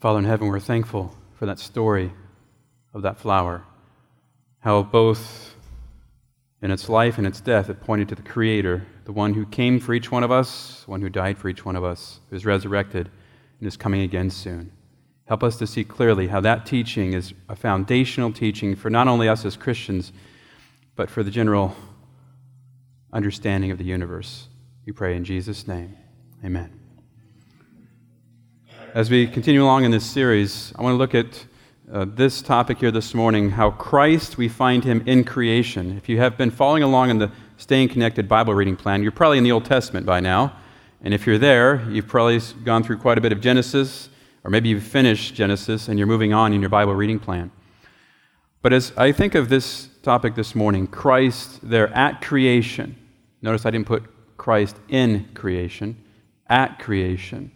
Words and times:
Father 0.00 0.20
in 0.20 0.24
heaven, 0.24 0.46
we're 0.46 0.60
thankful 0.60 1.12
for 1.34 1.46
that 1.46 1.58
story 1.58 2.12
of 2.94 3.02
that 3.02 3.18
flower, 3.18 3.64
how 4.60 4.82
both 4.82 5.56
in 6.62 6.70
its 6.70 6.88
life 6.88 7.18
and 7.18 7.26
its 7.26 7.40
death 7.40 7.68
it 7.68 7.80
pointed 7.80 8.08
to 8.08 8.14
the 8.14 8.22
Creator, 8.22 8.86
the 9.04 9.12
one 9.12 9.34
who 9.34 9.44
came 9.46 9.80
for 9.80 9.94
each 9.94 10.10
one 10.12 10.22
of 10.22 10.30
us, 10.30 10.82
the 10.84 10.90
one 10.90 11.00
who 11.00 11.08
died 11.08 11.36
for 11.36 11.48
each 11.48 11.64
one 11.64 11.74
of 11.74 11.82
us, 11.82 12.20
who 12.30 12.36
is 12.36 12.46
resurrected 12.46 13.08
and 13.58 13.66
is 13.66 13.76
coming 13.76 14.02
again 14.02 14.30
soon. 14.30 14.70
Help 15.26 15.42
us 15.42 15.56
to 15.56 15.66
see 15.66 15.82
clearly 15.82 16.28
how 16.28 16.40
that 16.40 16.64
teaching 16.64 17.12
is 17.12 17.34
a 17.48 17.56
foundational 17.56 18.32
teaching 18.32 18.76
for 18.76 18.90
not 18.90 19.08
only 19.08 19.28
us 19.28 19.44
as 19.44 19.56
Christians, 19.56 20.12
but 20.94 21.10
for 21.10 21.24
the 21.24 21.30
general 21.30 21.76
understanding 23.12 23.70
of 23.72 23.78
the 23.78 23.84
universe. 23.84 24.48
We 24.86 24.92
pray 24.92 25.16
in 25.16 25.24
Jesus' 25.24 25.66
name. 25.66 25.96
Amen. 26.44 26.77
As 28.94 29.10
we 29.10 29.26
continue 29.26 29.62
along 29.62 29.84
in 29.84 29.90
this 29.90 30.06
series, 30.06 30.72
I 30.76 30.82
want 30.82 30.94
to 30.94 30.96
look 30.96 31.14
at 31.14 31.44
uh, 31.92 32.06
this 32.08 32.40
topic 32.40 32.78
here 32.78 32.90
this 32.90 33.12
morning 33.12 33.50
how 33.50 33.70
Christ, 33.72 34.38
we 34.38 34.48
find 34.48 34.82
him 34.82 35.02
in 35.04 35.24
creation. 35.24 35.94
If 35.98 36.08
you 36.08 36.18
have 36.18 36.38
been 36.38 36.50
following 36.50 36.82
along 36.82 37.10
in 37.10 37.18
the 37.18 37.30
Staying 37.58 37.90
Connected 37.90 38.28
Bible 38.28 38.54
reading 38.54 38.76
plan, 38.76 39.02
you're 39.02 39.12
probably 39.12 39.36
in 39.36 39.44
the 39.44 39.52
Old 39.52 39.66
Testament 39.66 40.06
by 40.06 40.20
now. 40.20 40.56
And 41.02 41.12
if 41.12 41.26
you're 41.26 41.36
there, 41.36 41.86
you've 41.90 42.06
probably 42.06 42.40
gone 42.64 42.82
through 42.82 42.96
quite 42.98 43.18
a 43.18 43.20
bit 43.20 43.30
of 43.30 43.42
Genesis, 43.42 44.08
or 44.42 44.50
maybe 44.50 44.70
you've 44.70 44.82
finished 44.82 45.34
Genesis 45.34 45.88
and 45.88 45.98
you're 45.98 46.08
moving 46.08 46.32
on 46.32 46.54
in 46.54 46.60
your 46.60 46.70
Bible 46.70 46.94
reading 46.94 47.18
plan. 47.18 47.50
But 48.62 48.72
as 48.72 48.92
I 48.96 49.12
think 49.12 49.34
of 49.34 49.50
this 49.50 49.90
topic 50.02 50.34
this 50.34 50.54
morning, 50.54 50.86
Christ 50.86 51.60
there 51.62 51.88
at 51.94 52.22
creation, 52.22 52.96
notice 53.42 53.66
I 53.66 53.70
didn't 53.70 53.86
put 53.86 54.04
Christ 54.38 54.76
in 54.88 55.28
creation, 55.34 56.02
at 56.48 56.78
creation. 56.78 57.52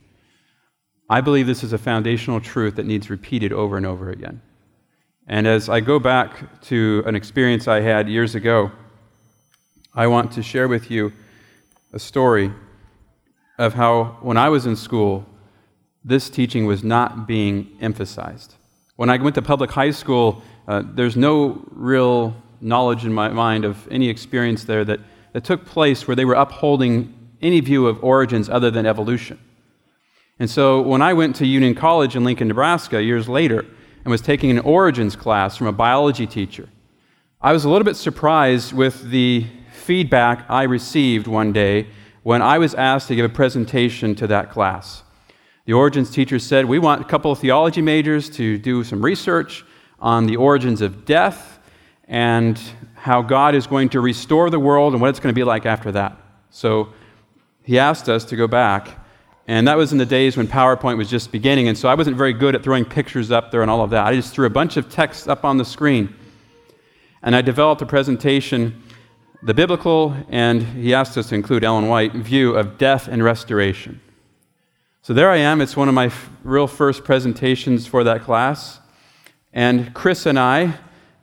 I 1.08 1.20
believe 1.20 1.46
this 1.46 1.62
is 1.62 1.72
a 1.72 1.78
foundational 1.78 2.40
truth 2.40 2.76
that 2.76 2.86
needs 2.86 3.10
repeated 3.10 3.52
over 3.52 3.76
and 3.76 3.84
over 3.84 4.10
again. 4.10 4.40
And 5.26 5.46
as 5.46 5.68
I 5.68 5.80
go 5.80 5.98
back 5.98 6.60
to 6.62 7.02
an 7.06 7.14
experience 7.14 7.68
I 7.68 7.80
had 7.80 8.08
years 8.08 8.34
ago, 8.34 8.70
I 9.94 10.06
want 10.06 10.32
to 10.32 10.42
share 10.42 10.68
with 10.68 10.90
you 10.90 11.12
a 11.92 11.98
story 11.98 12.50
of 13.58 13.74
how, 13.74 14.16
when 14.22 14.36
I 14.36 14.48
was 14.48 14.66
in 14.66 14.74
school, 14.74 15.26
this 16.04 16.30
teaching 16.30 16.66
was 16.66 16.82
not 16.82 17.26
being 17.26 17.76
emphasized. 17.80 18.54
When 18.96 19.10
I 19.10 19.18
went 19.18 19.34
to 19.36 19.42
public 19.42 19.70
high 19.70 19.90
school, 19.90 20.42
uh, 20.66 20.82
there's 20.84 21.16
no 21.16 21.62
real 21.70 22.34
knowledge 22.60 23.04
in 23.04 23.12
my 23.12 23.28
mind 23.28 23.64
of 23.64 23.86
any 23.90 24.08
experience 24.08 24.64
there 24.64 24.84
that, 24.84 25.00
that 25.32 25.44
took 25.44 25.66
place 25.66 26.06
where 26.06 26.16
they 26.16 26.24
were 26.24 26.34
upholding 26.34 27.12
any 27.40 27.60
view 27.60 27.86
of 27.86 28.02
origins 28.02 28.48
other 28.48 28.70
than 28.70 28.86
evolution. 28.86 29.38
And 30.42 30.50
so 30.50 30.80
when 30.80 31.02
I 31.02 31.12
went 31.12 31.36
to 31.36 31.46
Union 31.46 31.72
College 31.72 32.16
in 32.16 32.24
Lincoln, 32.24 32.48
Nebraska, 32.48 33.00
years 33.00 33.28
later, 33.28 33.64
and 34.04 34.10
was 34.10 34.20
taking 34.20 34.50
an 34.50 34.58
origins 34.58 35.14
class 35.14 35.56
from 35.56 35.68
a 35.68 35.72
biology 35.72 36.26
teacher, 36.26 36.68
I 37.40 37.52
was 37.52 37.64
a 37.64 37.70
little 37.70 37.84
bit 37.84 37.94
surprised 37.94 38.72
with 38.72 39.08
the 39.08 39.46
feedback 39.72 40.44
I 40.48 40.64
received 40.64 41.28
one 41.28 41.52
day 41.52 41.86
when 42.24 42.42
I 42.42 42.58
was 42.58 42.74
asked 42.74 43.06
to 43.06 43.14
give 43.14 43.24
a 43.24 43.32
presentation 43.32 44.16
to 44.16 44.26
that 44.26 44.50
class. 44.50 45.04
The 45.66 45.74
origins 45.74 46.10
teacher 46.10 46.40
said, 46.40 46.64
We 46.64 46.80
want 46.80 47.00
a 47.00 47.04
couple 47.04 47.30
of 47.30 47.38
theology 47.38 47.80
majors 47.80 48.28
to 48.30 48.58
do 48.58 48.82
some 48.82 49.00
research 49.00 49.64
on 50.00 50.26
the 50.26 50.34
origins 50.34 50.80
of 50.80 51.04
death 51.04 51.60
and 52.08 52.60
how 52.94 53.22
God 53.22 53.54
is 53.54 53.68
going 53.68 53.90
to 53.90 54.00
restore 54.00 54.50
the 54.50 54.58
world 54.58 54.92
and 54.92 55.00
what 55.00 55.10
it's 55.10 55.20
going 55.20 55.32
to 55.32 55.38
be 55.38 55.44
like 55.44 55.66
after 55.66 55.92
that. 55.92 56.16
So 56.50 56.92
he 57.62 57.78
asked 57.78 58.08
us 58.08 58.24
to 58.24 58.34
go 58.34 58.48
back, 58.48 58.98
and 59.46 59.66
that 59.66 59.76
was 59.76 59.92
in 59.92 59.98
the 59.98 60.06
days 60.06 60.36
when 60.36 60.46
PowerPoint 60.46 60.96
was 60.96 61.10
just 61.10 61.32
beginning, 61.32 61.68
and 61.68 61.76
so 61.76 61.88
I 61.88 61.94
wasn't 61.94 62.16
very 62.16 62.32
good 62.32 62.54
at 62.54 62.62
throwing 62.62 62.84
pictures 62.84 63.30
up 63.30 63.50
there 63.50 63.62
and 63.62 63.70
all 63.70 63.82
of 63.82 63.90
that. 63.90 64.06
I 64.06 64.14
just 64.14 64.32
threw 64.32 64.46
a 64.46 64.50
bunch 64.50 64.76
of 64.76 64.88
text 64.88 65.28
up 65.28 65.44
on 65.44 65.56
the 65.56 65.64
screen, 65.64 66.14
and 67.22 67.34
I 67.34 67.42
developed 67.42 67.82
a 67.82 67.86
presentation, 67.86 68.82
the 69.42 69.54
biblical, 69.54 70.16
and 70.28 70.62
he 70.62 70.94
asked 70.94 71.18
us 71.18 71.28
to 71.30 71.34
include 71.34 71.64
Ellen 71.64 71.88
White, 71.88 72.14
view 72.14 72.54
of 72.54 72.78
death 72.78 73.08
and 73.08 73.22
restoration. 73.22 74.00
So 75.04 75.12
there 75.12 75.30
I 75.30 75.38
am. 75.38 75.60
It's 75.60 75.76
one 75.76 75.88
of 75.88 75.94
my 75.94 76.06
f- 76.06 76.30
real 76.44 76.68
first 76.68 77.02
presentations 77.02 77.88
for 77.88 78.04
that 78.04 78.22
class. 78.22 78.78
And 79.52 79.92
Chris 79.94 80.26
and 80.26 80.38
I, 80.38 80.74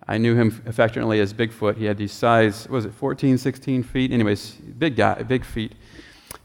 I 0.06 0.18
knew 0.18 0.36
him 0.36 0.62
affectionately 0.66 1.22
as 1.22 1.34
Bigfoot. 1.34 1.78
He 1.78 1.86
had 1.86 1.98
these 1.98 2.12
size, 2.12 2.68
was 2.68 2.84
it 2.84 2.94
14, 2.94 3.38
16 3.38 3.84
feet? 3.84 4.12
Anyways, 4.12 4.52
big 4.78 4.98
guy, 4.98 5.24
big 5.24 5.46
feet. 5.46 5.74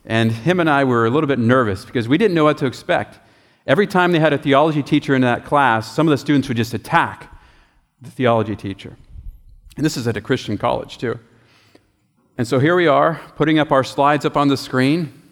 And 0.06 0.30
him 0.32 0.60
and 0.60 0.68
I 0.68 0.84
were 0.84 1.06
a 1.06 1.10
little 1.10 1.28
bit 1.28 1.38
nervous 1.38 1.84
because 1.84 2.08
we 2.08 2.18
didn't 2.18 2.34
know 2.34 2.44
what 2.44 2.58
to 2.58 2.66
expect. 2.66 3.18
Every 3.66 3.86
time 3.86 4.12
they 4.12 4.18
had 4.18 4.32
a 4.32 4.38
theology 4.38 4.82
teacher 4.82 5.14
in 5.14 5.22
that 5.22 5.44
class, 5.44 5.90
some 5.90 6.06
of 6.06 6.10
the 6.10 6.18
students 6.18 6.48
would 6.48 6.56
just 6.56 6.74
attack 6.74 7.32
the 8.02 8.10
theology 8.10 8.54
teacher. 8.54 8.96
And 9.76 9.84
this 9.84 9.96
is 9.96 10.06
at 10.06 10.16
a 10.16 10.20
Christian 10.20 10.58
college, 10.58 10.98
too. 10.98 11.18
And 12.36 12.46
so 12.46 12.58
here 12.58 12.76
we 12.76 12.86
are, 12.86 13.20
putting 13.36 13.58
up 13.58 13.72
our 13.72 13.84
slides 13.84 14.24
up 14.24 14.36
on 14.36 14.48
the 14.48 14.56
screen. 14.56 15.22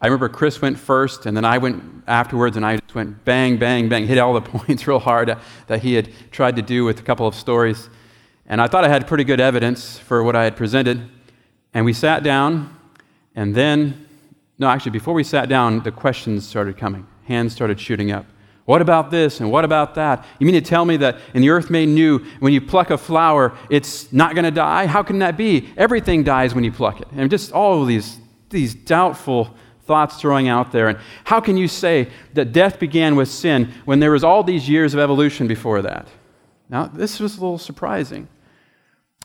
I 0.00 0.06
remember 0.06 0.28
Chris 0.28 0.60
went 0.60 0.78
first, 0.78 1.26
and 1.26 1.36
then 1.36 1.44
I 1.44 1.58
went 1.58 1.82
afterwards, 2.06 2.56
and 2.56 2.66
I 2.66 2.76
just 2.78 2.94
went 2.94 3.24
bang, 3.24 3.56
bang, 3.56 3.88
bang, 3.88 4.06
hit 4.06 4.18
all 4.18 4.34
the 4.34 4.40
points 4.58 4.86
real 4.86 4.98
hard 4.98 5.36
that 5.68 5.82
he 5.82 5.94
had 5.94 6.10
tried 6.30 6.56
to 6.56 6.62
do 6.62 6.84
with 6.84 6.98
a 6.98 7.02
couple 7.02 7.26
of 7.26 7.34
stories. 7.34 7.88
And 8.46 8.60
I 8.60 8.68
thought 8.68 8.84
I 8.84 8.88
had 8.88 9.06
pretty 9.06 9.24
good 9.24 9.40
evidence 9.40 9.98
for 9.98 10.22
what 10.22 10.34
I 10.34 10.44
had 10.44 10.56
presented. 10.56 11.08
And 11.72 11.84
we 11.84 11.92
sat 11.92 12.22
down, 12.22 12.74
and 13.34 13.54
then, 13.54 14.05
no, 14.58 14.68
actually, 14.68 14.92
before 14.92 15.14
we 15.14 15.22
sat 15.22 15.48
down, 15.48 15.82
the 15.82 15.92
questions 15.92 16.46
started 16.46 16.78
coming. 16.78 17.06
Hands 17.24 17.52
started 17.52 17.78
shooting 17.78 18.10
up. 18.10 18.26
What 18.64 18.82
about 18.82 19.10
this 19.10 19.40
and 19.40 19.50
what 19.50 19.64
about 19.64 19.94
that? 19.94 20.24
You 20.40 20.46
mean 20.46 20.54
to 20.54 20.68
tell 20.68 20.84
me 20.84 20.96
that 20.96 21.18
in 21.34 21.42
the 21.42 21.50
earth 21.50 21.70
made 21.70 21.88
new, 21.88 22.18
when 22.40 22.52
you 22.52 22.60
pluck 22.60 22.90
a 22.90 22.98
flower, 22.98 23.56
it's 23.70 24.12
not 24.12 24.34
going 24.34 24.44
to 24.44 24.50
die? 24.50 24.86
How 24.86 25.02
can 25.02 25.20
that 25.20 25.36
be? 25.36 25.68
Everything 25.76 26.24
dies 26.24 26.54
when 26.54 26.64
you 26.64 26.72
pluck 26.72 27.00
it. 27.00 27.06
And 27.12 27.30
just 27.30 27.52
all 27.52 27.84
these, 27.84 28.18
these 28.50 28.74
doubtful 28.74 29.54
thoughts 29.82 30.16
throwing 30.16 30.48
out 30.48 30.72
there. 30.72 30.88
And 30.88 30.98
how 31.24 31.40
can 31.40 31.56
you 31.56 31.68
say 31.68 32.08
that 32.34 32.52
death 32.52 32.80
began 32.80 33.14
with 33.14 33.28
sin 33.28 33.72
when 33.84 34.00
there 34.00 34.10
was 34.10 34.24
all 34.24 34.42
these 34.42 34.68
years 34.68 34.94
of 34.94 35.00
evolution 35.00 35.46
before 35.46 35.82
that? 35.82 36.08
Now, 36.68 36.86
this 36.86 37.20
was 37.20 37.38
a 37.38 37.40
little 37.40 37.58
surprising 37.58 38.26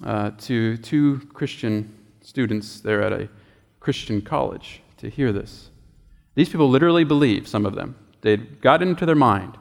uh, 0.04 0.32
to 0.42 0.78
two 0.78 1.20
Christian 1.34 1.98
students 2.22 2.80
there 2.82 3.02
at 3.02 3.12
a 3.12 3.28
Christian 3.80 4.22
college 4.22 4.84
to 5.02 5.10
hear 5.10 5.32
this. 5.32 5.70
These 6.36 6.50
people 6.50 6.70
literally 6.70 7.04
believe, 7.04 7.48
some 7.48 7.66
of 7.66 7.76
them, 7.76 7.96
they'd 8.22 8.62
got 8.62 8.82
into 8.82 9.06
their 9.06 9.16
mind 9.16 9.58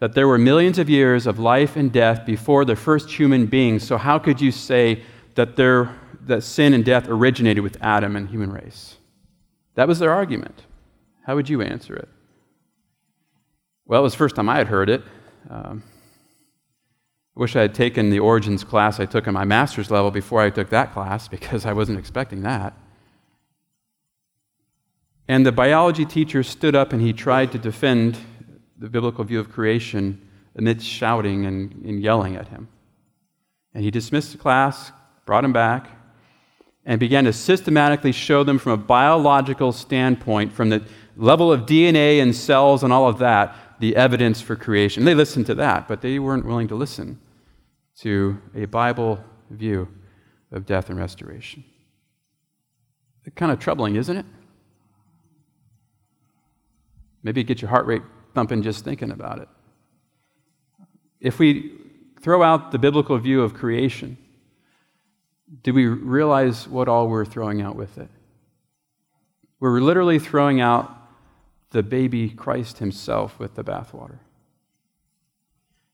that 0.00 0.14
there 0.14 0.28
were 0.28 0.38
millions 0.38 0.78
of 0.78 0.88
years 0.88 1.26
of 1.26 1.38
life 1.38 1.76
and 1.76 1.92
death 1.92 2.24
before 2.24 2.64
the 2.64 2.76
first 2.76 3.10
human 3.10 3.46
beings. 3.46 3.82
So, 3.82 3.98
how 3.98 4.18
could 4.18 4.40
you 4.40 4.52
say 4.52 5.02
that, 5.34 5.56
there, 5.56 5.94
that 6.22 6.42
sin 6.42 6.72
and 6.72 6.84
death 6.84 7.08
originated 7.08 7.62
with 7.64 7.76
Adam 7.80 8.16
and 8.16 8.28
human 8.28 8.52
race? 8.52 8.96
That 9.74 9.88
was 9.88 9.98
their 9.98 10.12
argument. 10.12 10.62
How 11.24 11.34
would 11.34 11.48
you 11.48 11.60
answer 11.62 11.96
it? 11.96 12.08
Well, 13.86 14.00
it 14.00 14.04
was 14.04 14.12
the 14.12 14.18
first 14.18 14.36
time 14.36 14.48
I 14.48 14.58
had 14.58 14.68
heard 14.68 14.88
it. 14.88 15.02
Um, 15.50 15.82
I 17.36 17.40
wish 17.40 17.56
I 17.56 17.62
had 17.62 17.74
taken 17.74 18.10
the 18.10 18.20
origins 18.20 18.64
class 18.64 19.00
I 19.00 19.06
took 19.06 19.26
in 19.26 19.34
my 19.34 19.44
master's 19.44 19.90
level 19.90 20.10
before 20.10 20.40
I 20.40 20.50
took 20.50 20.70
that 20.70 20.92
class 20.92 21.28
because 21.28 21.66
I 21.66 21.72
wasn't 21.72 21.98
expecting 21.98 22.42
that. 22.42 22.74
And 25.28 25.44
the 25.44 25.52
biology 25.52 26.06
teacher 26.06 26.42
stood 26.42 26.74
up 26.74 26.92
and 26.92 27.02
he 27.02 27.12
tried 27.12 27.52
to 27.52 27.58
defend 27.58 28.18
the 28.78 28.88
biblical 28.88 29.24
view 29.24 29.38
of 29.38 29.50
creation 29.50 30.26
amidst 30.56 30.86
shouting 30.86 31.44
and, 31.44 31.72
and 31.84 32.00
yelling 32.00 32.34
at 32.34 32.48
him. 32.48 32.68
And 33.74 33.84
he 33.84 33.90
dismissed 33.90 34.32
the 34.32 34.38
class, 34.38 34.90
brought 35.26 35.44
him 35.44 35.52
back, 35.52 35.90
and 36.86 36.98
began 36.98 37.24
to 37.24 37.32
systematically 37.32 38.12
show 38.12 38.42
them 38.42 38.58
from 38.58 38.72
a 38.72 38.76
biological 38.78 39.72
standpoint, 39.72 40.52
from 40.52 40.70
the 40.70 40.82
level 41.16 41.52
of 41.52 41.66
DNA 41.66 42.22
and 42.22 42.34
cells 42.34 42.82
and 42.82 42.92
all 42.92 43.06
of 43.06 43.18
that, 43.18 43.54
the 43.80 43.94
evidence 43.94 44.40
for 44.40 44.56
creation. 44.56 45.04
They 45.04 45.14
listened 45.14 45.46
to 45.46 45.54
that, 45.56 45.86
but 45.86 46.00
they 46.00 46.18
weren't 46.18 46.46
willing 46.46 46.68
to 46.68 46.74
listen 46.74 47.20
to 47.98 48.40
a 48.54 48.64
Bible 48.64 49.22
view 49.50 49.88
of 50.50 50.64
death 50.64 50.88
and 50.88 50.98
restoration. 50.98 51.64
Kind 53.34 53.52
of 53.52 53.58
troubling, 53.58 53.96
isn't 53.96 54.16
it? 54.16 54.24
Maybe 57.22 57.42
get 57.44 57.60
your 57.60 57.70
heart 57.70 57.86
rate 57.86 58.02
thumping 58.34 58.62
just 58.62 58.84
thinking 58.84 59.10
about 59.10 59.40
it. 59.40 59.48
If 61.20 61.38
we 61.38 61.72
throw 62.20 62.42
out 62.42 62.70
the 62.70 62.78
biblical 62.78 63.18
view 63.18 63.42
of 63.42 63.54
creation, 63.54 64.16
do 65.62 65.72
we 65.72 65.86
realize 65.86 66.68
what 66.68 66.88
all 66.88 67.08
we're 67.08 67.24
throwing 67.24 67.62
out 67.62 67.74
with 67.74 67.98
it? 67.98 68.08
We're 69.60 69.80
literally 69.80 70.18
throwing 70.18 70.60
out 70.60 70.94
the 71.70 71.82
baby 71.82 72.30
Christ 72.30 72.78
himself 72.78 73.38
with 73.38 73.54
the 73.54 73.64
bathwater. 73.64 74.18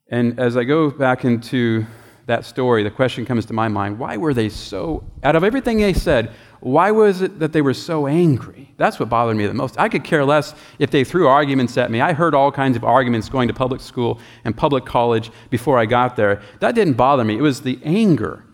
And 0.09 0.39
as 0.39 0.57
I 0.57 0.65
go 0.65 0.91
back 0.91 1.25
into 1.25 1.87
that 2.27 2.45
story, 2.45 2.83
the 2.83 2.91
question 2.91 3.25
comes 3.25 3.47
to 3.47 3.53
my 3.53 3.69
mind 3.69 3.99
why 3.99 4.17
were 4.17 4.35
they 4.35 4.49
so, 4.49 5.05
out 5.23 5.37
of 5.37 5.45
everything 5.45 5.79
they 5.79 5.93
said, 5.93 6.33
why 6.65 6.93
was 6.93 7.21
it 7.21 7.41
that 7.41 7.53
they 7.53 7.61
were 7.61 7.75
so 7.75 8.07
angry? 8.07 8.73
That's 8.79 8.99
what 8.99 9.11
bothered 9.11 9.37
me 9.37 9.47
the 9.47 9.53
most. 9.53 9.79
I 9.79 9.91
could 9.91 10.03
care 10.03 10.25
less 10.25 10.55
if 10.79 10.91
they 10.91 11.05
threw 11.05 11.29
arguments 11.29 11.77
at 11.77 11.91
me. 11.91 12.01
I 12.01 12.15
heard 12.15 12.35
all 12.35 12.51
kinds 12.51 12.75
of 12.75 12.85
arguments 12.85 13.29
going 13.29 13.49
to 13.49 13.55
public 13.55 13.83
school 13.83 14.19
and 14.47 14.57
public 14.57 14.87
college 14.87 15.31
before 15.51 15.79
I 15.79 15.85
got 15.85 16.17
there. 16.17 16.41
That 16.61 16.75
didn't 16.75 16.95
bother 16.95 17.23
me. 17.23 17.37
It 17.37 17.43
was 17.43 17.61
the 17.61 17.79
anger 17.85 18.47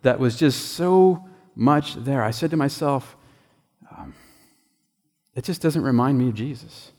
that 0.00 0.18
was 0.18 0.36
just 0.36 0.76
so 0.76 1.28
much 1.54 1.94
there. 1.96 2.22
I 2.22 2.30
said 2.30 2.50
to 2.52 2.56
myself, 2.56 3.18
um, 3.94 4.14
it 5.34 5.44
just 5.44 5.60
doesn't 5.60 5.82
remind 5.82 6.16
me 6.16 6.28
of 6.28 6.34
Jesus. 6.34 6.92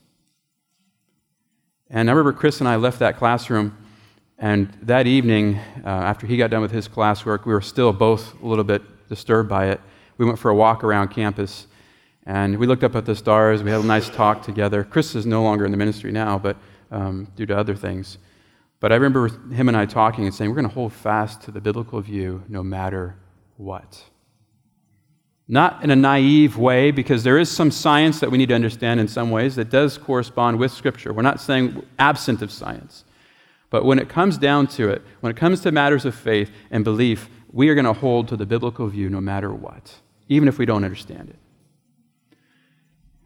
And 1.88 2.08
I 2.08 2.12
remember 2.12 2.32
Chris 2.32 2.60
and 2.60 2.68
I 2.68 2.76
left 2.76 3.00
that 3.00 3.16
classroom, 3.16 3.76
and 4.38 4.72
that 4.82 5.08
evening, 5.08 5.56
uh, 5.84 5.88
after 5.88 6.28
he 6.28 6.36
got 6.36 6.50
done 6.50 6.62
with 6.62 6.70
his 6.70 6.86
classwork, 6.86 7.44
we 7.44 7.52
were 7.52 7.60
still 7.60 7.92
both 7.92 8.40
a 8.40 8.46
little 8.46 8.62
bit 8.62 9.08
disturbed 9.08 9.48
by 9.48 9.70
it. 9.70 9.80
We 10.20 10.26
went 10.26 10.38
for 10.38 10.50
a 10.50 10.54
walk 10.54 10.84
around 10.84 11.08
campus, 11.08 11.66
and 12.26 12.58
we 12.58 12.66
looked 12.66 12.84
up 12.84 12.94
at 12.94 13.06
the 13.06 13.16
stars. 13.16 13.62
We 13.62 13.70
had 13.70 13.80
a 13.80 13.86
nice 13.86 14.10
talk 14.10 14.42
together. 14.42 14.84
Chris 14.84 15.14
is 15.14 15.24
no 15.24 15.42
longer 15.42 15.64
in 15.64 15.70
the 15.70 15.78
ministry 15.78 16.12
now, 16.12 16.38
but 16.38 16.58
um, 16.90 17.26
due 17.36 17.46
to 17.46 17.56
other 17.56 17.74
things. 17.74 18.18
But 18.80 18.92
I 18.92 18.96
remember 18.96 19.28
him 19.50 19.68
and 19.68 19.76
I 19.78 19.86
talking 19.86 20.26
and 20.26 20.34
saying, 20.34 20.50
we're 20.50 20.56
going 20.56 20.68
to 20.68 20.74
hold 20.74 20.92
fast 20.92 21.40
to 21.44 21.50
the 21.50 21.60
biblical 21.62 22.02
view 22.02 22.42
no 22.50 22.62
matter 22.62 23.16
what. 23.56 24.04
Not 25.48 25.82
in 25.82 25.90
a 25.90 25.96
naive 25.96 26.58
way, 26.58 26.90
because 26.90 27.24
there 27.24 27.38
is 27.38 27.50
some 27.50 27.70
science 27.70 28.20
that 28.20 28.30
we 28.30 28.36
need 28.36 28.50
to 28.50 28.54
understand 28.54 29.00
in 29.00 29.08
some 29.08 29.30
ways 29.30 29.56
that 29.56 29.70
does 29.70 29.96
correspond 29.96 30.58
with 30.58 30.70
Scripture. 30.70 31.14
We're 31.14 31.22
not 31.22 31.40
saying 31.40 31.82
absent 31.98 32.42
of 32.42 32.52
science. 32.52 33.04
But 33.70 33.86
when 33.86 33.98
it 33.98 34.10
comes 34.10 34.36
down 34.36 34.66
to 34.66 34.90
it, 34.90 35.00
when 35.20 35.30
it 35.30 35.38
comes 35.38 35.62
to 35.62 35.72
matters 35.72 36.04
of 36.04 36.14
faith 36.14 36.50
and 36.70 36.84
belief, 36.84 37.30
we 37.52 37.68
are 37.68 37.74
going 37.74 37.84
to 37.84 37.92
hold 37.92 38.28
to 38.28 38.36
the 38.36 38.46
biblical 38.46 38.86
view 38.88 39.08
no 39.08 39.20
matter 39.20 39.52
what, 39.52 39.94
even 40.30 40.48
if 40.48 40.58
we 40.58 40.64
don't 40.64 40.84
understand 40.84 41.28
it. 41.28 41.36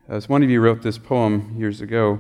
As 0.09 0.29
one 0.29 0.43
of 0.43 0.51
you 0.51 0.61
wrote 0.61 0.83
this 0.83 0.99
poem 0.99 1.55
years 1.57 1.81
ago, 1.81 2.19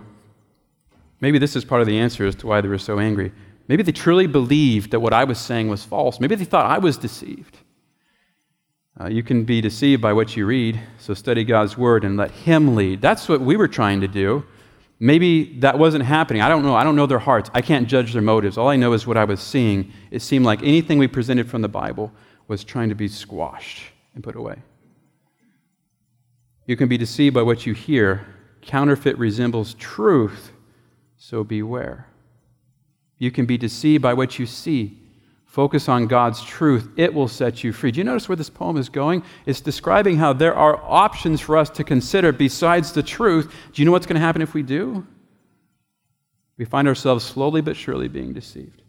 maybe 1.20 1.38
this 1.38 1.56
is 1.56 1.64
part 1.64 1.80
of 1.80 1.88
the 1.88 1.98
answer 1.98 2.24
as 2.26 2.34
to 2.36 2.46
why 2.46 2.60
they 2.60 2.68
were 2.68 2.78
so 2.78 2.98
angry. 2.98 3.32
Maybe 3.66 3.82
they 3.82 3.92
truly 3.92 4.26
believed 4.26 4.90
that 4.90 5.00
what 5.00 5.14
I 5.14 5.24
was 5.24 5.38
saying 5.38 5.68
was 5.68 5.82
false. 5.82 6.20
Maybe 6.20 6.34
they 6.34 6.44
thought 6.44 6.70
I 6.70 6.78
was 6.78 6.98
deceived. 6.98 7.58
Uh, 9.00 9.08
you 9.08 9.22
can 9.22 9.44
be 9.44 9.60
deceived 9.60 10.00
by 10.00 10.12
what 10.12 10.36
you 10.36 10.46
read, 10.46 10.78
so 10.98 11.14
study 11.14 11.44
God's 11.44 11.76
word 11.76 12.04
and 12.04 12.16
let 12.16 12.30
Him 12.30 12.76
lead. 12.76 13.00
That's 13.00 13.28
what 13.28 13.40
we 13.40 13.56
were 13.56 13.68
trying 13.68 14.02
to 14.02 14.08
do. 14.08 14.44
Maybe 15.00 15.58
that 15.60 15.78
wasn't 15.78 16.04
happening. 16.04 16.42
I 16.42 16.48
don't 16.48 16.62
know. 16.62 16.76
I 16.76 16.84
don't 16.84 16.94
know 16.94 17.06
their 17.06 17.18
hearts. 17.18 17.50
I 17.54 17.62
can't 17.62 17.88
judge 17.88 18.12
their 18.12 18.22
motives. 18.22 18.56
All 18.56 18.68
I 18.68 18.76
know 18.76 18.92
is 18.92 19.06
what 19.06 19.16
I 19.16 19.24
was 19.24 19.40
seeing. 19.40 19.92
It 20.10 20.20
seemed 20.20 20.44
like 20.44 20.62
anything 20.62 20.98
we 20.98 21.08
presented 21.08 21.50
from 21.50 21.62
the 21.62 21.68
Bible 21.68 22.12
was 22.48 22.62
trying 22.62 22.90
to 22.90 22.94
be 22.94 23.08
squashed 23.08 23.82
and 24.14 24.22
put 24.22 24.36
away. 24.36 24.56
You 26.66 26.76
can 26.76 26.88
be 26.88 26.96
deceived 26.96 27.34
by 27.34 27.42
what 27.42 27.66
you 27.66 27.74
hear. 27.74 28.26
Counterfeit 28.62 29.18
resembles 29.18 29.74
truth, 29.74 30.52
so 31.16 31.44
beware. 31.44 32.08
You 33.18 33.30
can 33.30 33.46
be 33.46 33.58
deceived 33.58 34.02
by 34.02 34.14
what 34.14 34.38
you 34.38 34.46
see. 34.46 34.98
Focus 35.44 35.88
on 35.88 36.06
God's 36.06 36.42
truth. 36.42 36.88
It 36.96 37.14
will 37.14 37.28
set 37.28 37.62
you 37.62 37.72
free. 37.72 37.92
Do 37.92 37.98
you 37.98 38.04
notice 38.04 38.28
where 38.28 38.34
this 38.34 38.50
poem 38.50 38.76
is 38.76 38.88
going? 38.88 39.22
It's 39.46 39.60
describing 39.60 40.16
how 40.16 40.32
there 40.32 40.54
are 40.54 40.82
options 40.82 41.40
for 41.40 41.56
us 41.56 41.70
to 41.70 41.84
consider 41.84 42.32
besides 42.32 42.92
the 42.92 43.04
truth. 43.04 43.54
Do 43.72 43.80
you 43.80 43.86
know 43.86 43.92
what's 43.92 44.06
going 44.06 44.16
to 44.16 44.26
happen 44.26 44.42
if 44.42 44.52
we 44.52 44.64
do? 44.64 45.06
We 46.56 46.64
find 46.64 46.88
ourselves 46.88 47.24
slowly 47.24 47.60
but 47.60 47.76
surely 47.76 48.08
being 48.08 48.32
deceived. 48.32 48.82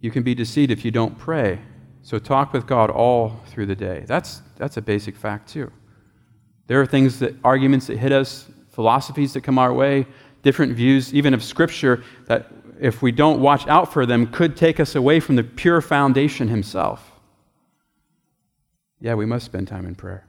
You 0.00 0.10
can 0.10 0.22
be 0.22 0.34
deceived 0.34 0.70
if 0.70 0.84
you 0.84 0.90
don't 0.90 1.18
pray. 1.18 1.60
So 2.08 2.18
talk 2.18 2.54
with 2.54 2.66
God 2.66 2.88
all 2.88 3.38
through 3.48 3.66
the 3.66 3.74
day. 3.74 4.04
That's, 4.06 4.40
that's 4.56 4.78
a 4.78 4.80
basic 4.80 5.14
fact, 5.14 5.46
too. 5.46 5.70
There 6.66 6.80
are 6.80 6.86
things 6.86 7.18
that, 7.18 7.34
arguments 7.44 7.86
that 7.88 7.98
hit 7.98 8.12
us, 8.12 8.48
philosophies 8.70 9.34
that 9.34 9.42
come 9.42 9.58
our 9.58 9.74
way, 9.74 10.06
different 10.42 10.72
views, 10.72 11.12
even 11.12 11.34
of 11.34 11.44
Scripture, 11.44 12.02
that 12.24 12.50
if 12.80 13.02
we 13.02 13.12
don't 13.12 13.42
watch 13.42 13.66
out 13.66 13.92
for 13.92 14.06
them, 14.06 14.26
could 14.26 14.56
take 14.56 14.80
us 14.80 14.94
away 14.94 15.20
from 15.20 15.36
the 15.36 15.44
pure 15.44 15.82
foundation 15.82 16.48
Himself. 16.48 17.12
Yeah, 19.00 19.12
we 19.12 19.26
must 19.26 19.44
spend 19.44 19.68
time 19.68 19.84
in 19.84 19.94
prayer. 19.94 20.26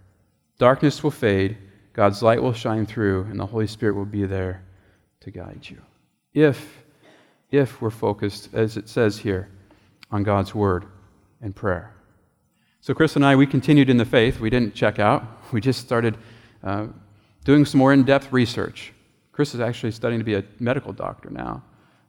Darkness 0.57 1.01
will 1.01 1.11
fade, 1.11 1.57
God's 1.93 2.21
light 2.21 2.43
will 2.43 2.51
shine 2.51 2.87
through, 2.87 3.21
and 3.31 3.39
the 3.39 3.45
Holy 3.45 3.67
Spirit 3.67 3.95
will 3.95 4.03
be 4.03 4.25
there 4.25 4.65
to 5.21 5.31
guide 5.31 5.65
you. 5.69 5.81
If, 6.33 6.83
if 7.51 7.81
we're 7.81 7.89
focused, 7.89 8.49
as 8.51 8.75
it 8.75 8.89
says 8.89 9.17
here, 9.17 9.47
on 10.11 10.23
God's 10.23 10.53
Word 10.53 10.85
and 11.41 11.55
prayer. 11.55 11.93
So, 12.81 12.93
Chris 12.93 13.15
and 13.15 13.25
I, 13.25 13.35
we 13.35 13.45
continued 13.45 13.89
in 13.89 13.97
the 13.97 14.05
faith. 14.05 14.39
We 14.39 14.49
didn't 14.49 14.73
check 14.73 14.99
out. 14.99 15.23
We 15.51 15.61
just 15.61 15.79
started 15.79 16.15
uh, 16.63 16.87
doing 17.43 17.65
some 17.65 17.79
more 17.79 17.91
in 17.91 18.03
depth 18.03 18.31
research. 18.31 18.93
Chris 19.31 19.55
is 19.55 19.59
actually 19.59 19.89
studying 19.89 20.19
to 20.19 20.23
be 20.23 20.35
a 20.35 20.43
medical 20.59 20.93
doctor 20.93 21.31
now 21.31 21.63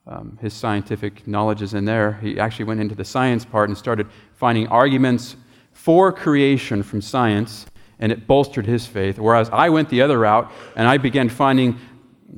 um, 0.07 0.39
his 0.41 0.53
scientific 0.53 1.27
knowledge 1.27 1.63
is 1.63 1.75
in 1.75 1.85
there. 1.85 2.15
He 2.15 2.39
actually 2.39 2.65
went 2.65 2.81
into 2.81 2.95
the 2.95 3.05
science 3.05 3.45
part 3.45 3.69
and 3.69 3.79
started 3.79 4.09
finding 4.35 4.67
arguments 4.69 5.37
for 5.73 6.13
creation 6.13 6.83
from 6.83 7.01
science, 7.01 7.67
and 7.99 8.11
it 8.11 8.27
bolstered 8.27 8.67
his 8.67 8.87
faith. 8.87 9.19
Whereas 9.19 9.49
I 9.51 9.69
went 9.69 9.89
the 9.89 10.03
other 10.03 10.19
route, 10.19 10.51
and 10.75 10.89
I 10.89 10.99
began 10.99 11.29
finding 11.29 11.79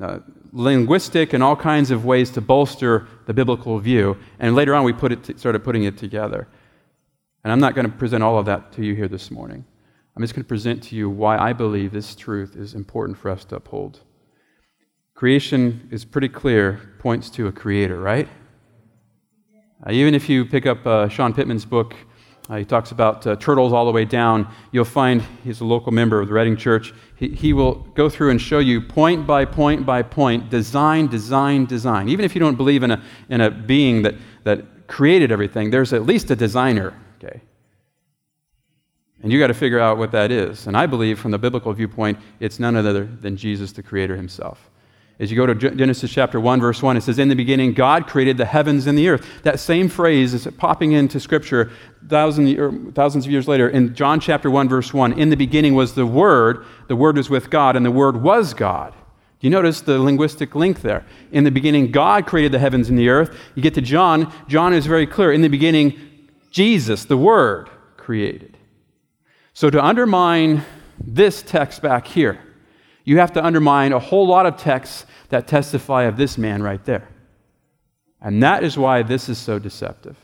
uh, 0.01 0.19
linguistic 0.53 1.33
and 1.33 1.43
all 1.43 1.57
kinds 1.57 1.91
of 1.91 2.05
ways 2.05 2.31
to 2.33 2.41
bolster 2.41 3.09
the 3.27 3.33
biblical 3.33 3.79
view. 3.79 4.19
And 4.39 4.55
later 4.55 4.75
on, 4.75 4.85
we 4.85 4.93
put 4.93 5.13
it 5.13 5.25
t- 5.25 5.35
started 5.39 5.65
putting 5.65 5.85
it 5.85 5.97
together. 5.97 6.49
And 7.45 7.53
I'm 7.53 7.61
not 7.61 7.75
going 7.75 7.91
to 7.91 7.93
present 7.93 8.23
all 8.23 8.39
of 8.39 8.47
that 8.47 8.73
to 8.73 8.85
you 8.85 8.95
here 8.95 9.09
this 9.09 9.31
morning. 9.31 9.65
I'm 10.15 10.23
just 10.23 10.35
going 10.35 10.45
to 10.45 10.49
present 10.49 10.83
to 10.85 10.97
you 10.97 11.09
why 11.11 11.39
I 11.39 11.53
believe 11.53 11.93
this 11.93 12.15
truth 12.15 12.55
is 12.57 12.75
important 12.75 13.19
for 13.19 13.31
us 13.31 13.45
to 13.47 13.57
uphold. 13.57 14.01
Creation 15.15 15.89
is 15.91 16.05
pretty 16.05 16.29
clear, 16.29 16.95
points 16.99 17.31
to 17.31 17.47
a 17.47 17.53
creator, 17.53 17.99
right? 17.99 18.29
Uh, 19.87 19.93
even 19.93 20.15
if 20.15 20.29
you 20.29 20.45
pick 20.45 20.67
up 20.67 20.87
uh, 20.87 21.09
Sean 21.09 21.33
Pitman's 21.33 21.65
book, 21.65 21.97
uh, 22.49 22.57
he 22.57 22.65
talks 22.65 22.91
about 22.91 23.27
uh, 23.27 23.37
turtles 23.37 23.73
all 23.73 23.85
the 23.85 23.93
way 23.93 24.05
down. 24.05 24.49
You'll 24.73 24.85
find 24.85 25.23
he's 25.43 25.61
a 25.61 25.65
local 25.65 25.93
member 25.93 26.21
of 26.21 26.29
the 26.29 26.35
Redding 26.35 26.57
Church. 26.57 26.93
He, 27.17 27.29
he 27.29 27.53
will 27.53 27.75
go 27.95 28.09
through 28.09 28.31
and 28.31 28.41
show 28.41 28.59
you 28.59 28.81
point 28.81 29.27
by 29.27 29.45
point 29.45 29.87
by 29.87 30.03
point, 30.03 30.51
design, 30.51 31.07
design, 31.07 31.67
design. 31.67 32.09
Even 32.09 32.25
if 32.25 32.35
you 32.35 32.41
don't 32.41 32.57
believe 32.57 32.83
in 32.83 32.91
a, 32.91 33.03
in 33.29 33.41
a 33.41 33.51
being 33.51 34.03
that, 34.03 34.15
that 34.45 34.89
created 34.89 35.33
everything, 35.33 35.71
there's 35.71 35.93
at 35.93 36.05
least 36.05 36.31
a 36.31 36.37
designer? 36.37 36.93
And 39.23 39.31
you 39.31 39.39
got 39.39 39.47
to 39.49 39.55
figure 39.55 39.79
out 39.79 39.99
what 39.99 40.11
that 40.13 40.31
is. 40.31 40.67
And 40.67 40.77
I 40.77 40.87
believe, 40.87 41.19
from 41.19 41.31
the 41.31 41.39
biblical 41.39 41.73
viewpoint, 41.73 42.19
it's 42.41 42.59
none 42.59 42.75
other 42.75 43.05
than 43.05 43.37
Jesus, 43.37 43.73
the 43.73 43.83
Creator 43.83 44.17
Himself. 44.17 44.69
As 45.21 45.31
you 45.31 45.37
go 45.37 45.47
to 45.47 45.55
Genesis 45.55 46.11
chapter 46.11 46.41
1, 46.41 46.61
verse 46.61 46.83
1, 46.83 46.97
it 46.97 47.03
says, 47.03 47.21
In 47.21 47.29
the 47.29 47.37
beginning, 47.37 47.75
God 47.75 48.09
created 48.09 48.37
the 48.37 48.45
heavens 48.45 48.89
and 48.89 48.99
the 48.99 49.09
earth. 49.09 49.25
That 49.45 49.61
same 49.61 49.89
phrase 49.89 50.35
is 50.35 50.49
popping 50.59 50.93
into 50.93 51.21
Scripture 51.21 51.71
thousands, 52.09 52.95
thousands 52.95 53.27
of 53.27 53.31
years 53.31 53.47
later 53.47 53.69
in 53.69 53.95
John 53.95 54.19
chapter 54.19 54.51
1, 54.51 54.69
verse 54.69 54.93
1. 54.93 55.13
In 55.13 55.29
the 55.29 55.37
beginning 55.37 55.75
was 55.75 55.95
the 55.95 56.07
Word, 56.07 56.65
the 56.89 56.97
Word 56.97 57.17
was 57.17 57.31
with 57.31 57.51
God, 57.51 57.77
and 57.77 57.87
the 57.87 57.93
Word 57.93 58.21
was 58.21 58.53
God. 58.55 58.93
Do 58.93 59.47
you 59.47 59.51
notice 59.51 59.81
the 59.81 60.01
linguistic 60.01 60.57
link 60.57 60.81
there? 60.81 61.05
In 61.31 61.45
the 61.45 61.51
beginning, 61.51 61.93
God 61.93 62.27
created 62.27 62.51
the 62.51 62.59
heavens 62.59 62.89
and 62.89 62.99
the 62.99 63.09
earth. 63.09 63.37
You 63.55 63.63
get 63.63 63.75
to 63.75 63.81
John, 63.81 64.33
John 64.49 64.73
is 64.73 64.87
very 64.87 65.07
clear. 65.07 65.33
In 65.33 65.43
the 65.43 65.49
beginning, 65.49 66.01
Jesus, 66.51 67.05
the 67.05 67.17
Word, 67.17 67.71
created. 67.97 68.52
So 69.55 69.71
to 69.71 69.85
undermine 69.85 70.65
this 71.03 71.43
text 71.43 71.83
back 71.83 72.07
here, 72.07 72.39
you 73.05 73.19
have 73.19 73.33
to 73.33 73.45
undermine 73.45 73.93
a 73.93 73.99
whole 73.99 74.27
lot 74.27 74.47
of 74.47 74.57
texts 74.57 75.07
that 75.29 75.47
testify 75.47 76.05
of 76.05 76.17
this 76.17 76.39
man 76.39 76.63
right 76.63 76.83
there. 76.85 77.09
And 78.21 78.43
that 78.43 78.63
is 78.63 78.79
why 78.79 79.03
this 79.03 79.29
is 79.29 79.39
so 79.39 79.59
deceptive. 79.59 80.17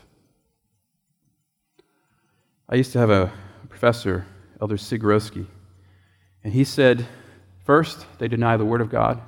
I 2.69 2.75
used 2.75 2.93
to 2.93 2.99
have 2.99 3.09
a 3.09 3.31
professor, 3.67 4.25
Elder 4.61 4.77
Sigorowski, 4.77 5.45
and 6.43 6.53
he 6.53 6.63
said, 6.63 7.05
first, 7.65 8.05
they 8.19 8.27
deny 8.27 8.55
the 8.57 8.65
Word 8.65 8.81
of 8.81 8.89
God. 8.89 9.21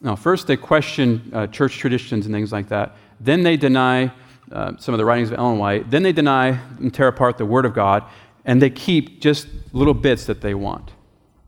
No, 0.00 0.16
first, 0.16 0.46
they 0.46 0.56
question 0.56 1.30
uh, 1.32 1.46
church 1.46 1.78
traditions 1.78 2.26
and 2.26 2.34
things 2.34 2.50
like 2.52 2.68
that. 2.68 2.96
Then 3.20 3.42
they 3.42 3.56
deny 3.56 4.10
uh, 4.50 4.72
some 4.78 4.92
of 4.92 4.98
the 4.98 5.04
writings 5.04 5.30
of 5.30 5.38
Ellen 5.38 5.58
White. 5.58 5.90
Then 5.90 6.02
they 6.02 6.12
deny 6.12 6.58
and 6.78 6.92
tear 6.92 7.08
apart 7.08 7.38
the 7.38 7.46
Word 7.46 7.64
of 7.64 7.74
God, 7.74 8.04
and 8.44 8.60
they 8.60 8.70
keep 8.70 9.20
just 9.20 9.48
little 9.72 9.94
bits 9.94 10.26
that 10.26 10.40
they 10.40 10.54
want. 10.54 10.92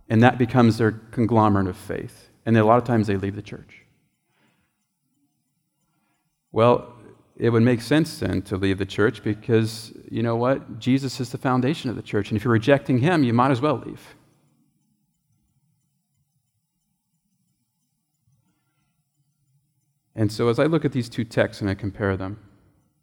And 0.08 0.22
that 0.22 0.38
becomes 0.38 0.78
their 0.78 0.92
conglomerate 0.92 1.66
of 1.66 1.76
faith. 1.76 2.30
And 2.44 2.56
a 2.56 2.64
lot 2.64 2.78
of 2.78 2.84
times 2.84 3.06
they 3.06 3.16
leave 3.16 3.34
the 3.34 3.42
church. 3.42 3.82
Well, 6.52 6.92
it 7.36 7.50
would 7.50 7.62
make 7.62 7.82
sense 7.82 8.18
then 8.18 8.40
to 8.42 8.56
leave 8.56 8.78
the 8.78 8.86
church 8.86 9.22
because, 9.22 9.92
you 10.10 10.22
know 10.22 10.36
what? 10.36 10.78
Jesus 10.78 11.20
is 11.20 11.30
the 11.30 11.38
foundation 11.38 11.90
of 11.90 11.96
the 11.96 12.02
church. 12.02 12.30
And 12.30 12.36
if 12.36 12.44
you're 12.44 12.52
rejecting 12.52 12.98
him, 12.98 13.24
you 13.24 13.34
might 13.34 13.50
as 13.50 13.60
well 13.60 13.82
leave. 13.84 14.14
And 20.14 20.32
so 20.32 20.48
as 20.48 20.58
I 20.58 20.64
look 20.64 20.86
at 20.86 20.92
these 20.92 21.10
two 21.10 21.24
texts 21.24 21.60
and 21.60 21.68
I 21.68 21.74
compare 21.74 22.16
them, 22.16 22.38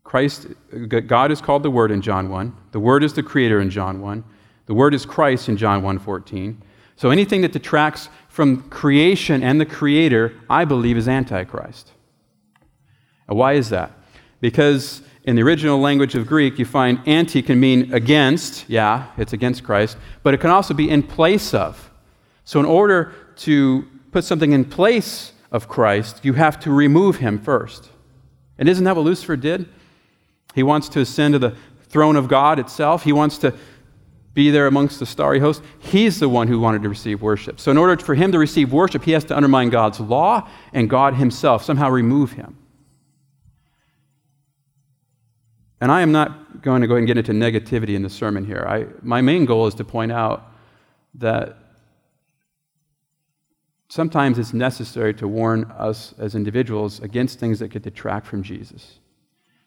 Christ, 0.03 0.47
God 0.89 1.31
is 1.31 1.41
called 1.41 1.63
the 1.63 1.71
Word 1.71 1.91
in 1.91 2.01
John 2.01 2.29
1. 2.29 2.55
The 2.71 2.79
Word 2.79 3.03
is 3.03 3.13
the 3.13 3.23
Creator 3.23 3.61
in 3.61 3.69
John 3.69 4.01
1. 4.01 4.23
The 4.65 4.73
Word 4.73 4.93
is 4.93 5.05
Christ 5.05 5.49
in 5.49 5.57
John 5.57 5.81
1.14. 5.81 6.57
So 6.95 7.09
anything 7.09 7.41
that 7.41 7.51
detracts 7.51 8.09
from 8.29 8.69
creation 8.69 9.43
and 9.43 9.59
the 9.59 9.65
Creator, 9.65 10.33
I 10.49 10.65
believe, 10.65 10.97
is 10.97 11.07
Antichrist. 11.07 11.91
And 13.27 13.37
why 13.37 13.53
is 13.53 13.69
that? 13.69 13.91
Because 14.41 15.01
in 15.23 15.35
the 15.35 15.41
original 15.41 15.79
language 15.79 16.15
of 16.15 16.27
Greek, 16.27 16.59
you 16.59 16.65
find 16.65 16.99
anti 17.07 17.41
can 17.41 17.59
mean 17.59 17.93
against, 17.93 18.69
yeah, 18.69 19.07
it's 19.17 19.33
against 19.33 19.63
Christ, 19.63 19.97
but 20.21 20.33
it 20.33 20.39
can 20.39 20.49
also 20.49 20.73
be 20.73 20.89
in 20.89 21.01
place 21.01 21.53
of. 21.53 21.91
So, 22.43 22.59
in 22.59 22.65
order 22.65 23.13
to 23.37 23.87
put 24.11 24.25
something 24.25 24.51
in 24.51 24.65
place 24.65 25.31
of 25.51 25.69
Christ, 25.69 26.25
you 26.25 26.33
have 26.33 26.59
to 26.61 26.71
remove 26.71 27.17
him 27.17 27.39
first. 27.39 27.89
And 28.57 28.67
isn't 28.67 28.83
that 28.83 28.95
what 28.95 29.05
Lucifer 29.05 29.37
did? 29.37 29.69
He 30.53 30.63
wants 30.63 30.89
to 30.89 31.01
ascend 31.01 31.33
to 31.33 31.39
the 31.39 31.55
throne 31.87 32.15
of 32.15 32.27
God 32.27 32.59
itself. 32.59 33.03
He 33.03 33.13
wants 33.13 33.37
to 33.39 33.53
be 34.33 34.49
there 34.49 34.67
amongst 34.67 34.99
the 34.99 35.05
starry 35.05 35.39
host. 35.39 35.61
He's 35.79 36.19
the 36.19 36.27
one 36.27 36.47
who 36.47 36.59
wanted 36.59 36.81
to 36.83 36.89
receive 36.89 37.21
worship. 37.21 37.59
So, 37.59 37.69
in 37.69 37.77
order 37.77 38.03
for 38.03 38.15
him 38.15 38.31
to 38.31 38.39
receive 38.39 38.73
worship, 38.73 39.03
he 39.03 39.11
has 39.11 39.23
to 39.25 39.35
undermine 39.35 39.69
God's 39.69 39.99
law 39.99 40.49
and 40.73 40.89
God 40.89 41.15
himself, 41.15 41.63
somehow 41.63 41.89
remove 41.89 42.31
him. 42.31 42.57
And 45.79 45.91
I 45.91 46.01
am 46.01 46.11
not 46.11 46.61
going 46.61 46.81
to 46.81 46.87
go 46.87 46.95
and 46.95 47.05
get 47.05 47.17
into 47.17 47.33
negativity 47.33 47.95
in 47.95 48.03
the 48.03 48.09
sermon 48.09 48.45
here. 48.45 48.65
I, 48.67 48.85
my 49.01 49.21
main 49.21 49.45
goal 49.45 49.67
is 49.67 49.75
to 49.75 49.83
point 49.83 50.11
out 50.11 50.49
that 51.15 51.57
sometimes 53.89 54.39
it's 54.39 54.53
necessary 54.53 55.13
to 55.15 55.27
warn 55.27 55.65
us 55.77 56.15
as 56.17 56.35
individuals 56.35 57.01
against 57.01 57.37
things 57.37 57.59
that 57.59 57.69
could 57.69 57.81
detract 57.81 58.25
from 58.25 58.41
Jesus. 58.41 58.99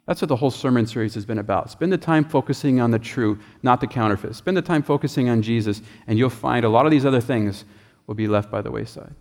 That's 0.07 0.23
what 0.23 0.29
the 0.29 0.37
whole 0.37 0.53
sermon 0.53 0.87
series 0.87 1.15
has 1.15 1.27
been 1.27 1.39
about. 1.39 1.71
Spend 1.71 1.93
the 1.93 1.99
time 1.99 2.25
focusing 2.25 2.81
on 2.81 2.93
the 2.93 2.99
true, 2.99 3.41
not 3.63 3.81
the 3.81 3.89
counterfeit. 3.89 4.37
Spend 4.37 4.57
the 4.57 4.63
time 4.63 4.83
focusing 4.83 5.29
on 5.29 5.43
Jesus, 5.43 5.83
and 6.07 6.17
you'll 6.17 6.31
find 6.31 6.65
a 6.65 6.69
lot 6.69 6.87
of 6.87 6.93
these 6.93 7.05
other 7.05 7.21
things 7.21 7.65
will 8.07 8.15
be 8.15 8.29
left 8.29 8.51
by 8.51 8.63
the 8.63 8.71
wayside. 8.71 9.15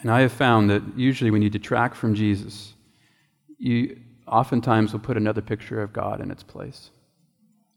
And 0.00 0.10
I 0.10 0.20
have 0.20 0.32
found 0.32 0.68
that 0.70 0.82
usually 0.96 1.30
when 1.30 1.40
you 1.40 1.48
detract 1.48 1.96
from 1.96 2.14
Jesus, 2.14 2.74
you 3.58 4.00
oftentimes 4.26 4.92
will 4.92 5.00
put 5.00 5.16
another 5.16 5.40
picture 5.40 5.82
of 5.82 5.92
God 5.92 6.20
in 6.20 6.30
its 6.30 6.42
place. 6.42 6.90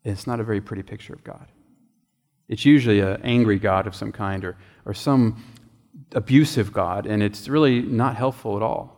It's 0.03 0.25
not 0.25 0.39
a 0.39 0.43
very 0.43 0.61
pretty 0.61 0.83
picture 0.83 1.13
of 1.13 1.23
God. 1.23 1.47
It's 2.49 2.65
usually 2.65 3.01
an 3.01 3.21
angry 3.23 3.59
God 3.59 3.85
of 3.85 3.95
some 3.95 4.11
kind 4.11 4.43
or, 4.43 4.57
or 4.85 4.93
some 4.93 5.43
abusive 6.13 6.73
God, 6.73 7.05
and 7.05 7.21
it's 7.21 7.47
really 7.47 7.81
not 7.81 8.15
helpful 8.15 8.55
at 8.57 8.63
all. 8.63 8.96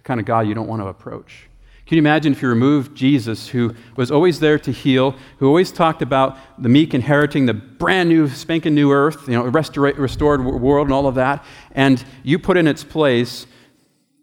The 0.00 0.04
kind 0.04 0.18
of 0.18 0.24
God 0.24 0.48
you 0.48 0.54
don't 0.54 0.66
want 0.66 0.80
to 0.80 0.86
approach. 0.86 1.50
Can 1.84 1.96
you 1.96 2.02
imagine 2.02 2.32
if 2.32 2.40
you 2.40 2.48
removed 2.48 2.96
Jesus, 2.96 3.48
who 3.48 3.74
was 3.96 4.10
always 4.10 4.40
there 4.40 4.58
to 4.58 4.72
heal, 4.72 5.14
who 5.38 5.46
always 5.46 5.70
talked 5.70 6.00
about 6.00 6.38
the 6.56 6.70
meek 6.70 6.94
inheriting 6.94 7.44
the 7.44 7.52
brand 7.52 8.08
new, 8.08 8.28
spanking 8.28 8.74
new 8.74 8.92
earth, 8.92 9.28
you 9.28 9.34
know, 9.34 9.42
restored 9.42 10.44
world 10.44 10.86
and 10.86 10.94
all 10.94 11.06
of 11.06 11.16
that, 11.16 11.44
and 11.72 12.02
you 12.22 12.38
put 12.38 12.56
in 12.56 12.66
its 12.66 12.82
place 12.82 13.46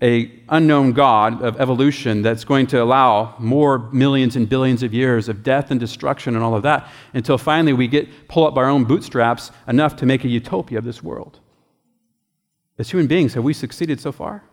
a 0.02 0.32
unknown 0.50 0.94
god 0.94 1.42
of 1.42 1.60
evolution 1.60 2.22
that's 2.22 2.44
going 2.44 2.68
to 2.68 2.82
allow 2.82 3.36
more 3.38 3.80
millions 3.92 4.36
and 4.36 4.48
billions 4.48 4.82
of 4.82 4.94
years 4.94 5.28
of 5.28 5.44
death 5.44 5.70
and 5.70 5.80
destruction 5.80 6.36
and 6.36 6.44
all 6.44 6.56
of 6.56 6.64
that 6.64 6.88
until 7.14 7.38
finally 7.38 7.74
we 7.74 7.88
get 7.88 8.28
pull 8.28 8.46
up 8.48 8.56
our 8.58 8.70
own 8.70 8.84
bootstraps 8.84 9.52
enough 9.68 9.96
to 9.96 10.06
make 10.06 10.24
a 10.24 10.28
utopia 10.28 10.78
of 10.78 10.86
this 10.86 11.02
world 11.02 11.40
as 12.78 12.92
human 12.92 13.08
beings 13.08 13.34
have 13.34 13.44
we 13.44 13.54
succeeded 13.54 14.00
so 14.00 14.12
far 14.12 14.44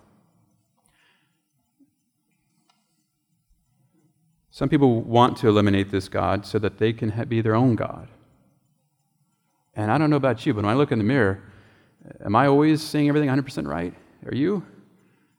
some 4.55 4.69
people 4.69 5.01
want 5.03 5.37
to 5.37 5.49
eliminate 5.49 5.91
this 5.91 6.09
god 6.09 6.47
so 6.47 6.59
that 6.59 6.79
they 6.79 6.93
can 6.93 7.11
be 7.29 7.41
their 7.41 7.55
own 7.55 7.75
god 7.75 8.09
and 9.75 9.91
i 9.91 9.99
don't 9.99 10.11
know 10.11 10.17
about 10.17 10.47
you 10.47 10.55
but 10.55 10.65
when 10.65 10.73
i 10.73 10.77
look 10.77 10.93
in 10.93 10.99
the 10.99 11.05
mirror 11.05 11.43
uh, 12.09 12.27
am 12.27 12.37
i 12.37 12.47
always 12.47 12.83
saying 12.83 13.09
everything 13.09 13.29
100% 13.29 13.67
right 13.67 13.95
are 14.27 14.35
you 14.35 14.65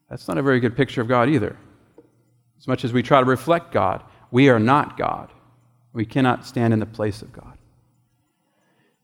that's 0.08 0.28
not 0.28 0.38
a 0.38 0.42
very 0.42 0.60
good 0.60 0.76
picture 0.76 1.00
of 1.00 1.08
God 1.08 1.28
either. 1.28 1.56
As 2.58 2.68
much 2.68 2.84
as 2.84 2.92
we 2.92 3.02
try 3.02 3.20
to 3.20 3.26
reflect 3.26 3.72
God, 3.72 4.02
we 4.30 4.48
are 4.48 4.58
not 4.58 4.96
God. 4.96 5.32
We 5.92 6.06
cannot 6.06 6.46
stand 6.46 6.72
in 6.72 6.80
the 6.80 6.86
place 6.86 7.22
of 7.22 7.32
God. 7.32 7.58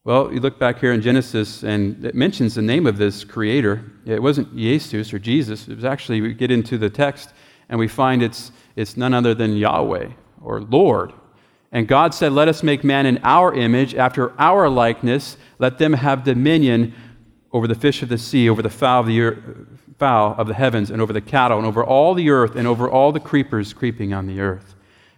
Well, 0.04 0.32
you 0.32 0.40
look 0.40 0.58
back 0.58 0.80
here 0.80 0.92
in 0.92 1.00
Genesis, 1.00 1.62
and 1.62 2.04
it 2.04 2.14
mentions 2.14 2.54
the 2.54 2.62
name 2.62 2.86
of 2.86 2.98
this 2.98 3.24
creator. 3.24 3.92
It 4.04 4.20
wasn't 4.20 4.56
Jesus 4.56 5.12
or 5.12 5.18
Jesus. 5.18 5.68
It 5.68 5.76
was 5.76 5.84
actually, 5.84 6.20
we 6.20 6.34
get 6.34 6.50
into 6.50 6.76
the 6.76 6.90
text, 6.90 7.32
and 7.68 7.78
we 7.78 7.88
find 7.88 8.22
it's, 8.22 8.50
it's 8.76 8.96
none 8.96 9.14
other 9.14 9.34
than 9.34 9.56
Yahweh 9.56 10.10
or 10.42 10.60
Lord. 10.60 11.12
And 11.70 11.88
God 11.88 12.12
said, 12.14 12.32
Let 12.32 12.48
us 12.48 12.62
make 12.62 12.84
man 12.84 13.06
in 13.06 13.18
our 13.22 13.54
image, 13.54 13.94
after 13.94 14.38
our 14.38 14.68
likeness. 14.68 15.36
Let 15.58 15.78
them 15.78 15.94
have 15.94 16.24
dominion 16.24 16.94
over 17.52 17.66
the 17.66 17.74
fish 17.74 18.02
of 18.02 18.08
the 18.08 18.18
sea, 18.18 18.48
over 18.48 18.62
the 18.62 18.70
fowl 18.70 19.00
of 19.00 19.06
the 19.06 19.66
fowl 19.98 20.34
of 20.36 20.48
the 20.48 20.54
heavens, 20.54 20.90
and 20.90 21.00
over 21.00 21.12
the 21.12 21.20
cattle, 21.20 21.58
and 21.58 21.66
over 21.66 21.84
all 21.84 22.14
the 22.14 22.30
earth, 22.30 22.56
and 22.56 22.66
over 22.66 22.90
all 22.90 23.12
the 23.12 23.20
creepers 23.20 23.72
creeping 23.72 24.12
on 24.12 24.26
the 24.26 24.40
earth. 24.40 24.74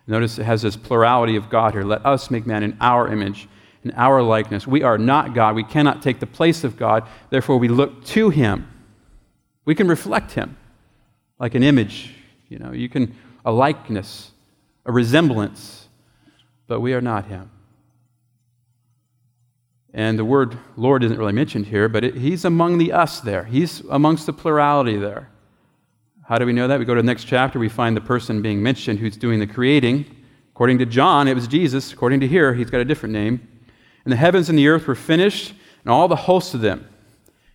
Notice 0.07 0.39
it 0.39 0.45
has 0.45 0.63
this 0.63 0.77
plurality 0.77 1.37
of 1.37 1.49
God 1.49 1.73
here. 1.73 1.83
Let 1.83 2.05
us 2.05 2.31
make 2.31 2.47
man 2.47 2.63
in 2.63 2.77
our 2.81 3.11
image, 3.11 3.49
in 3.83 3.91
our 3.93 4.23
likeness. 4.23 4.67
We 4.67 4.83
are 4.83 4.99
not 4.99 5.35
God. 5.35 5.55
We 5.55 5.65
cannot 5.65 6.03
take 6.03 6.21
the 6.21 6.27
place 6.27 6.63
of 6.63 6.77
God. 6.77 7.09
Therefore, 7.31 7.57
we 7.57 7.69
look 7.69 8.05
to 8.07 8.31
Him. 8.31 8.69
We 9.65 9.75
can 9.75 9.89
reflect 9.89 10.33
Him 10.33 10.57
like 11.39 11.55
an 11.55 11.63
image. 11.63 12.15
You 12.49 12.59
know, 12.59 12.73
you 12.73 12.89
can, 12.89 13.17
a 13.45 13.53
likeness, 13.53 14.31
a 14.87 14.93
resemblance, 14.93 15.89
but 16.67 16.81
we 16.81 16.95
are 16.95 17.01
not 17.01 17.27
Him. 17.27 17.51
And 19.93 20.19
the 20.19 20.25
word 20.25 20.59
Lord 20.77 21.05
isn't 21.05 21.19
really 21.19 21.33
mentioned 21.33 21.67
here, 21.67 21.89
but 21.89 22.03
it, 22.03 22.17
he's 22.17 22.45
among 22.45 22.79
the 22.79 22.93
us 22.93 23.21
there. 23.21 23.45
He's 23.45 23.81
amongst 23.91 24.27
the 24.27 24.33
plurality 24.33 24.97
there. 24.97 25.31
How 26.27 26.39
do 26.39 26.47
we 26.47 26.53
know 26.53 26.67
that? 26.67 26.79
We 26.79 26.85
go 26.85 26.95
to 26.95 27.03
the 27.03 27.07
next 27.07 27.25
chapter, 27.25 27.59
we 27.59 27.69
find 27.69 27.97
the 27.97 28.01
person 28.01 28.43
being 28.43 28.63
mentioned 28.63 28.99
who's 28.99 29.17
doing 29.17 29.39
the 29.39 29.47
creating. 29.47 30.05
According 30.53 30.79
to 30.79 30.87
John, 30.87 31.29
it 31.29 31.35
was 31.35 31.47
Jesus. 31.47 31.93
According 31.93 32.21
to 32.21 32.27
here, 32.27 32.55
he's 32.55 32.71
got 32.71 32.81
a 32.81 32.85
different 32.85 33.13
name. 33.13 33.47
And 34.05 34.13
the 34.13 34.17
heavens 34.17 34.49
and 34.49 34.59
the 34.59 34.69
earth 34.69 34.87
were 34.87 34.95
finished, 34.95 35.55
and 35.85 35.93
all 35.93 36.09
the 36.09 36.17
hosts 36.17 36.55
of 36.55 36.61
them. 36.61 36.89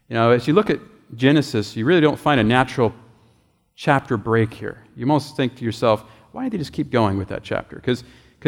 You 0.08 0.15
know, 0.15 0.31
as 0.31 0.48
you 0.48 0.53
look 0.53 0.69
at 0.69 0.79
Genesis, 1.15 1.75
you 1.75 1.86
really 1.86 2.01
don't 2.01 2.19
find 2.19 2.39
a 2.39 2.43
natural 2.43 2.93
chapter 3.75 4.17
break 4.17 4.53
here. 4.53 4.84
You 5.00 5.06
almost 5.06 5.38
think 5.38 5.56
to 5.56 5.63
yourself, 5.63 6.03
why 6.34 6.44
did 6.44 6.53
they 6.53 6.58
just 6.58 6.74
keep 6.74 6.91
going 6.91 7.18
with 7.18 7.29
that 7.29 7.41
chapter? 7.41 7.77
Because 7.77 8.03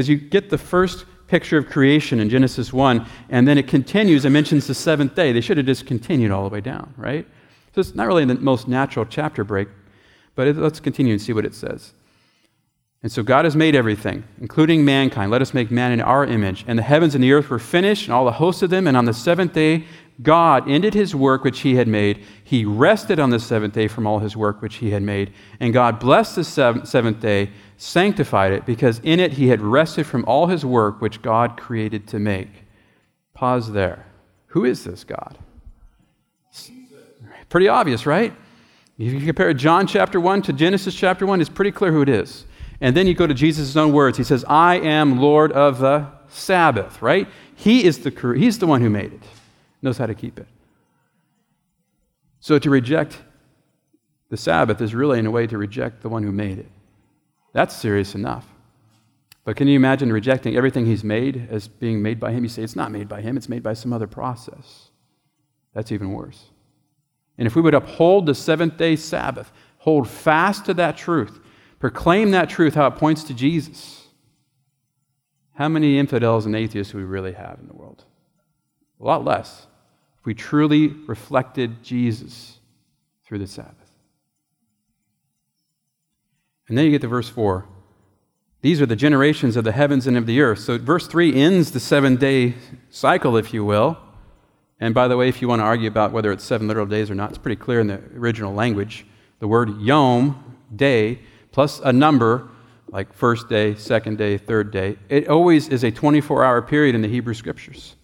you 0.10 0.18
get 0.18 0.50
the 0.50 0.58
first 0.58 1.06
picture 1.28 1.58
of 1.58 1.68
creation 1.68 2.20
in 2.20 2.30
Genesis 2.30 2.74
1, 2.74 3.06
and 3.30 3.48
then 3.48 3.58
it 3.58 3.68
continues 3.70 4.26
and 4.26 4.34
mentions 4.34 4.68
the 4.68 4.74
seventh 4.74 5.16
day. 5.16 5.32
They 5.32 5.40
should 5.40 5.56
have 5.56 5.66
just 5.66 5.86
continued 5.86 6.30
all 6.30 6.44
the 6.44 6.54
way 6.54 6.60
down, 6.60 6.94
right? 6.98 7.26
So 7.74 7.80
it's 7.80 7.96
not 7.96 8.06
really 8.06 8.26
the 8.26 8.36
most 8.36 8.68
natural 8.68 9.06
chapter 9.06 9.46
break, 9.46 9.70
but 10.36 10.46
it, 10.46 10.58
let's 10.58 10.82
continue 10.82 11.14
and 11.14 11.22
see 11.22 11.32
what 11.32 11.46
it 11.46 11.56
says. 11.56 11.94
And 13.02 13.10
so 13.10 13.24
God 13.24 13.46
has 13.46 13.56
made 13.56 13.76
everything, 13.76 14.26
including 14.42 14.84
mankind. 14.84 15.32
Let 15.32 15.42
us 15.42 15.54
make 15.54 15.72
man 15.72 15.94
in 15.94 16.02
our 16.02 16.26
image. 16.26 16.66
And 16.68 16.78
the 16.78 16.84
heavens 16.84 17.16
and 17.16 17.24
the 17.24 17.32
earth 17.32 17.50
were 17.50 17.60
finished, 17.60 18.08
and 18.08 18.14
all 18.14 18.26
the 18.26 18.34
hosts 18.34 18.62
of 18.62 18.70
them. 18.70 18.86
And 18.86 18.98
on 18.98 19.06
the 19.06 19.14
seventh 19.14 19.54
day, 19.54 19.86
God 20.22 20.70
ended 20.70 20.94
his 20.94 21.16
work 21.16 21.44
which 21.44 21.62
he 21.62 21.76
had 21.76 21.88
made. 21.88 22.26
He 22.44 22.66
rested 22.66 23.20
on 23.20 23.30
the 23.30 23.40
seventh 23.40 23.74
day 23.74 23.88
from 23.88 24.06
all 24.06 24.20
his 24.20 24.36
work 24.36 24.62
which 24.62 24.76
he 24.76 24.92
had 24.92 25.02
made. 25.02 25.34
And 25.60 25.74
God 25.74 26.00
blessed 26.00 26.36
the 26.36 26.44
seventh 26.44 27.20
day, 27.20 27.50
sanctified 27.78 28.52
it, 28.52 28.66
because 28.66 29.00
in 29.00 29.20
it 29.20 29.34
he 29.34 29.48
had 29.48 29.62
rested 29.62 30.06
from 30.06 30.26
all 30.26 30.48
his 30.48 30.66
work 30.66 31.02
which 31.02 31.22
God 31.22 31.58
created 31.58 32.08
to 32.10 32.20
make. 32.20 32.50
Pause 33.34 33.72
there. 33.72 34.06
Who 34.48 34.66
is 34.66 34.84
this 34.84 35.04
God? 35.04 35.38
Pretty 37.50 37.68
obvious, 37.68 38.06
right? 38.06 38.34
If 38.98 39.14
you 39.14 39.22
compare 39.22 39.54
John 39.54 39.88
chapter 39.88 40.20
1 40.20 40.44
to 40.44 40.54
Genesis 40.54 40.94
chapter 40.94 41.26
1, 41.26 41.42
it's 41.42 41.50
pretty 41.50 41.72
clear 41.72 41.92
who 41.92 42.02
it 42.02 42.10
is. 42.10 42.46
And 42.80 42.96
then 42.96 43.08
you 43.08 43.14
go 43.14 43.28
to 43.28 43.34
Jesus' 43.34 43.76
own 43.76 43.94
words. 43.94 44.18
He 44.18 44.24
says, 44.24 44.46
I 44.48 44.76
am 44.76 45.20
Lord 45.20 45.52
of 45.52 45.80
the 45.80 46.08
Sabbath, 46.30 47.02
right? 47.02 47.28
He 47.56 47.84
is 47.84 48.00
the, 48.00 48.34
he's 48.38 48.60
the 48.60 48.68
one 48.68 48.82
who 48.82 48.90
made 48.90 49.14
it 49.14 49.22
knows 49.82 49.98
how 49.98 50.06
to 50.06 50.16
keep 50.16 50.40
it. 50.40 50.48
So 52.40 52.58
to 52.60 52.70
reject 52.70 53.22
the 54.30 54.38
Sabbath 54.38 54.82
is 54.82 54.96
really, 54.96 55.20
in 55.20 55.26
a 55.26 55.32
way, 55.32 55.46
to 55.48 55.58
reject 55.58 56.02
the 56.02 56.10
one 56.10 56.24
who 56.24 56.32
made 56.32 56.58
it. 56.58 56.70
That's 57.54 57.76
serious 57.76 58.16
enough. 58.16 58.48
But 59.44 59.58
can 59.58 59.68
you 59.68 59.76
imagine 59.76 60.12
rejecting 60.12 60.56
everything 60.56 60.86
he's 60.86 61.04
made 61.04 61.48
as 61.50 61.68
being 61.68 62.02
made 62.02 62.20
by 62.20 62.32
him? 62.32 62.44
You 62.44 62.50
say 62.50 62.64
it's 62.64 62.76
not 62.76 62.92
made 62.92 63.10
by 63.10 63.22
him, 63.22 63.36
it's 63.36 63.50
made 63.50 63.64
by 63.64 63.74
some 63.74 63.92
other 63.92 64.08
process. 64.08 64.90
That's 65.74 65.92
even 65.92 66.14
worse. 66.14 66.46
And 67.38 67.48
if 67.48 67.56
we 67.56 67.62
would 67.62 67.74
uphold 67.74 68.26
the 68.26 68.36
seventh 68.36 68.78
day 68.78 68.96
Sabbath, 68.96 69.52
hold 69.80 70.08
fast 70.08 70.66
to 70.66 70.74
that 70.76 70.96
truth, 70.96 71.40
proclaim 71.80 72.32
that 72.32 72.50
truth, 72.50 72.76
how 72.76 72.88
it 72.88 72.96
points 72.96 73.24
to 73.26 73.34
Jesus, 73.34 74.08
how 75.56 75.68
many 75.68 75.98
infidels 75.98 76.46
and 76.46 76.56
atheists 76.56 76.94
do 76.94 77.00
we 77.00 77.04
really 77.04 77.34
have 77.34 77.60
in 77.60 77.68
the 77.68 77.74
world? 77.74 78.06
A 79.00 79.04
lot 79.04 79.26
less 79.26 79.68
if 80.22 80.26
we 80.28 80.36
truly 80.36 80.88
reflected 80.88 81.84
Jesus 81.84 82.60
through 83.26 83.40
the 83.40 83.48
Sabbath. 83.48 83.76
And 86.68 86.78
then 86.78 86.86
you 86.86 86.92
get 86.92 87.02
to 87.02 87.08
verse 87.08 87.28
4. 87.28 87.66
These 88.62 88.80
are 88.82 88.86
the 88.86 88.96
generations 88.96 89.58
of 89.58 89.64
the 89.64 89.72
heavens 89.72 90.06
and 90.06 90.16
of 90.16 90.28
the 90.28 90.40
earth. 90.42 90.60
So 90.60 90.78
verse 90.78 91.08
3 91.08 91.34
ends 91.34 91.72
the 91.72 91.80
seven 91.80 92.18
day 92.18 92.54
cycle, 92.92 93.36
if 93.36 93.52
you 93.52 93.66
will. 93.66 93.98
And 94.80 94.94
by 94.94 95.08
the 95.08 95.18
way, 95.18 95.28
if 95.28 95.42
you 95.42 95.48
want 95.48 95.60
to 95.62 95.64
argue 95.64 95.88
about 95.88 96.12
whether 96.12 96.32
it's 96.32 96.44
seven 96.44 96.68
literal 96.68 96.86
days 96.86 97.10
or 97.10 97.16
not, 97.16 97.30
it's 97.30 97.40
pretty 97.40 97.56
clear 97.60 97.80
in 97.80 97.88
the 97.88 98.00
original 98.16 98.54
language. 98.54 99.08
The 99.40 99.48
word 99.48 99.82
yom, 99.82 100.58
day, 100.76 101.20
plus 101.52 101.80
a 101.84 101.92
number, 101.92 102.48
like 102.90 103.12
first 103.12 103.50
day, 103.50 103.74
second 103.74 104.20
day, 104.20 104.38
third 104.38 104.70
day, 104.72 104.98
it 105.10 105.28
always 105.28 105.68
is 105.68 105.84
a 105.84 105.90
24 105.90 106.46
hour 106.46 106.62
period 106.62 106.94
in 106.94 107.02
the 107.02 107.08
Hebrew 107.08 107.34
scriptures. 107.34 107.96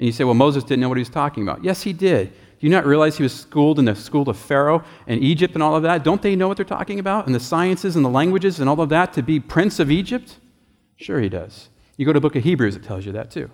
And 0.00 0.06
you 0.06 0.12
say, 0.12 0.24
well, 0.24 0.32
Moses 0.32 0.64
didn't 0.64 0.80
know 0.80 0.88
what 0.88 0.96
he 0.96 1.02
was 1.02 1.10
talking 1.10 1.42
about. 1.42 1.62
Yes, 1.62 1.82
he 1.82 1.92
did. 1.92 2.32
Do 2.32 2.66
you 2.66 2.70
not 2.70 2.86
realize 2.86 3.18
he 3.18 3.22
was 3.22 3.38
schooled 3.38 3.78
in 3.78 3.84
the 3.84 3.94
school 3.94 4.30
of 4.30 4.38
Pharaoh 4.38 4.82
and 5.06 5.22
Egypt 5.22 5.52
and 5.52 5.62
all 5.62 5.76
of 5.76 5.82
that? 5.82 6.04
Don't 6.04 6.22
they 6.22 6.34
know 6.34 6.48
what 6.48 6.56
they're 6.56 6.64
talking 6.64 6.98
about? 6.98 7.26
And 7.26 7.34
the 7.34 7.40
sciences 7.40 7.96
and 7.96 8.04
the 8.04 8.08
languages 8.08 8.60
and 8.60 8.68
all 8.70 8.80
of 8.80 8.88
that 8.88 9.12
to 9.12 9.22
be 9.22 9.38
prince 9.38 9.78
of 9.78 9.90
Egypt? 9.90 10.38
Sure, 10.96 11.20
he 11.20 11.28
does. 11.28 11.68
You 11.98 12.06
go 12.06 12.14
to 12.14 12.16
the 12.16 12.22
book 12.22 12.34
of 12.34 12.44
Hebrews, 12.44 12.76
it 12.76 12.82
tells 12.82 13.04
you 13.04 13.12
that 13.12 13.30
too. 13.30 13.50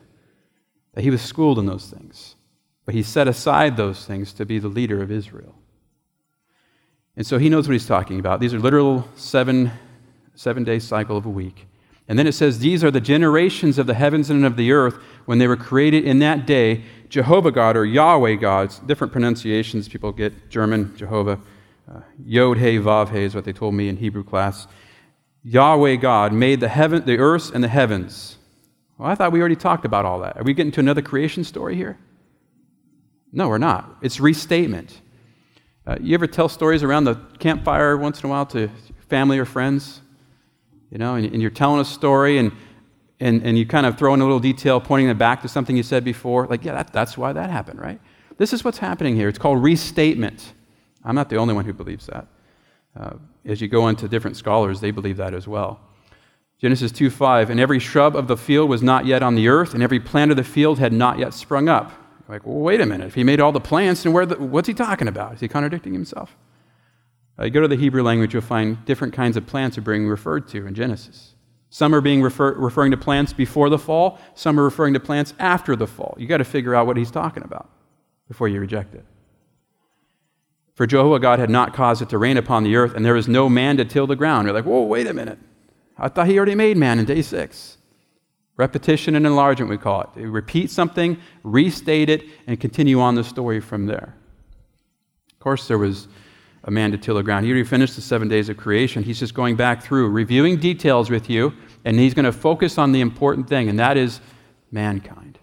That 0.95 1.03
he 1.03 1.11
was 1.11 1.21
schooled 1.21 1.59
in 1.59 1.67
those 1.67 1.91
things. 1.91 2.37
But 2.85 2.95
he 2.95 3.03
set 3.03 3.27
aside 3.27 3.77
those 3.77 4.05
things 4.07 4.33
to 4.35 4.47
be 4.47 4.61
the 4.61 4.69
leader 4.69 5.03
of 5.03 5.11
Israel. 5.11 5.57
And 7.17 7.27
so 7.27 7.39
he 7.39 7.49
knows 7.49 7.67
what 7.67 7.73
he's 7.73 7.89
talking 7.89 8.21
about. 8.21 8.39
These 8.39 8.55
are 8.55 8.61
literal 8.61 9.09
seven, 9.17 9.73
seven 10.37 10.63
day 10.63 10.79
cycle 10.79 11.17
of 11.17 11.27
a 11.27 11.31
week. 11.31 11.67
And 12.09 12.19
then 12.19 12.27
it 12.27 12.33
says, 12.33 12.61
These 12.61 12.85
are 12.85 12.91
the 12.91 13.01
generations 13.01 13.79
of 13.79 13.87
the 13.87 13.95
heavens 13.95 14.31
and 14.31 14.45
of 14.45 14.57
the 14.57 14.73
earth 14.73 14.97
when 15.25 15.39
they 15.39 15.49
were 15.49 15.57
created 15.57 16.05
in 16.05 16.21
that 16.21 16.47
day 16.47 16.85
Jehovah 17.09 17.53
God 17.53 17.77
or 17.77 17.85
Yahweh 17.85 18.35
God, 18.35 18.75
different 18.87 19.13
pronunciations 19.13 19.89
people 19.89 20.13
get 20.13 20.51
German, 20.51 20.97
Jehovah. 20.97 21.39
Uh, 21.89 22.01
Yod 22.25 22.59
He 22.59 22.79
Vav 22.79 23.11
He 23.11 23.23
is 23.23 23.35
what 23.35 23.45
they 23.45 23.53
told 23.53 23.75
me 23.75 23.89
in 23.89 23.97
Hebrew 23.97 24.25
class. 24.25 24.67
Yahweh 25.45 25.97
God 25.97 26.33
made 26.33 26.59
the 26.59 26.69
heaven, 26.69 27.05
the 27.05 27.19
earth 27.19 27.55
and 27.55 27.63
the 27.63 27.69
heavens. 27.69 28.37
Well, 28.99 29.09
I 29.09 29.15
thought 29.15 29.31
we 29.31 29.39
already 29.39 29.57
talked 29.57 29.85
about 29.85 30.05
all 30.05 30.21
that. 30.21 30.37
Are 30.37 30.43
we 30.43 30.55
getting 30.55 30.73
to 30.73 30.81
another 30.81 31.03
creation 31.03 31.45
story 31.45 31.77
here? 31.77 31.97
No, 33.33 33.49
we're 33.49 33.59
not. 33.59 33.99
It's 34.03 34.19
restatement. 34.19 35.01
Uh, 35.87 35.97
you 36.01 36.15
ever 36.15 36.27
tell 36.27 36.49
stories 36.49 36.83
around 36.83 37.05
the 37.05 37.15
campfire 37.39 37.97
once 37.97 38.21
in 38.21 38.27
a 38.27 38.31
while 38.31 38.47
to 38.47 38.69
family 39.09 39.39
or 39.39 39.45
friends? 39.45 40.01
You 40.97 40.99
know, 40.99 41.17
and, 41.17 41.27
and 41.27 41.43
you're 41.43 41.51
telling 41.51 41.79
a 41.79 41.85
story, 41.85 42.39
and 42.39 42.53
and, 43.21 43.43
and 43.43 43.59
you 43.59 43.67
kind 43.67 43.85
of 43.85 43.99
throw 43.99 44.15
in 44.15 44.21
a 44.23 44.25
little 44.25 44.41
detail 44.41 44.81
pointing 44.81 45.11
it 45.11 45.19
back 45.19 45.43
to 45.43 45.49
something 45.49 45.77
you 45.77 45.83
said 45.83 46.05
before, 46.05 46.47
like, 46.47 46.65
yeah, 46.65 46.73
that, 46.73 46.91
that's 46.91 47.19
why 47.19 47.35
that 47.35 47.51
happened, 47.51 47.79
right? 47.79 48.01
This 48.39 48.55
is 48.55 48.65
what's 48.65 48.79
happening 48.79 49.15
here. 49.15 49.29
It's 49.29 49.39
called 49.39 49.63
restatement. 49.63 50.55
I'm 51.05 51.15
not 51.15 51.29
the 51.29 51.37
only 51.37 51.53
one 51.53 51.67
who 51.67 51.75
believes 51.75 52.07
that. 52.07 52.27
Uh, 52.99 53.17
as 53.45 53.61
you 53.61 53.69
go 53.69 53.89
into 53.89 54.09
different 54.09 54.39
scholars, 54.39 54.81
they 54.81 54.91
believe 54.91 55.19
that 55.19 55.35
as 55.35 55.47
well. 55.47 55.81
Genesis 56.63 56.91
2 56.93 57.11
5, 57.11 57.51
and 57.51 57.61
every 57.61 57.79
shrub 57.79 58.17
of 58.17 58.27
the 58.27 58.37
field 58.39 58.71
was 58.71 58.83
not 58.83 59.05
yet 59.05 59.23
on 59.23 59.35
the 59.35 59.49
earth, 59.49 59.75
and 59.75 59.83
every 59.83 60.01
plant 60.01 60.31
of 60.31 60.39
the 60.39 60.45
field 60.45 60.79
had 60.79 60.95
not 60.95 61.19
yet 61.19 61.35
sprung 61.35 61.69
up. 61.69 61.93
Like, 62.27 62.47
well, 62.47 62.57
wait 62.57 62.81
a 62.81 62.87
minute. 62.87 63.07
If 63.07 63.15
he 63.15 63.23
made 63.23 63.39
all 63.39 63.53
the 63.53 63.61
plants, 63.61 64.03
then 64.05 64.15
where 64.15 64.25
the, 64.25 64.37
what's 64.37 64.67
he 64.67 64.73
talking 64.73 65.09
about? 65.09 65.35
Is 65.35 65.41
he 65.41 65.49
contradicting 65.49 65.93
himself? 65.93 66.35
Uh, 67.39 67.45
you 67.45 67.51
go 67.51 67.61
to 67.61 67.69
the 67.69 67.77
Hebrew 67.77 68.03
language, 68.03 68.33
you'll 68.33 68.43
find 68.43 68.83
different 68.85 69.13
kinds 69.13 69.37
of 69.37 69.47
plants 69.47 69.77
are 69.77 69.83
being 69.83 70.09
referred 70.09 70.49
to 70.49 70.67
in 70.67 70.75
Genesis. 70.75 71.35
Some 71.69 71.95
are 71.95 72.01
being 72.01 72.23
refer- 72.23 72.55
referring 72.55 72.93
to 72.93 72.97
plants 72.97 73.33
before 73.33 73.69
the 73.69 73.79
fall, 73.79 74.19
some 74.35 74.59
are 74.59 74.65
referring 74.65 74.95
to 74.95 75.01
plants 75.01 75.35
after 75.39 75.77
the 75.77 75.87
fall. 75.87 76.17
You've 76.19 76.29
got 76.29 76.39
to 76.39 76.45
figure 76.45 76.75
out 76.75 76.87
what 76.87 76.97
he's 76.97 77.11
talking 77.11 77.43
about 77.43 77.69
before 78.29 78.49
you 78.49 78.61
reject 78.61 78.95
it. 78.95 79.05
For 80.75 80.87
Jehovah 80.87 81.19
God 81.19 81.39
had 81.39 81.51
not 81.51 81.75
caused 81.75 82.03
it 82.03 82.11
to 82.11 82.19
rain 82.19 82.37
upon 82.37 82.65
the 82.65 82.77
earth, 82.77 82.95
and 82.95 83.05
there 83.05 83.15
was 83.15 83.29
no 83.29 83.49
man 83.49 83.79
to 83.79 83.85
till 83.85 84.07
the 84.07 84.17
ground. 84.17 84.47
You're 84.47 84.55
like, 84.55 84.67
whoa, 84.67 84.83
wait 84.83 85.07
a 85.07 85.15
minute. 85.15 85.39
I 85.99 86.09
thought 86.09 86.27
he 86.27 86.37
already 86.37 86.55
made 86.55 86.77
man 86.77 86.99
in 86.99 87.07
day 87.07 87.23
six. 87.23 87.79
Repetition 88.59 89.15
and 89.15 89.27
enlargement, 89.27 89.71
we 89.71 89.79
call 89.79 90.03
it. 90.03 90.09
They 90.15 90.25
repeat 90.25 90.71
something, 90.71 91.19
restate 91.43 92.09
it, 92.09 92.25
and 92.47 92.59
continue 92.59 93.01
on 93.01 93.15
the 93.15 93.25
story 93.25 93.61
from 93.61 93.87
there. 93.87 94.15
Of 95.33 95.39
course, 95.41 95.69
there 95.69 95.79
was 95.79 96.09
a 96.67 96.71
man 96.71 96.91
to 96.91 96.99
till 96.99 97.15
the 97.15 97.23
ground. 97.23 97.47
He 97.47 97.53
already 97.53 97.67
finished 97.67 97.95
the 97.95 98.03
seven 98.03 98.29
days 98.29 98.49
of 98.49 98.57
creation. 98.57 99.05
He's 99.05 99.21
just 99.21 99.35
going 99.35 99.57
back 99.57 99.83
through, 99.83 100.09
reviewing 100.09 100.59
details 100.59 101.09
with 101.09 101.31
you, 101.31 101.53
and 101.85 101.99
he's 101.99 102.13
going 102.13 102.25
to 102.25 102.33
focus 102.33 102.77
on 102.77 102.93
the 102.93 103.01
important 103.01 103.49
thing, 103.49 103.69
and 103.69 103.79
that 103.79 103.97
is 103.97 104.21
mankind, 104.71 105.39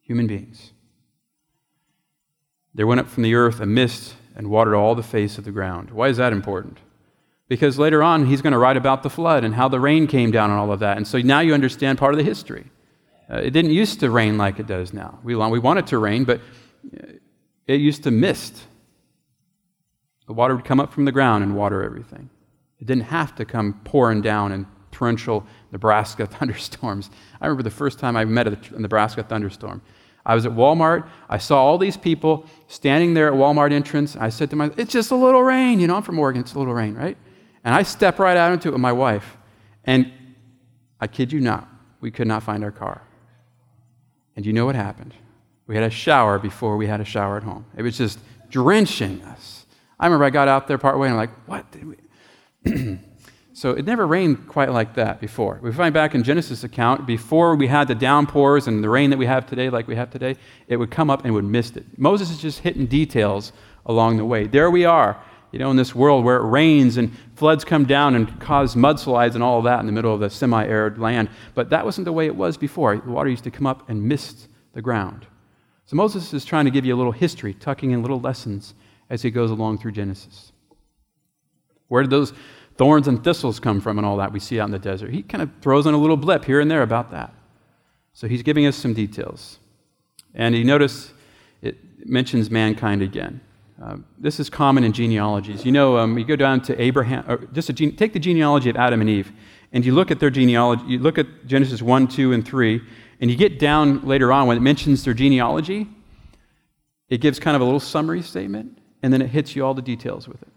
human 0.00 0.28
beings. 0.28 0.72
There 2.74 2.86
went 2.86 3.00
up 3.00 3.08
from 3.08 3.24
the 3.24 3.34
earth 3.34 3.60
a 3.60 3.66
mist 3.66 4.14
and 4.34 4.48
watered 4.48 4.74
all 4.74 4.94
the 4.94 5.02
face 5.02 5.36
of 5.36 5.44
the 5.44 5.50
ground. 5.50 5.90
Why 5.90 6.08
is 6.08 6.16
that 6.16 6.32
important? 6.32 6.78
Because 7.48 7.78
later 7.78 8.02
on, 8.02 8.26
he's 8.26 8.40
going 8.40 8.52
to 8.52 8.58
write 8.58 8.78
about 8.78 9.02
the 9.02 9.10
flood 9.10 9.44
and 9.44 9.54
how 9.54 9.68
the 9.68 9.80
rain 9.80 10.06
came 10.06 10.30
down 10.30 10.50
and 10.50 10.58
all 10.58 10.72
of 10.72 10.80
that. 10.80 10.96
And 10.96 11.06
so 11.06 11.18
now 11.18 11.40
you 11.40 11.52
understand 11.52 11.98
part 11.98 12.14
of 12.14 12.18
the 12.18 12.24
history. 12.24 12.70
Uh, 13.30 13.36
it 13.36 13.50
didn't 13.50 13.72
used 13.72 14.00
to 14.00 14.10
rain 14.10 14.38
like 14.38 14.58
it 14.58 14.66
does 14.66 14.94
now. 14.94 15.18
We, 15.22 15.34
we 15.34 15.58
want 15.58 15.80
it 15.80 15.88
to 15.88 15.98
rain, 15.98 16.24
but 16.24 16.40
it 17.66 17.80
used 17.80 18.04
to 18.04 18.10
mist. 18.10 18.62
The 20.32 20.36
water 20.36 20.56
would 20.56 20.64
come 20.64 20.80
up 20.80 20.94
from 20.94 21.04
the 21.04 21.12
ground 21.12 21.44
and 21.44 21.54
water 21.54 21.82
everything. 21.82 22.30
It 22.80 22.86
didn't 22.86 23.04
have 23.04 23.34
to 23.34 23.44
come 23.44 23.78
pouring 23.84 24.22
down 24.22 24.50
in 24.50 24.66
torrential 24.90 25.46
Nebraska 25.72 26.26
thunderstorms. 26.38 27.10
I 27.38 27.44
remember 27.44 27.64
the 27.64 27.70
first 27.70 27.98
time 27.98 28.16
I 28.16 28.24
met 28.24 28.46
a 28.46 28.80
Nebraska 28.80 29.24
thunderstorm. 29.24 29.82
I 30.24 30.34
was 30.34 30.46
at 30.46 30.52
Walmart. 30.52 31.06
I 31.28 31.36
saw 31.36 31.62
all 31.62 31.76
these 31.76 31.98
people 31.98 32.46
standing 32.66 33.12
there 33.12 33.28
at 33.28 33.34
Walmart 33.34 33.72
entrance. 33.72 34.16
I 34.16 34.30
said 34.30 34.48
to 34.48 34.56
myself, 34.56 34.78
It's 34.78 34.90
just 34.90 35.10
a 35.10 35.14
little 35.14 35.42
rain. 35.42 35.80
You 35.80 35.86
know, 35.86 35.96
I'm 35.96 36.02
from 36.02 36.18
Oregon. 36.18 36.40
It's 36.40 36.54
a 36.54 36.58
little 36.58 36.72
rain, 36.72 36.94
right? 36.94 37.18
And 37.62 37.74
I 37.74 37.82
stepped 37.82 38.18
right 38.18 38.38
out 38.38 38.54
into 38.54 38.68
it 38.68 38.72
with 38.72 38.80
my 38.80 38.92
wife. 38.92 39.36
And 39.84 40.10
I 40.98 41.08
kid 41.08 41.30
you 41.30 41.40
not, 41.40 41.68
we 42.00 42.10
could 42.10 42.26
not 42.26 42.42
find 42.42 42.64
our 42.64 42.72
car. 42.72 43.02
And 44.34 44.46
you 44.46 44.54
know 44.54 44.64
what 44.64 44.76
happened? 44.76 45.12
We 45.66 45.74
had 45.74 45.84
a 45.84 45.90
shower 45.90 46.38
before 46.38 46.78
we 46.78 46.86
had 46.86 47.02
a 47.02 47.04
shower 47.04 47.36
at 47.36 47.42
home. 47.42 47.66
It 47.76 47.82
was 47.82 47.98
just 47.98 48.18
drenching 48.48 49.20
us. 49.24 49.51
I 50.02 50.06
remember 50.06 50.24
I 50.24 50.30
got 50.30 50.48
out 50.48 50.66
there 50.66 50.78
part 50.78 50.98
way 50.98 51.06
and 51.06 51.14
I'm 51.14 51.16
like, 51.16 51.48
what? 51.48 51.64
So 53.54 53.72
it 53.72 53.84
never 53.84 54.06
rained 54.06 54.48
quite 54.48 54.72
like 54.72 54.94
that 54.94 55.20
before. 55.20 55.60
We 55.62 55.72
find 55.72 55.92
back 55.92 56.14
in 56.14 56.24
Genesis 56.24 56.64
account, 56.64 57.06
before 57.06 57.54
we 57.54 57.66
had 57.66 57.86
the 57.86 57.94
downpours 57.94 58.66
and 58.66 58.82
the 58.82 58.88
rain 58.88 59.10
that 59.10 59.18
we 59.18 59.26
have 59.26 59.46
today, 59.46 59.68
like 59.68 59.86
we 59.86 59.94
have 59.94 60.10
today, 60.10 60.36
it 60.68 60.78
would 60.78 60.90
come 60.90 61.10
up 61.10 61.24
and 61.24 61.34
would 61.34 61.44
mist 61.44 61.76
it. 61.76 61.84
Moses 61.98 62.30
is 62.30 62.38
just 62.38 62.60
hitting 62.60 62.86
details 62.86 63.52
along 63.84 64.16
the 64.16 64.24
way. 64.24 64.46
There 64.46 64.70
we 64.70 64.86
are, 64.86 65.22
you 65.52 65.58
know, 65.58 65.70
in 65.70 65.76
this 65.76 65.94
world 65.94 66.24
where 66.24 66.38
it 66.38 66.48
rains 66.48 66.96
and 66.96 67.12
floods 67.34 67.62
come 67.62 67.84
down 67.84 68.14
and 68.14 68.40
cause 68.40 68.74
mudslides 68.74 69.34
and 69.34 69.44
all 69.44 69.60
that 69.62 69.80
in 69.80 69.86
the 69.86 69.92
middle 69.92 70.14
of 70.14 70.20
the 70.20 70.30
semi-arid 70.30 70.98
land. 70.98 71.28
But 71.54 71.68
that 71.70 71.84
wasn't 71.84 72.06
the 72.06 72.12
way 72.12 72.26
it 72.26 72.34
was 72.34 72.56
before. 72.56 72.96
The 72.96 73.10
water 73.10 73.28
used 73.28 73.44
to 73.44 73.50
come 73.50 73.66
up 73.66 73.88
and 73.88 74.02
mist 74.02 74.48
the 74.72 74.82
ground. 74.82 75.26
So 75.84 75.94
Moses 75.94 76.32
is 76.32 76.46
trying 76.46 76.64
to 76.64 76.70
give 76.70 76.86
you 76.86 76.94
a 76.94 76.98
little 76.98 77.12
history, 77.12 77.52
tucking 77.52 77.90
in 77.90 78.00
little 78.00 78.20
lessons 78.20 78.72
as 79.12 79.20
he 79.20 79.30
goes 79.30 79.50
along 79.50 79.78
through 79.78 79.92
Genesis. 79.92 80.52
Where 81.88 82.02
did 82.02 82.10
those 82.10 82.32
thorns 82.78 83.06
and 83.06 83.22
thistles 83.22 83.60
come 83.60 83.80
from 83.80 83.98
and 83.98 84.06
all 84.06 84.16
that 84.16 84.32
we 84.32 84.40
see 84.40 84.58
out 84.58 84.64
in 84.64 84.70
the 84.70 84.78
desert. 84.78 85.10
He 85.10 85.22
kind 85.22 85.42
of 85.42 85.50
throws 85.60 85.86
in 85.86 85.92
a 85.92 85.98
little 85.98 86.16
blip 86.16 86.44
here 86.46 86.60
and 86.60 86.70
there 86.70 86.82
about 86.82 87.10
that. 87.10 87.32
So 88.14 88.26
he's 88.26 88.42
giving 88.42 88.66
us 88.66 88.74
some 88.74 88.94
details. 88.94 89.58
And 90.34 90.54
you 90.56 90.64
notice 90.64 91.12
it 91.60 91.76
mentions 92.08 92.50
mankind 92.50 93.02
again. 93.02 93.40
Uh, 93.82 93.96
this 94.18 94.40
is 94.40 94.48
common 94.48 94.82
in 94.82 94.92
genealogies. 94.92 95.66
You 95.66 95.72
know, 95.72 95.98
um, 95.98 96.16
you 96.18 96.24
go 96.24 96.34
down 96.34 96.62
to 96.62 96.80
Abraham, 96.80 97.48
just 97.52 97.72
gene, 97.74 97.94
take 97.94 98.14
the 98.14 98.18
genealogy 98.18 98.70
of 98.70 98.76
Adam 98.76 99.00
and 99.02 99.10
Eve, 99.10 99.30
and 99.72 99.84
you 99.84 99.94
look 99.94 100.10
at 100.10 100.20
their 100.20 100.30
genealogy, 100.30 100.84
you 100.86 100.98
look 100.98 101.18
at 101.18 101.26
Genesis 101.46 101.82
1, 101.82 102.08
2, 102.08 102.32
and 102.32 102.46
3, 102.46 102.80
and 103.20 103.30
you 103.30 103.36
get 103.36 103.58
down 103.58 104.06
later 104.06 104.32
on 104.32 104.46
when 104.46 104.56
it 104.56 104.60
mentions 104.60 105.04
their 105.04 105.14
genealogy, 105.14 105.88
it 107.08 107.20
gives 107.20 107.38
kind 107.38 107.54
of 107.54 107.60
a 107.60 107.64
little 107.64 107.80
summary 107.80 108.22
statement, 108.22 108.78
and 109.02 109.12
then 109.12 109.20
it 109.20 109.30
hits 109.30 109.56
you 109.56 109.64
all 109.64 109.74
the 109.74 109.82
details 109.82 110.28
with 110.28 110.40
it. 110.42 110.52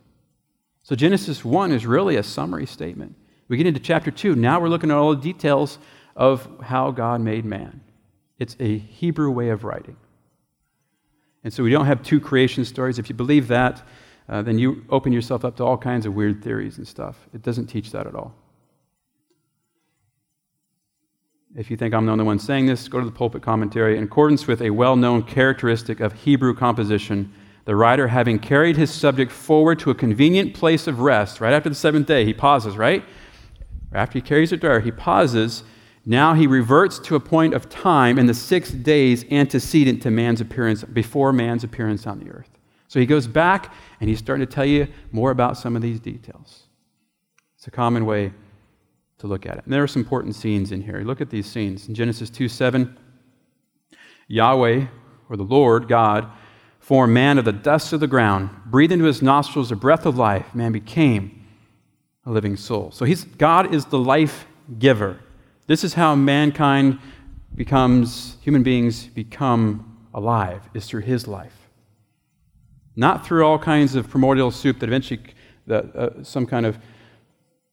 So 0.84 0.96
Genesis 0.96 1.44
1 1.44 1.72
is 1.72 1.86
really 1.86 2.16
a 2.16 2.24
summary 2.24 2.66
statement. 2.66 3.16
We 3.48 3.58
get 3.58 3.68
into 3.68 3.80
chapter 3.80 4.12
2. 4.12 4.36
Now 4.36 4.60
we're 4.60 4.70
looking 4.70 4.92
at 4.92 4.98
all 4.98 5.16
the 5.16 5.22
details 5.22 5.80
of 6.16 6.48
how 6.62 6.92
God 6.92 7.22
made 7.22 7.46
man. 7.46 7.82
It's 8.38 8.56
a 8.60 8.78
Hebrew 8.78 9.32
way 9.32 9.50
of 9.50 9.64
writing. 9.64 9.98
And 11.44 11.54
so 11.54 11.64
we 11.64 11.70
don't 11.70 11.86
have 11.86 12.04
two 12.04 12.20
creation 12.20 12.66
stories. 12.66 13.00
If 13.00 13.10
you 13.10 13.16
believe 13.16 13.48
that, 13.50 13.82
uh, 14.28 14.42
then 14.42 14.58
you 14.58 14.84
open 14.90 15.14
yourself 15.14 15.46
up 15.46 15.56
to 15.58 15.64
all 15.64 15.78
kinds 15.78 16.06
of 16.06 16.16
weird 16.16 16.44
theories 16.44 16.78
and 16.78 16.88
stuff. 16.88 17.28
It 17.34 17.42
doesn't 17.42 17.68
teach 17.68 17.92
that 17.92 18.08
at 18.08 18.16
all. 18.16 18.34
If 21.56 21.72
you 21.72 21.78
think 21.78 21.94
I'm 21.94 22.06
the 22.06 22.12
only 22.12 22.26
one 22.26 22.40
saying 22.40 22.66
this, 22.66 22.88
go 22.88 23.00
to 23.00 23.06
the 23.06 23.12
pulpit 23.12 23.42
commentary. 23.42 23.98
In 23.98 24.04
accordance 24.04 24.46
with 24.46 24.62
a 24.62 24.72
well 24.72 24.96
known 24.96 25.24
characteristic 25.24 26.00
of 26.00 26.12
Hebrew 26.12 26.54
composition, 26.54 27.34
the 27.66 27.76
writer, 27.76 28.08
having 28.08 28.40
carried 28.40 28.78
his 28.78 28.92
subject 28.92 29.32
forward 29.32 29.80
to 29.80 29.90
a 29.90 29.96
convenient 29.96 30.54
place 30.54 30.88
of 30.88 31.00
rest, 31.00 31.42
right 31.42 31.54
after 31.54 31.70
the 31.70 31.76
seventh 31.76 32.08
day, 32.08 32.24
he 32.24 32.34
pauses, 32.34 32.78
right? 32.78 33.04
After 33.92 34.20
he 34.20 34.22
carries 34.22 34.52
it 34.52 34.62
there, 34.62 34.80
he 34.80 34.92
pauses. 34.92 35.64
Now 36.06 36.36
he 36.36 36.46
reverts 36.46 37.00
to 37.00 37.16
a 37.16 37.20
point 37.20 37.56
of 37.56 37.68
time 37.68 38.20
in 38.20 38.28
the 38.28 38.34
six 38.36 38.72
days 38.72 39.26
antecedent 39.32 40.04
to 40.04 40.12
man's 40.12 40.42
appearance, 40.42 40.84
before 40.84 41.34
man's 41.34 41.64
appearance 41.64 42.06
on 42.06 42.20
the 42.20 42.30
earth. 42.30 42.50
So 42.88 43.00
he 43.00 43.08
goes 43.08 43.26
back 43.26 43.74
and 44.00 44.10
he's 44.10 44.20
starting 44.20 44.46
to 44.46 44.52
tell 44.52 44.66
you 44.66 44.88
more 45.12 45.32
about 45.32 45.58
some 45.58 45.76
of 45.76 45.82
these 45.82 46.00
details. 46.00 46.64
It's 47.58 47.68
a 47.68 47.72
common 47.72 48.06
way 48.06 48.32
to 49.18 49.28
look 49.28 49.48
at 49.48 49.58
it. 49.58 49.64
And 49.64 49.74
there 49.74 49.82
are 49.82 49.88
some 49.88 50.04
important 50.04 50.36
scenes 50.36 50.72
in 50.72 50.82
here. 50.82 51.02
Look 51.02 51.20
at 51.20 51.32
these 51.32 51.48
scenes. 51.48 51.88
In 51.88 51.96
Genesis 51.96 52.30
2 52.30 52.48
7, 52.48 52.96
Yahweh, 54.28 54.86
or 55.30 55.38
the 55.38 55.44
Lord 55.44 55.88
God, 55.88 56.30
formed 56.86 57.12
man 57.12 57.40
of 57.40 57.46
the 57.46 57.52
dust 57.52 57.94
of 57.94 58.00
the 58.00 58.06
ground, 58.06 58.48
breathed 58.68 58.94
into 58.94 59.06
his 59.06 59.20
nostrils 59.20 59.72
a 59.72 59.76
breath 59.76 60.06
of 60.06 60.16
life. 60.20 60.54
Man 60.54 60.72
became 60.72 61.44
a 62.28 62.32
living 62.32 62.56
soul. 62.56 62.92
So 62.92 63.06
he's, 63.06 63.24
God 63.24 63.74
is 63.74 63.86
the 63.86 63.98
life 63.98 64.46
giver. 64.78 65.20
This 65.66 65.84
is 65.84 65.96
how 65.96 66.14
mankind 66.14 67.00
becomes, 67.56 68.38
human 68.42 68.62
beings 68.62 69.08
become 69.08 69.98
alive, 70.14 70.62
is 70.76 70.86
through 70.86 71.02
his 71.02 71.28
life. 71.28 71.58
Not 72.96 73.26
through 73.26 73.44
all 73.44 73.58
kinds 73.58 73.96
of 73.96 74.08
primordial 74.08 74.52
soup 74.52 74.78
that 74.78 74.88
eventually 74.88 75.22
uh, 75.68 76.10
some 76.22 76.46
kind 76.46 76.68
of 76.68 76.78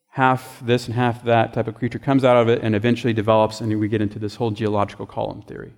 half 0.09 0.59
this 0.65 0.87
and 0.87 0.95
half 0.95 1.23
that 1.25 1.53
type 1.53 1.69
of 1.69 1.75
creature 1.75 1.99
comes 1.99 2.25
out 2.25 2.39
of 2.39 2.49
it 2.49 2.63
and 2.63 2.75
eventually 2.75 3.13
develops, 3.13 3.61
and 3.61 3.79
we 3.79 3.89
get 3.89 4.01
into 4.01 4.19
this 4.19 4.37
whole 4.37 4.53
geological 4.53 5.05
column 5.05 5.43
theory. 5.43 5.75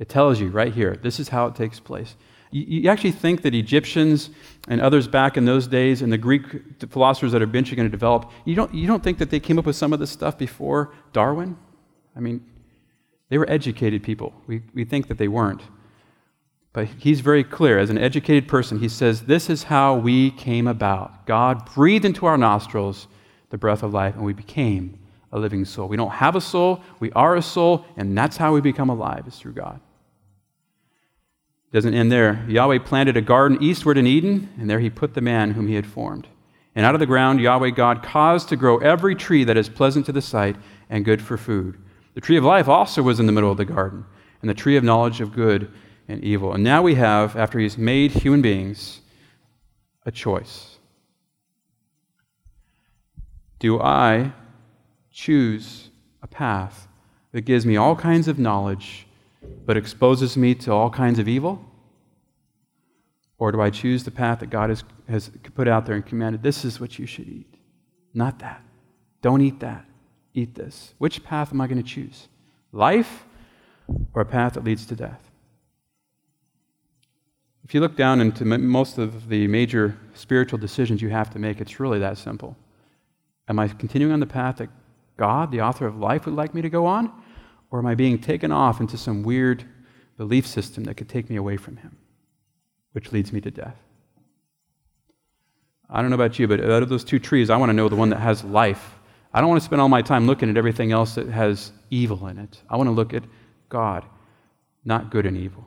It 0.00 0.08
tells 0.08 0.40
you 0.40 0.48
right 0.48 0.74
here 0.74 0.98
this 1.00 1.20
is 1.20 1.28
how 1.28 1.46
it 1.46 1.54
takes 1.54 1.78
place. 1.78 2.16
You, 2.52 2.90
actually 2.90 3.12
think 3.12 3.42
that 3.42 3.54
Egyptians 3.54 4.30
and 4.66 4.80
others 4.80 5.06
back 5.06 5.36
in 5.36 5.44
those 5.44 5.68
days, 5.68 6.02
and 6.02 6.12
the 6.12 6.18
Greek 6.18 6.42
philosophers 6.90 7.30
that 7.32 7.40
are 7.40 7.44
eventually 7.44 7.76
going 7.76 7.88
to 7.88 7.90
develop, 7.90 8.30
you 8.44 8.56
don't, 8.56 8.74
you 8.74 8.88
don't 8.88 9.04
think 9.04 9.18
that 9.18 9.30
they 9.30 9.38
came 9.38 9.58
up 9.58 9.66
with 9.66 9.76
some 9.76 9.92
of 9.92 10.00
this 10.00 10.10
stuff 10.10 10.36
before 10.36 10.92
Darwin? 11.12 11.56
I 12.16 12.20
mean, 12.20 12.44
they 13.28 13.38
were 13.38 13.48
educated 13.48 14.02
people. 14.02 14.34
We, 14.48 14.62
we 14.74 14.84
think 14.84 15.06
that 15.08 15.18
they 15.18 15.28
weren't. 15.28 15.62
But 16.72 16.88
he's 16.98 17.20
very 17.20 17.44
clear. 17.44 17.78
As 17.78 17.90
an 17.90 17.98
educated 17.98 18.48
person, 18.48 18.80
he 18.80 18.88
says, 18.88 19.22
This 19.22 19.48
is 19.48 19.64
how 19.64 19.94
we 19.94 20.30
came 20.32 20.66
about. 20.66 21.26
God 21.26 21.72
breathed 21.74 22.04
into 22.04 22.26
our 22.26 22.38
nostrils 22.38 23.06
the 23.50 23.58
breath 23.58 23.82
of 23.82 23.92
life, 23.92 24.14
and 24.14 24.24
we 24.24 24.32
became 24.32 24.98
a 25.32 25.38
living 25.38 25.64
soul. 25.64 25.88
We 25.88 25.96
don't 25.96 26.10
have 26.10 26.36
a 26.36 26.40
soul, 26.40 26.80
we 26.98 27.12
are 27.12 27.36
a 27.36 27.42
soul, 27.42 27.84
and 27.96 28.16
that's 28.16 28.36
how 28.36 28.52
we 28.52 28.60
become 28.60 28.90
alive, 28.90 29.26
is 29.26 29.36
through 29.36 29.52
God. 29.52 29.80
Doesn't 31.72 31.94
end 31.94 32.10
there. 32.10 32.44
Yahweh 32.48 32.80
planted 32.80 33.16
a 33.16 33.20
garden 33.22 33.62
eastward 33.62 33.96
in 33.96 34.06
Eden, 34.06 34.48
and 34.58 34.68
there 34.68 34.80
he 34.80 34.90
put 34.90 35.14
the 35.14 35.20
man 35.20 35.52
whom 35.52 35.68
he 35.68 35.74
had 35.74 35.86
formed. 35.86 36.26
And 36.74 36.84
out 36.84 36.94
of 36.94 37.00
the 37.00 37.06
ground, 37.06 37.40
Yahweh 37.40 37.70
God 37.70 38.02
caused 38.02 38.48
to 38.48 38.56
grow 38.56 38.78
every 38.78 39.14
tree 39.14 39.44
that 39.44 39.56
is 39.56 39.68
pleasant 39.68 40.06
to 40.06 40.12
the 40.12 40.22
sight 40.22 40.56
and 40.88 41.04
good 41.04 41.22
for 41.22 41.36
food. 41.36 41.78
The 42.14 42.20
tree 42.20 42.36
of 42.36 42.44
life 42.44 42.68
also 42.68 43.02
was 43.02 43.20
in 43.20 43.26
the 43.26 43.32
middle 43.32 43.50
of 43.50 43.56
the 43.56 43.64
garden, 43.64 44.04
and 44.40 44.50
the 44.50 44.54
tree 44.54 44.76
of 44.76 44.84
knowledge 44.84 45.20
of 45.20 45.32
good 45.32 45.70
and 46.08 46.24
evil. 46.24 46.52
And 46.52 46.64
now 46.64 46.82
we 46.82 46.96
have, 46.96 47.36
after 47.36 47.58
he's 47.58 47.78
made 47.78 48.10
human 48.10 48.42
beings, 48.42 49.00
a 50.04 50.10
choice. 50.10 50.78
Do 53.60 53.80
I 53.80 54.32
choose 55.12 55.90
a 56.22 56.26
path 56.26 56.88
that 57.32 57.42
gives 57.42 57.64
me 57.64 57.76
all 57.76 57.94
kinds 57.94 58.26
of 58.26 58.38
knowledge 58.38 59.06
but 59.66 59.76
exposes 59.76 60.36
me 60.36 60.54
to 60.56 60.72
all 60.72 60.90
kinds 60.90 61.18
of 61.18 61.28
evil? 61.28 61.64
Or 63.38 63.52
do 63.52 63.60
I 63.60 63.70
choose 63.70 64.04
the 64.04 64.10
path 64.10 64.40
that 64.40 64.50
God 64.50 64.68
has, 64.70 64.84
has 65.08 65.30
put 65.54 65.66
out 65.66 65.86
there 65.86 65.94
and 65.94 66.04
commanded, 66.04 66.42
this 66.42 66.64
is 66.64 66.78
what 66.78 66.98
you 66.98 67.06
should 67.06 67.28
eat? 67.28 67.54
Not 68.12 68.38
that. 68.40 68.62
Don't 69.22 69.40
eat 69.40 69.60
that. 69.60 69.84
Eat 70.34 70.54
this. 70.54 70.94
Which 70.98 71.24
path 71.24 71.52
am 71.52 71.60
I 71.60 71.66
going 71.66 71.82
to 71.82 71.88
choose? 71.88 72.28
Life 72.72 73.24
or 74.14 74.22
a 74.22 74.26
path 74.26 74.54
that 74.54 74.64
leads 74.64 74.84
to 74.86 74.94
death? 74.94 75.30
If 77.64 77.74
you 77.74 77.80
look 77.80 77.96
down 77.96 78.20
into 78.20 78.44
most 78.44 78.98
of 78.98 79.28
the 79.28 79.46
major 79.46 79.96
spiritual 80.14 80.58
decisions 80.58 81.00
you 81.00 81.08
have 81.10 81.30
to 81.30 81.38
make, 81.38 81.60
it's 81.60 81.78
really 81.78 82.00
that 82.00 82.18
simple. 82.18 82.56
Am 83.48 83.58
I 83.58 83.68
continuing 83.68 84.12
on 84.12 84.20
the 84.20 84.26
path 84.26 84.56
that 84.56 84.68
God, 85.16 85.52
the 85.52 85.60
author 85.60 85.86
of 85.86 85.96
life, 85.96 86.26
would 86.26 86.34
like 86.34 86.54
me 86.54 86.62
to 86.62 86.68
go 86.68 86.86
on? 86.86 87.12
Or 87.70 87.78
am 87.78 87.86
I 87.86 87.94
being 87.94 88.18
taken 88.18 88.50
off 88.52 88.80
into 88.80 88.96
some 88.96 89.22
weird 89.22 89.64
belief 90.16 90.46
system 90.46 90.84
that 90.84 90.96
could 90.96 91.08
take 91.08 91.30
me 91.30 91.36
away 91.36 91.56
from 91.56 91.76
Him, 91.76 91.96
which 92.92 93.12
leads 93.12 93.32
me 93.32 93.40
to 93.40 93.50
death? 93.50 93.76
I 95.88 96.00
don't 96.00 96.10
know 96.10 96.16
about 96.16 96.38
you, 96.38 96.46
but 96.46 96.60
out 96.60 96.82
of 96.82 96.88
those 96.88 97.04
two 97.04 97.18
trees, 97.18 97.50
I 97.50 97.56
want 97.56 97.70
to 97.70 97.74
know 97.74 97.88
the 97.88 97.96
one 97.96 98.10
that 98.10 98.20
has 98.20 98.44
life. 98.44 98.94
I 99.32 99.40
don't 99.40 99.48
want 99.48 99.60
to 99.60 99.64
spend 99.64 99.80
all 99.80 99.88
my 99.88 100.02
time 100.02 100.26
looking 100.26 100.48
at 100.48 100.56
everything 100.56 100.92
else 100.92 101.14
that 101.16 101.28
has 101.28 101.72
evil 101.90 102.26
in 102.26 102.38
it. 102.38 102.62
I 102.68 102.76
want 102.76 102.88
to 102.88 102.92
look 102.92 103.14
at 103.14 103.24
God, 103.68 104.04
not 104.84 105.10
good 105.10 105.26
and 105.26 105.36
evil. 105.36 105.64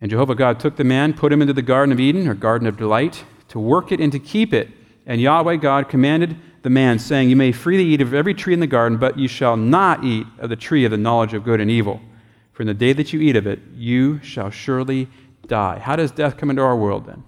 And 0.00 0.10
Jehovah 0.10 0.34
God 0.34 0.60
took 0.60 0.76
the 0.76 0.84
man, 0.84 1.14
put 1.14 1.32
him 1.32 1.40
into 1.40 1.54
the 1.54 1.62
Garden 1.62 1.92
of 1.92 1.98
Eden, 1.98 2.28
or 2.28 2.34
Garden 2.34 2.66
of 2.66 2.76
Delight, 2.76 3.24
to 3.48 3.58
work 3.58 3.90
it 3.90 4.00
and 4.00 4.12
to 4.12 4.18
keep 4.18 4.52
it. 4.52 4.68
And 5.06 5.20
Yahweh 5.20 5.56
God 5.56 5.88
commanded 5.88 6.36
the 6.64 6.70
man, 6.70 6.98
saying, 6.98 7.28
You 7.28 7.36
may 7.36 7.52
freely 7.52 7.84
eat 7.84 8.00
of 8.00 8.14
every 8.14 8.32
tree 8.32 8.54
in 8.54 8.60
the 8.60 8.66
garden, 8.66 8.96
but 8.96 9.18
you 9.18 9.28
shall 9.28 9.54
not 9.54 10.02
eat 10.02 10.26
of 10.38 10.48
the 10.48 10.56
tree 10.56 10.86
of 10.86 10.90
the 10.90 10.96
knowledge 10.96 11.34
of 11.34 11.44
good 11.44 11.60
and 11.60 11.70
evil. 11.70 12.00
For 12.52 12.62
in 12.62 12.66
the 12.66 12.72
day 12.72 12.94
that 12.94 13.12
you 13.12 13.20
eat 13.20 13.36
of 13.36 13.46
it, 13.46 13.60
you 13.74 14.18
shall 14.22 14.48
surely 14.48 15.08
die. 15.46 15.78
How 15.78 15.94
does 15.94 16.10
death 16.10 16.38
come 16.38 16.48
into 16.48 16.62
our 16.62 16.74
world 16.74 17.04
then? 17.04 17.22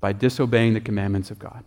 By 0.00 0.12
disobeying 0.12 0.74
the 0.74 0.80
commandments 0.80 1.30
of 1.30 1.38
God. 1.38 1.62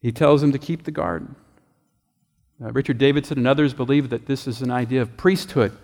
He 0.00 0.10
tells 0.10 0.42
him 0.42 0.52
to 0.52 0.58
keep 0.58 0.84
the 0.84 0.90
garden. 0.90 1.36
Uh, 2.64 2.72
Richard 2.72 2.96
Davidson 2.96 3.36
and 3.36 3.46
others 3.46 3.74
believe 3.74 4.08
that 4.08 4.24
this 4.24 4.46
is 4.48 4.62
an 4.62 4.70
idea 4.70 5.02
of 5.02 5.18
priesthood, 5.18 5.76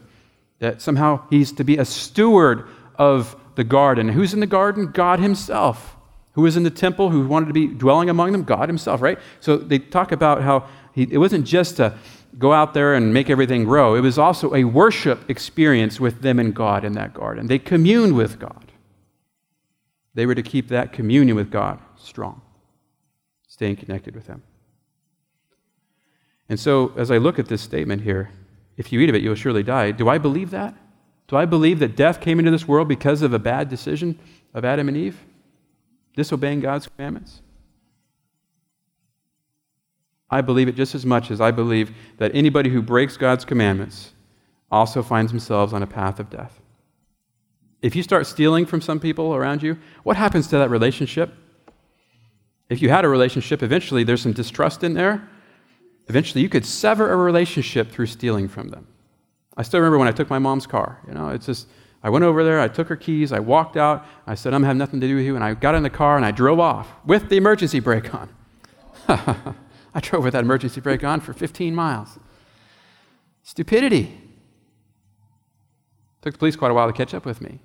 that 0.61 0.81
somehow 0.81 1.21
he's 1.29 1.53
to 1.53 1.63
be 1.65 1.77
a 1.77 1.85
steward 1.85 2.67
of 2.97 3.37
the 3.59 3.65
garden. 3.65 4.11
Who's 4.11 4.33
in 4.33 4.39
the 4.39 4.47
garden? 4.47 4.93
God 4.93 5.19
Himself. 5.19 5.97
Who 6.33 6.43
was 6.43 6.57
in 6.57 6.63
the 6.63 6.71
temple? 6.71 7.11
Who 7.11 7.27
wanted 7.27 7.47
to 7.47 7.53
be 7.53 7.67
dwelling 7.67 8.09
among 8.09 8.31
them? 8.31 8.45
God 8.45 8.69
Himself, 8.69 9.03
right? 9.03 9.19
So 9.41 9.57
they 9.57 9.81
talk 9.81 10.13
about 10.13 10.43
how 10.43 10.69
he, 10.95 11.09
it 11.11 11.19
wasn't 11.19 11.45
just 11.45 11.77
to 11.79 11.99
go 12.39 12.53
out 12.53 12.73
there 12.73 12.95
and 12.95 13.13
make 13.13 13.29
everything 13.29 13.65
grow, 13.65 13.97
it 13.97 14.01
was 14.01 14.17
also 14.17 14.55
a 14.55 14.63
worship 14.63 15.29
experience 15.29 15.99
with 15.99 16.23
them 16.23 16.39
and 16.39 16.55
God 16.55 16.85
in 16.85 16.93
that 16.93 17.13
garden. 17.13 17.49
They 17.49 17.59
communed 17.59 18.15
with 18.15 18.39
God. 18.39 18.71
They 20.15 20.25
were 20.25 20.37
to 20.37 20.43
keep 20.43 20.69
that 20.69 20.93
communion 20.93 21.37
with 21.37 21.51
God 21.51 21.81
strong, 21.97 22.41
staying 23.49 23.77
connected 23.77 24.15
with 24.15 24.29
Him. 24.29 24.45
And 26.49 26.61
so, 26.61 26.93
as 26.97 27.11
I 27.11 27.19
look 27.19 27.41
at 27.41 27.49
this 27.49 27.61
statement 27.61 28.03
here, 28.03 28.31
if 28.77 28.93
you 28.93 29.01
eat 29.01 29.09
of 29.09 29.17
it, 29.17 29.23
you'll 29.23 29.35
surely 29.35 29.65
die. 29.65 29.91
Do 29.91 30.09
I 30.09 30.19
believe 30.19 30.51
that? 30.51 30.77
Do 31.29 31.37
I 31.37 31.45
believe 31.45 31.79
that 31.79 31.95
death 31.95 32.21
came 32.21 32.39
into 32.39 32.51
this 32.51 32.67
world 32.67 32.89
because 32.89 33.23
of 33.23 33.33
a 33.33 33.39
bad 33.39 33.69
decision 33.69 34.19
of 34.55 34.65
Adam 34.65 34.89
and 34.89 34.97
Eve? 34.97 35.21
Disobeying 36.17 36.61
God's 36.61 36.89
commandments? 36.89 37.43
I 40.31 40.41
believe 40.41 40.69
it 40.69 40.75
just 40.75 40.95
as 40.95 41.07
much 41.07 41.31
as 41.31 41.41
I 41.41 41.51
believe 41.51 41.93
that 42.17 42.35
anybody 42.35 42.71
who 42.71 42.83
breaks 42.83 43.17
God's 43.17 43.45
commandments 43.45 44.13
also 44.71 45.03
finds 45.03 45.31
themselves 45.31 45.73
on 45.73 45.83
a 45.83 45.87
path 45.87 46.19
of 46.19 46.29
death. 46.29 46.61
If 47.81 47.95
you 47.95 48.03
start 48.03 48.27
stealing 48.27 48.67
from 48.67 48.81
some 48.81 48.99
people 48.99 49.35
around 49.35 49.63
you, 49.63 49.79
what 50.03 50.17
happens 50.17 50.49
to 50.49 50.59
that 50.59 50.71
relationship? 50.71 51.33
If 52.69 52.83
you 52.83 52.89
had 52.89 53.05
a 53.05 53.09
relationship, 53.09 53.63
eventually 53.63 54.03
there's 54.03 54.23
some 54.23 54.33
distrust 54.33 54.83
in 54.83 54.95
there. 54.95 55.29
Eventually 56.09 56.43
you 56.43 56.49
could 56.49 56.67
sever 56.67 57.13
a 57.13 57.17
relationship 57.17 57.91
through 57.91 58.07
stealing 58.07 58.49
from 58.49 58.69
them. 58.69 58.87
I 59.59 59.63
still 59.63 59.81
remember 59.81 59.99
when 59.99 60.07
I 60.07 60.13
took 60.13 60.31
my 60.31 60.39
mom's 60.39 60.67
car. 60.67 61.01
You 61.09 61.15
know, 61.15 61.31
it's 61.31 61.45
just, 61.45 61.67
I 62.03 62.11
went 62.11 62.25
over 62.25 62.45
there, 62.45 62.61
I 62.61 62.69
took 62.69 62.87
her 62.89 62.97
keys, 62.97 63.33
I 63.33 63.41
walked 63.41 63.77
out, 63.77 64.07
I 64.25 64.37
said, 64.37 64.55
I'm 64.55 64.63
having 64.63 64.79
nothing 64.79 65.01
to 65.01 65.09
do 65.09 65.17
with 65.17 65.25
you, 65.25 65.35
and 65.35 65.43
I 65.45 65.55
got 65.55 65.75
in 65.75 65.83
the 65.83 65.91
car 65.91 66.17
and 66.17 66.25
I 66.25 66.31
drove 66.31 66.61
off 66.61 66.89
with 67.05 67.29
the 67.29 67.37
emergency 67.37 67.81
brake 67.81 68.15
on. 68.15 68.31
I 69.09 70.01
drove 70.01 70.23
with 70.23 70.35
that 70.35 70.45
emergency 70.45 70.81
brake 70.81 71.03
on 71.03 71.21
for 71.21 71.33
15 71.33 71.75
miles. 71.75 72.21
Stupidity. 73.43 74.17
Took 76.23 76.35
the 76.35 76.39
police 76.39 76.55
quite 76.55 76.71
a 76.71 76.75
while 76.75 76.87
to 76.87 76.93
catch 76.93 77.13
up 77.13 77.25
with 77.25 77.41
me. 77.41 77.59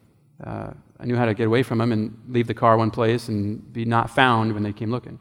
Uh, 0.43 0.71
I 0.99 1.05
knew 1.05 1.15
how 1.15 1.25
to 1.25 1.35
get 1.35 1.45
away 1.45 1.61
from 1.61 1.77
them 1.77 1.91
and 1.91 2.17
leave 2.27 2.47
the 2.47 2.53
car 2.55 2.75
one 2.75 2.89
place 2.89 3.27
and 3.27 3.71
be 3.71 3.85
not 3.85 4.09
found 4.09 4.53
when 4.53 4.63
they 4.63 4.73
came 4.73 4.89
looking. 4.89 5.19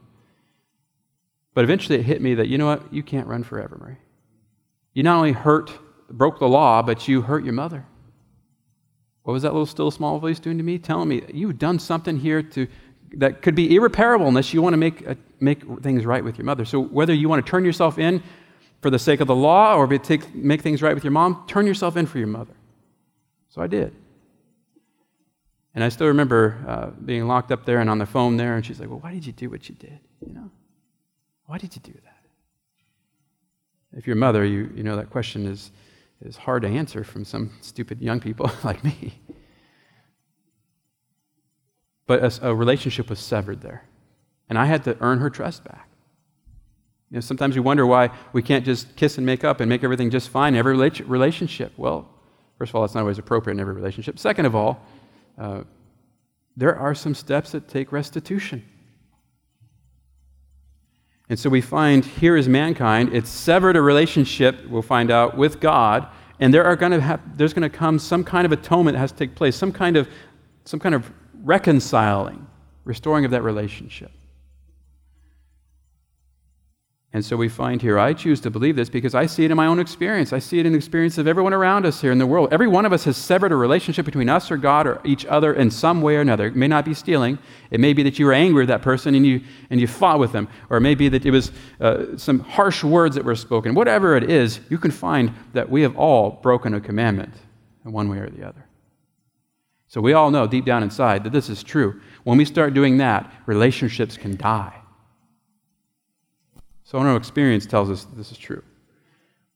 But 1.53 1.65
eventually 1.65 1.99
it 1.99 2.05
hit 2.05 2.19
me 2.19 2.33
that, 2.33 2.47
you 2.47 2.57
know 2.57 2.65
what? 2.65 2.91
You 2.91 3.03
can't 3.03 3.27
run 3.27 3.43
forever, 3.43 3.77
Murray. 3.79 3.97
You 4.93 5.03
not 5.03 5.17
only 5.17 5.33
hurt 5.33 5.71
broke 6.17 6.39
the 6.39 6.47
law, 6.47 6.81
but 6.81 7.07
you 7.07 7.21
hurt 7.21 7.43
your 7.43 7.53
mother. 7.53 7.85
What 9.23 9.33
was 9.33 9.43
that 9.43 9.53
little 9.53 9.65
still 9.65 9.91
small 9.91 10.19
voice 10.19 10.39
doing 10.39 10.57
to 10.57 10.63
me? 10.63 10.77
Telling 10.77 11.09
me 11.09 11.23
you've 11.33 11.57
done 11.57 11.79
something 11.79 12.17
here 12.17 12.43
to, 12.43 12.67
that 13.15 13.41
could 13.41 13.55
be 13.55 13.75
irreparable 13.75 14.27
unless 14.27 14.53
you 14.53 14.61
want 14.61 14.73
to 14.73 14.77
make, 14.77 15.07
uh, 15.07 15.15
make 15.39 15.63
things 15.81 16.05
right 16.05 16.23
with 16.23 16.37
your 16.37 16.45
mother. 16.45 16.65
So 16.65 16.81
whether 16.81 17.13
you 17.13 17.29
want 17.29 17.45
to 17.45 17.49
turn 17.49 17.65
yourself 17.65 17.97
in 17.97 18.21
for 18.81 18.89
the 18.89 18.99
sake 18.99 19.21
of 19.21 19.27
the 19.27 19.35
law 19.35 19.75
or 19.75 19.87
take, 19.97 20.35
make 20.35 20.61
things 20.61 20.81
right 20.81 20.93
with 20.93 21.03
your 21.03 21.11
mom, 21.11 21.45
turn 21.47 21.65
yourself 21.65 21.95
in 21.95 22.05
for 22.05 22.17
your 22.17 22.27
mother. 22.27 22.53
So 23.49 23.61
I 23.61 23.67
did. 23.67 23.95
And 25.75 25.83
I 25.83 25.89
still 25.89 26.07
remember 26.07 26.63
uh, 26.67 26.87
being 27.03 27.27
locked 27.27 27.51
up 27.51 27.65
there 27.65 27.79
and 27.79 27.89
on 27.89 27.97
the 27.97 28.05
phone 28.05 28.37
there, 28.37 28.55
and 28.55 28.65
she's 28.65 28.79
like, 28.79 28.89
Well, 28.89 28.99
why 28.99 29.11
did 29.11 29.25
you 29.25 29.31
do 29.31 29.49
what 29.49 29.67
you 29.69 29.75
did? 29.75 29.99
You 30.25 30.33
know? 30.33 30.51
Why 31.45 31.57
did 31.57 31.75
you 31.75 31.81
do 31.81 31.93
that? 31.93 32.13
If 33.97 34.05
you're 34.07 34.15
a 34.15 34.19
mother, 34.19 34.45
you, 34.45 34.71
you 34.75 34.83
know 34.83 34.95
that 34.95 35.09
question 35.09 35.45
is 35.45 35.71
is 36.23 36.37
hard 36.37 36.63
to 36.63 36.67
answer 36.67 37.03
from 37.03 37.25
some 37.25 37.51
stupid 37.61 38.01
young 38.01 38.19
people 38.19 38.49
like 38.63 38.83
me. 38.83 39.19
but 42.07 42.23
a, 42.23 42.49
a 42.49 42.55
relationship 42.55 43.09
was 43.09 43.19
severed 43.19 43.61
there. 43.61 43.83
And 44.49 44.57
I 44.57 44.65
had 44.65 44.83
to 44.85 44.97
earn 44.99 45.19
her 45.19 45.29
trust 45.29 45.63
back. 45.63 45.89
You 47.09 47.17
know, 47.17 47.21
sometimes 47.21 47.55
we 47.55 47.61
wonder 47.61 47.85
why 47.85 48.09
we 48.33 48.41
can't 48.41 48.65
just 48.65 48.95
kiss 48.95 49.17
and 49.17 49.25
make 49.25 49.43
up 49.43 49.59
and 49.59 49.69
make 49.69 49.83
everything 49.83 50.09
just 50.09 50.29
fine 50.29 50.53
in 50.53 50.59
every 50.59 50.73
relationship. 50.73 51.71
Well, 51.77 52.09
first 52.57 52.71
of 52.71 52.75
all, 52.75 52.81
that's 52.81 52.95
not 52.95 53.01
always 53.01 53.19
appropriate 53.19 53.55
in 53.55 53.59
every 53.59 53.73
relationship. 53.73 54.17
Second 54.17 54.47
of 54.47 54.55
all, 54.55 54.81
uh, 55.37 55.63
there 56.57 56.75
are 56.75 56.95
some 56.95 57.13
steps 57.13 57.51
that 57.51 57.67
take 57.67 57.91
restitution. 57.91 58.63
And 61.33 61.39
so 61.39 61.49
we 61.49 61.61
find 61.61 62.05
here 62.05 62.37
is 62.37 62.47
mankind. 62.47 63.11
It's 63.11 63.27
severed 63.27 63.75
a 63.75 63.81
relationship, 63.81 64.67
we'll 64.67 64.83
find 64.83 65.09
out, 65.09 65.35
with 65.35 65.59
God. 65.59 66.07
And 66.39 66.53
there 66.53 66.63
are 66.63 66.75
to 66.91 67.01
have, 67.01 67.35
there's 67.35 67.55
going 67.55 67.67
to 67.67 67.75
come 67.75 67.97
some 67.97 68.23
kind 68.23 68.45
of 68.45 68.51
atonement 68.51 68.93
that 68.93 68.99
has 68.99 69.11
to 69.13 69.17
take 69.17 69.33
place, 69.33 69.55
some 69.55 69.71
kind 69.71 69.97
of, 69.97 70.07
some 70.65 70.79
kind 70.79 70.93
of 70.93 71.11
reconciling, 71.41 72.45
restoring 72.85 73.25
of 73.25 73.31
that 73.31 73.41
relationship. 73.41 74.11
And 77.15 77.23
so 77.23 77.37
we 77.37 77.47
find 77.47 77.79
here, 77.79 77.99
I 77.99 78.13
choose 78.13 78.41
to 78.41 78.49
believe 78.49 78.75
this 78.75 78.89
because 78.89 79.13
I 79.13 79.27
see 79.27 79.45
it 79.45 79.51
in 79.51 79.57
my 79.57 79.67
own 79.67 79.79
experience. 79.79 80.33
I 80.33 80.39
see 80.39 80.57
it 80.57 80.65
in 80.65 80.71
the 80.71 80.77
experience 80.79 81.19
of 81.19 81.27
everyone 81.27 81.53
around 81.53 81.85
us 81.85 82.01
here 82.01 82.11
in 82.11 82.17
the 82.17 82.25
world. 82.25 82.51
Every 82.51 82.67
one 82.67 82.87
of 82.87 82.91
us 82.91 83.03
has 83.03 83.17
severed 83.17 83.51
a 83.51 83.55
relationship 83.55 84.03
between 84.03 84.29
us 84.29 84.49
or 84.49 84.57
God 84.57 84.87
or 84.87 84.99
each 85.03 85.23
other 85.27 85.53
in 85.53 85.69
some 85.69 86.01
way 86.01 86.15
or 86.15 86.21
another. 86.21 86.47
It 86.47 86.55
may 86.55 86.67
not 86.67 86.85
be 86.85 86.95
stealing. 86.95 87.37
It 87.69 87.79
may 87.79 87.93
be 87.93 88.01
that 88.01 88.17
you 88.17 88.25
were 88.25 88.33
angry 88.33 88.63
with 88.63 88.69
that 88.69 88.81
person 88.81 89.13
and 89.13 89.27
you, 89.27 89.41
and 89.69 89.79
you 89.79 89.85
fought 89.85 90.17
with 90.17 90.31
them. 90.31 90.47
Or 90.71 90.77
it 90.77 90.81
may 90.81 90.95
be 90.95 91.07
that 91.09 91.23
it 91.23 91.29
was 91.29 91.51
uh, 91.79 92.17
some 92.17 92.39
harsh 92.39 92.83
words 92.83 93.13
that 93.13 93.23
were 93.23 93.35
spoken. 93.35 93.75
Whatever 93.75 94.17
it 94.17 94.27
is, 94.31 94.59
you 94.69 94.79
can 94.79 94.89
find 94.89 95.33
that 95.53 95.69
we 95.69 95.83
have 95.83 95.95
all 95.95 96.39
broken 96.41 96.73
a 96.73 96.81
commandment 96.81 97.35
in 97.85 97.91
one 97.91 98.09
way 98.09 98.17
or 98.17 98.29
the 98.31 98.43
other. 98.43 98.65
So 99.85 100.01
we 100.01 100.13
all 100.13 100.31
know 100.31 100.47
deep 100.47 100.65
down 100.65 100.81
inside 100.81 101.23
that 101.25 101.31
this 101.31 101.47
is 101.47 101.61
true. 101.61 102.01
When 102.23 102.39
we 102.39 102.45
start 102.45 102.73
doing 102.73 102.97
that, 102.97 103.31
relationships 103.45 104.17
can 104.17 104.35
die. 104.35 104.73
So 106.93 106.99
our 106.99 107.17
experience 107.17 107.65
tells 107.65 107.89
us 107.89 108.05
this 108.15 108.31
is 108.31 108.37
true. 108.37 108.61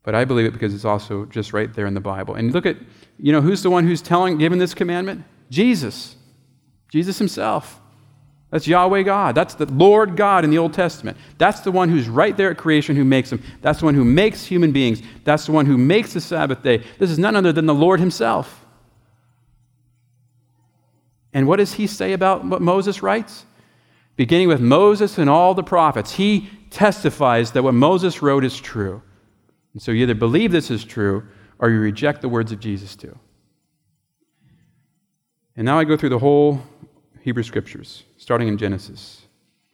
But 0.01 0.15
I 0.15 0.25
believe 0.25 0.47
it 0.47 0.53
because 0.53 0.73
it's 0.73 0.85
also 0.85 1.25
just 1.25 1.53
right 1.53 1.71
there 1.71 1.85
in 1.85 1.93
the 1.93 2.01
Bible. 2.01 2.33
And 2.33 2.51
look 2.51 2.65
at, 2.65 2.77
you 3.19 3.31
know, 3.31 3.41
who's 3.41 3.61
the 3.61 3.69
one 3.69 3.85
who's 3.85 4.01
telling, 4.01 4.39
giving 4.39 4.57
this 4.57 4.73
commandment? 4.73 5.23
Jesus. 5.51 6.15
Jesus 6.89 7.19
himself. 7.19 7.79
That's 8.49 8.67
Yahweh 8.67 9.03
God. 9.03 9.35
That's 9.35 9.53
the 9.53 9.67
Lord 9.67 10.17
God 10.17 10.45
in 10.45 10.49
the 10.49 10.57
Old 10.57 10.73
Testament. 10.73 11.15
That's 11.37 11.59
the 11.59 11.71
one 11.71 11.89
who's 11.89 12.09
right 12.09 12.35
there 12.35 12.49
at 12.49 12.57
creation 12.57 12.95
who 12.95 13.05
makes 13.05 13.29
them. 13.29 13.43
That's 13.61 13.81
the 13.81 13.85
one 13.85 13.93
who 13.93 14.03
makes 14.03 14.43
human 14.43 14.71
beings. 14.71 15.03
That's 15.23 15.45
the 15.45 15.51
one 15.51 15.67
who 15.67 15.77
makes 15.77 16.13
the 16.13 16.21
Sabbath 16.21 16.63
day. 16.63 16.83
This 16.97 17.11
is 17.11 17.19
none 17.19 17.35
other 17.35 17.53
than 17.53 17.67
the 17.67 17.75
Lord 17.75 17.99
himself. 17.99 18.65
And 21.35 21.47
what 21.47 21.57
does 21.57 21.73
he 21.73 21.85
say 21.85 22.13
about 22.13 22.45
what 22.45 22.63
Moses 22.63 23.03
writes? 23.03 23.45
Beginning 24.15 24.47
with 24.47 24.59
Moses 24.59 25.19
and 25.19 25.29
all 25.29 25.53
the 25.53 25.61
prophets, 25.61 26.13
he 26.13 26.49
testifies 26.69 27.51
that 27.51 27.63
what 27.63 27.73
Moses 27.73 28.21
wrote 28.21 28.43
is 28.43 28.59
true. 28.59 29.01
And 29.73 29.81
so 29.81 29.91
you 29.91 30.03
either 30.03 30.15
believe 30.15 30.51
this 30.51 30.71
is 30.71 30.83
true 30.83 31.23
or 31.59 31.69
you 31.69 31.79
reject 31.79 32.21
the 32.21 32.29
words 32.29 32.51
of 32.51 32.59
Jesus 32.59 32.95
too. 32.95 33.17
And 35.55 35.65
now 35.65 35.79
I 35.79 35.83
go 35.83 35.97
through 35.97 36.09
the 36.09 36.19
whole 36.19 36.61
Hebrew 37.21 37.43
scriptures, 37.43 38.03
starting 38.17 38.47
in 38.47 38.57
Genesis. 38.57 39.23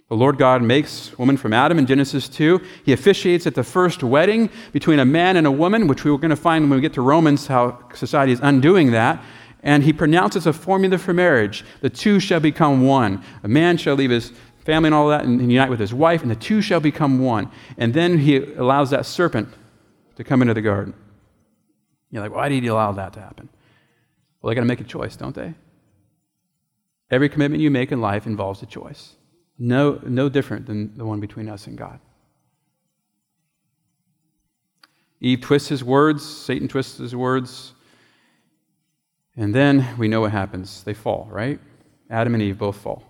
The 0.09 0.15
Lord 0.15 0.37
God 0.37 0.61
makes 0.61 1.17
woman 1.17 1.37
from 1.37 1.53
Adam 1.53 1.79
in 1.79 1.85
Genesis 1.85 2.29
2. 2.29 2.61
He 2.85 2.93
officiates 2.93 3.47
at 3.47 3.55
the 3.55 3.63
first 3.63 4.03
wedding 4.03 4.49
between 4.71 4.99
a 4.99 5.05
man 5.05 5.37
and 5.37 5.47
a 5.47 5.51
woman, 5.51 5.87
which 5.87 6.03
we 6.03 6.11
are 6.11 6.17
going 6.17 6.29
to 6.29 6.35
find 6.35 6.69
when 6.69 6.77
we 6.77 6.81
get 6.81 6.93
to 6.93 7.01
Romans 7.01 7.47
how 7.47 7.79
society 7.93 8.31
is 8.31 8.39
undoing 8.43 8.91
that. 8.91 9.23
And 9.63 9.83
he 9.83 9.93
pronounces 9.93 10.45
a 10.45 10.53
formula 10.53 10.97
for 10.97 11.13
marriage. 11.13 11.65
The 11.81 11.89
two 11.89 12.19
shall 12.19 12.39
become 12.39 12.85
one. 12.85 13.23
A 13.43 13.47
man 13.47 13.77
shall 13.77 13.95
leave 13.95 14.11
his 14.11 14.33
family 14.63 14.87
and 14.87 14.95
all 14.95 15.09
that, 15.09 15.25
and, 15.25 15.39
and 15.39 15.51
unite 15.51 15.69
with 15.69 15.79
his 15.79 15.93
wife, 15.93 16.21
and 16.21 16.31
the 16.31 16.35
two 16.35 16.61
shall 16.61 16.79
become 16.79 17.19
one. 17.19 17.51
And 17.77 17.93
then 17.93 18.17
he 18.17 18.37
allows 18.37 18.89
that 18.91 19.05
serpent 19.05 19.49
to 20.15 20.23
come 20.23 20.41
into 20.41 20.53
the 20.53 20.61
garden. 20.61 20.93
You're 22.11 22.21
like, 22.21 22.33
why 22.33 22.49
did 22.49 22.63
he 22.63 22.69
allow 22.69 22.91
that 22.93 23.13
to 23.13 23.19
happen? 23.19 23.49
Well, 24.41 24.49
they 24.49 24.55
got 24.55 24.61
to 24.61 24.67
make 24.67 24.81
a 24.81 24.85
choice, 24.85 25.15
don't 25.15 25.35
they? 25.35 25.53
Every 27.09 27.29
commitment 27.29 27.61
you 27.61 27.71
make 27.71 27.91
in 27.91 28.01
life 28.01 28.25
involves 28.25 28.61
a 28.61 28.65
choice. 28.65 29.15
No, 29.59 29.99
no 30.05 30.29
different 30.29 30.65
than 30.65 30.97
the 30.97 31.05
one 31.05 31.19
between 31.19 31.49
us 31.49 31.67
and 31.67 31.77
God. 31.77 31.99
Eve 35.21 35.41
twists 35.41 35.69
his 35.69 35.83
words, 35.83 36.25
Satan 36.25 36.67
twists 36.67 36.97
his 36.97 37.15
words, 37.15 37.73
and 39.37 39.55
then 39.55 39.95
we 39.97 40.07
know 40.07 40.21
what 40.21 40.31
happens. 40.31 40.83
They 40.83 40.93
fall, 40.93 41.27
right? 41.31 41.59
Adam 42.09 42.33
and 42.33 42.43
Eve 42.43 42.57
both 42.57 42.77
fall. 42.77 43.03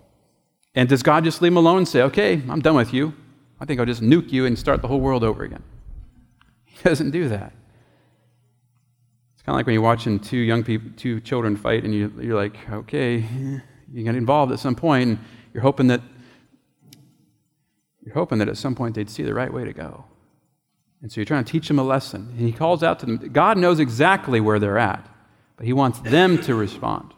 And 0.74 0.88
does 0.88 1.02
God 1.02 1.24
just 1.24 1.40
leave 1.40 1.52
them 1.52 1.56
alone 1.56 1.78
and 1.78 1.88
say, 1.88 2.02
okay, 2.02 2.42
I'm 2.48 2.60
done 2.60 2.74
with 2.74 2.92
you? 2.92 3.14
I 3.60 3.64
think 3.64 3.78
I'll 3.78 3.86
just 3.86 4.02
nuke 4.02 4.32
you 4.32 4.46
and 4.46 4.58
start 4.58 4.82
the 4.82 4.88
whole 4.88 5.00
world 5.00 5.24
over 5.24 5.44
again. 5.44 5.62
He 6.64 6.82
doesn't 6.82 7.12
do 7.12 7.28
that. 7.28 7.52
It's 9.34 9.42
kind 9.42 9.54
of 9.54 9.56
like 9.56 9.66
when 9.66 9.74
you're 9.74 9.82
watching 9.82 10.18
two 10.18 10.38
young 10.38 10.64
people, 10.64 10.90
two 10.96 11.20
children 11.20 11.56
fight, 11.56 11.84
and 11.84 11.94
you, 11.94 12.12
you're 12.20 12.36
like, 12.36 12.56
okay, 12.70 13.24
you 13.92 14.02
get 14.04 14.16
involved 14.16 14.52
at 14.52 14.58
some 14.58 14.74
point, 14.74 15.08
and 15.08 15.18
you're 15.54 15.62
hoping 15.62 15.86
that 15.86 16.02
you're 18.04 18.14
hoping 18.14 18.38
that 18.38 18.48
at 18.48 18.56
some 18.56 18.74
point 18.74 18.94
they'd 18.94 19.08
see 19.08 19.22
the 19.22 19.32
right 19.32 19.52
way 19.52 19.64
to 19.64 19.72
go. 19.72 20.04
And 21.00 21.10
so 21.10 21.20
you're 21.20 21.26
trying 21.26 21.44
to 21.44 21.50
teach 21.50 21.68
them 21.68 21.78
a 21.78 21.82
lesson. 21.82 22.28
And 22.36 22.40
he 22.40 22.52
calls 22.52 22.82
out 22.82 22.98
to 23.00 23.06
them. 23.06 23.16
God 23.32 23.58
knows 23.58 23.80
exactly 23.80 24.40
where 24.40 24.58
they're 24.58 24.78
at, 24.78 25.08
but 25.56 25.66
he 25.66 25.72
wants 25.72 26.00
them 26.00 26.38
to 26.42 26.54
respond. 26.54 27.14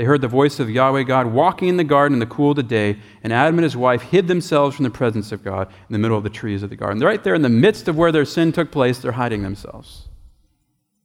They 0.00 0.06
heard 0.06 0.22
the 0.22 0.28
voice 0.28 0.58
of 0.60 0.70
Yahweh 0.70 1.02
God 1.02 1.26
walking 1.26 1.68
in 1.68 1.76
the 1.76 1.84
garden 1.84 2.14
in 2.14 2.20
the 2.20 2.34
cool 2.34 2.52
of 2.52 2.56
the 2.56 2.62
day, 2.62 2.96
and 3.22 3.34
Adam 3.34 3.58
and 3.58 3.64
his 3.64 3.76
wife 3.76 4.00
hid 4.00 4.28
themselves 4.28 4.74
from 4.74 4.84
the 4.84 4.90
presence 4.90 5.30
of 5.30 5.44
God 5.44 5.68
in 5.68 5.92
the 5.92 5.98
middle 5.98 6.16
of 6.16 6.24
the 6.24 6.30
trees 6.30 6.62
of 6.62 6.70
the 6.70 6.76
garden. 6.76 6.98
They're 6.98 7.06
right 7.06 7.22
there 7.22 7.34
in 7.34 7.42
the 7.42 7.50
midst 7.50 7.86
of 7.86 7.98
where 7.98 8.10
their 8.10 8.24
sin 8.24 8.50
took 8.50 8.70
place, 8.70 8.98
they're 8.98 9.12
hiding 9.12 9.42
themselves 9.42 10.08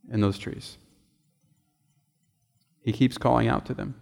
in 0.09 0.21
those 0.21 0.37
trees. 0.37 0.77
He 2.83 2.93
keeps 2.93 3.17
calling 3.17 3.49
out 3.49 3.65
to 3.65 3.73
them. 3.73 3.95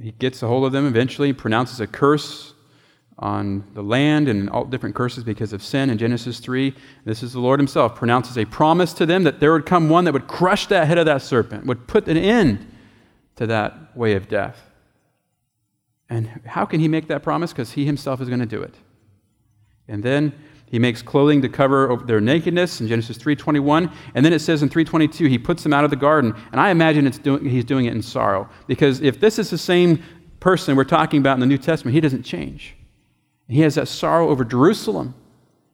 He 0.00 0.12
gets 0.12 0.42
a 0.42 0.46
hold 0.46 0.64
of 0.64 0.72
them 0.72 0.86
eventually, 0.86 1.34
pronounces 1.34 1.80
a 1.80 1.86
curse 1.86 2.54
on 3.18 3.64
the 3.74 3.82
land 3.82 4.30
and 4.30 4.48
all 4.48 4.64
different 4.64 4.94
curses 4.94 5.24
because 5.24 5.52
of 5.52 5.62
sin 5.62 5.90
in 5.90 5.98
Genesis 5.98 6.40
3. 6.40 6.74
This 7.04 7.22
is 7.22 7.34
the 7.34 7.40
Lord 7.40 7.60
Himself, 7.60 7.96
pronounces 7.96 8.38
a 8.38 8.46
promise 8.46 8.94
to 8.94 9.04
them 9.04 9.24
that 9.24 9.40
there 9.40 9.52
would 9.52 9.66
come 9.66 9.90
one 9.90 10.06
that 10.06 10.14
would 10.14 10.26
crush 10.26 10.68
that 10.68 10.86
head 10.86 10.96
of 10.96 11.04
that 11.04 11.20
serpent, 11.20 11.66
would 11.66 11.86
put 11.86 12.08
an 12.08 12.16
end 12.16 12.70
to 13.36 13.46
that 13.46 13.96
way 13.96 14.14
of 14.14 14.28
death. 14.28 14.60
And 16.08 16.28
how 16.46 16.64
can 16.64 16.80
he 16.80 16.88
make 16.88 17.08
that 17.08 17.22
promise? 17.22 17.52
Because 17.52 17.72
he 17.72 17.84
himself 17.84 18.20
is 18.20 18.28
going 18.28 18.40
to 18.40 18.46
do 18.46 18.62
it. 18.62 18.74
And 19.88 20.02
then 20.02 20.32
he 20.70 20.78
makes 20.78 21.02
clothing 21.02 21.42
to 21.42 21.48
cover 21.48 22.02
their 22.04 22.20
nakedness 22.20 22.80
in 22.80 22.88
Genesis 22.88 23.18
3:21, 23.18 23.92
and 24.14 24.24
then 24.24 24.32
it 24.32 24.40
says 24.40 24.62
in 24.62 24.68
3:22 24.68 25.28
he 25.28 25.38
puts 25.38 25.62
them 25.62 25.72
out 25.72 25.84
of 25.84 25.90
the 25.90 25.96
garden. 25.96 26.34
And 26.52 26.60
I 26.60 26.70
imagine 26.70 27.06
it's 27.06 27.18
doing, 27.18 27.44
he's 27.44 27.64
doing 27.64 27.86
it 27.86 27.94
in 27.94 28.02
sorrow 28.02 28.48
because 28.66 29.00
if 29.00 29.20
this 29.20 29.38
is 29.38 29.50
the 29.50 29.58
same 29.58 30.02
person 30.40 30.76
we're 30.76 30.84
talking 30.84 31.20
about 31.20 31.34
in 31.34 31.40
the 31.40 31.46
New 31.46 31.58
Testament, 31.58 31.94
he 31.94 32.00
doesn't 32.00 32.22
change. 32.22 32.74
He 33.46 33.60
has 33.60 33.74
that 33.74 33.88
sorrow 33.88 34.30
over 34.30 34.44
Jerusalem. 34.44 35.14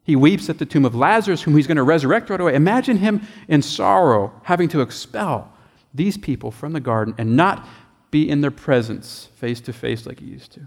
He 0.02 0.16
weeps 0.16 0.50
at 0.50 0.58
the 0.58 0.66
tomb 0.66 0.84
of 0.84 0.94
Lazarus, 0.94 1.42
whom 1.42 1.56
he's 1.56 1.66
going 1.66 1.76
to 1.76 1.82
resurrect 1.82 2.30
right 2.30 2.40
away. 2.40 2.54
Imagine 2.54 2.96
him 2.96 3.22
in 3.48 3.62
sorrow, 3.62 4.32
having 4.42 4.68
to 4.70 4.80
expel 4.80 5.52
these 5.92 6.16
people 6.16 6.50
from 6.50 6.72
the 6.72 6.80
garden 6.80 7.14
and 7.18 7.36
not 7.36 7.66
be 8.10 8.28
in 8.28 8.40
their 8.40 8.50
presence 8.50 9.28
face 9.36 9.60
to 9.62 9.72
face 9.72 10.06
like 10.06 10.20
he 10.20 10.26
used 10.26 10.52
to. 10.52 10.66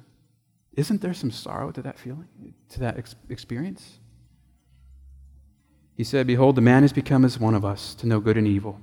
Isn't 0.76 1.02
there 1.02 1.14
some 1.14 1.32
sorrow 1.32 1.72
to 1.72 1.82
that 1.84 2.00
feeling, 2.00 2.28
to 2.70 2.80
that 2.80 2.98
ex- 2.98 3.16
experience? 3.30 4.00
He 5.96 6.04
said, 6.04 6.26
Behold, 6.26 6.56
the 6.56 6.62
man 6.62 6.82
has 6.82 6.92
become 6.94 7.24
as 7.24 7.40
one 7.40 7.54
of 7.54 7.64
us 7.64 7.94
to 7.96 8.08
know 8.08 8.20
good 8.20 8.38
and 8.38 8.48
evil. 8.48 8.80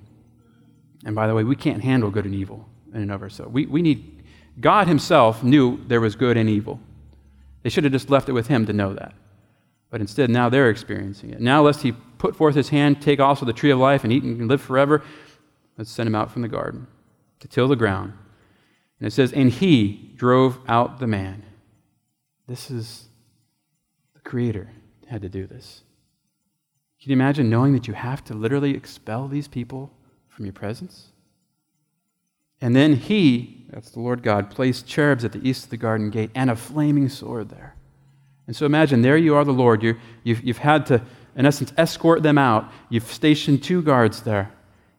And 1.04 1.16
by 1.16 1.26
the 1.26 1.34
way, 1.34 1.42
we 1.42 1.56
can't 1.56 1.82
handle 1.82 2.10
good 2.10 2.26
and 2.26 2.34
evil 2.34 2.68
in 2.94 3.02
and 3.02 3.10
of 3.10 3.22
ourselves. 3.22 3.52
We, 3.52 3.66
we 3.66 3.82
need, 3.82 4.22
God 4.60 4.86
Himself 4.86 5.42
knew 5.42 5.80
there 5.88 6.00
was 6.00 6.14
good 6.14 6.36
and 6.36 6.48
evil. 6.48 6.78
They 7.62 7.70
should 7.70 7.84
have 7.84 7.92
just 7.92 8.10
left 8.10 8.28
it 8.28 8.32
with 8.32 8.46
Him 8.46 8.66
to 8.66 8.72
know 8.72 8.94
that. 8.94 9.14
But 9.90 10.00
instead, 10.00 10.30
now 10.30 10.48
they're 10.48 10.70
experiencing 10.70 11.30
it. 11.30 11.40
Now, 11.40 11.62
lest 11.62 11.82
He 11.82 11.92
put 12.18 12.36
forth 12.36 12.54
His 12.54 12.68
hand, 12.68 13.02
take 13.02 13.18
also 13.18 13.44
the 13.44 13.52
tree 13.52 13.70
of 13.70 13.78
life, 13.78 14.04
and 14.04 14.12
eat 14.12 14.22
and 14.22 14.46
live 14.46 14.60
forever, 14.60 15.02
Send 15.88 16.06
him 16.06 16.14
out 16.14 16.30
from 16.30 16.42
the 16.42 16.48
garden 16.48 16.86
to 17.40 17.48
till 17.48 17.68
the 17.68 17.76
ground. 17.76 18.12
And 18.98 19.06
it 19.06 19.12
says, 19.12 19.32
And 19.32 19.50
he 19.50 20.12
drove 20.16 20.58
out 20.68 21.00
the 21.00 21.06
man. 21.06 21.44
This 22.46 22.70
is 22.70 23.08
the 24.14 24.20
Creator 24.20 24.70
had 25.08 25.22
to 25.22 25.28
do 25.28 25.46
this. 25.46 25.82
Can 27.00 27.10
you 27.10 27.14
imagine 27.14 27.48
knowing 27.50 27.72
that 27.72 27.88
you 27.88 27.94
have 27.94 28.22
to 28.24 28.34
literally 28.34 28.76
expel 28.76 29.26
these 29.26 29.48
people 29.48 29.90
from 30.28 30.44
your 30.44 30.52
presence? 30.52 31.08
And 32.60 32.76
then 32.76 32.94
he, 32.94 33.64
that's 33.70 33.90
the 33.90 34.00
Lord 34.00 34.22
God, 34.22 34.50
placed 34.50 34.86
cherubs 34.86 35.24
at 35.24 35.32
the 35.32 35.46
east 35.48 35.64
of 35.64 35.70
the 35.70 35.78
garden 35.78 36.10
gate 36.10 36.30
and 36.34 36.50
a 36.50 36.56
flaming 36.56 37.08
sword 37.08 37.48
there. 37.48 37.74
And 38.46 38.54
so 38.54 38.66
imagine, 38.66 39.02
there 39.02 39.16
you 39.16 39.34
are, 39.34 39.44
the 39.44 39.52
Lord. 39.52 39.82
you 39.82 39.96
you've, 40.24 40.42
you've 40.42 40.58
had 40.58 40.84
to, 40.86 41.00
in 41.36 41.46
essence, 41.46 41.72
escort 41.78 42.22
them 42.22 42.36
out. 42.36 42.70
You've 42.90 43.10
stationed 43.10 43.62
two 43.62 43.80
guards 43.80 44.22
there. 44.22 44.52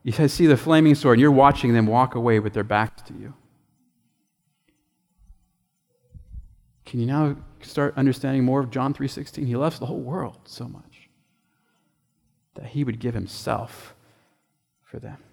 You 0.03 0.11
see 0.27 0.47
the 0.47 0.57
flaming 0.57 0.95
sword, 0.95 1.15
and 1.17 1.21
you're 1.21 1.31
watching 1.31 1.73
them 1.73 1.85
walk 1.85 2.15
away 2.15 2.39
with 2.39 2.53
their 2.53 2.63
backs 2.63 3.01
to 3.03 3.13
you. 3.13 3.33
can 6.91 6.99
you 6.99 7.05
now 7.05 7.37
start 7.61 7.93
understanding 7.95 8.43
more 8.43 8.59
of 8.59 8.69
John 8.69 8.93
3:16? 8.93 9.45
He 9.45 9.55
loves 9.55 9.79
the 9.79 9.85
whole 9.85 10.01
world 10.01 10.39
so 10.43 10.67
much 10.67 11.09
that 12.55 12.65
he 12.65 12.83
would 12.83 12.99
give 12.99 13.13
himself 13.13 13.95
for 14.81 14.99
them. 14.99 15.23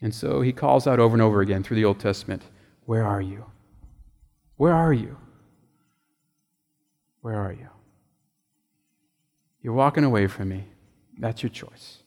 And 0.00 0.14
so 0.14 0.42
he 0.42 0.52
calls 0.52 0.86
out 0.86 1.00
over 1.00 1.16
and 1.16 1.20
over 1.20 1.40
again 1.40 1.64
through 1.64 1.74
the 1.74 1.84
Old 1.84 1.98
Testament, 1.98 2.44
"Where 2.84 3.04
are 3.04 3.20
you? 3.20 3.46
Where 4.56 4.72
are 4.72 4.92
you? 4.92 5.16
Where 7.20 7.40
are 7.40 7.52
you? 7.52 7.70
You're 9.60 9.74
walking 9.74 10.04
away 10.04 10.28
from 10.28 10.50
me. 10.50 10.68
That's 11.18 11.42
your 11.42 11.50
choice." 11.50 12.01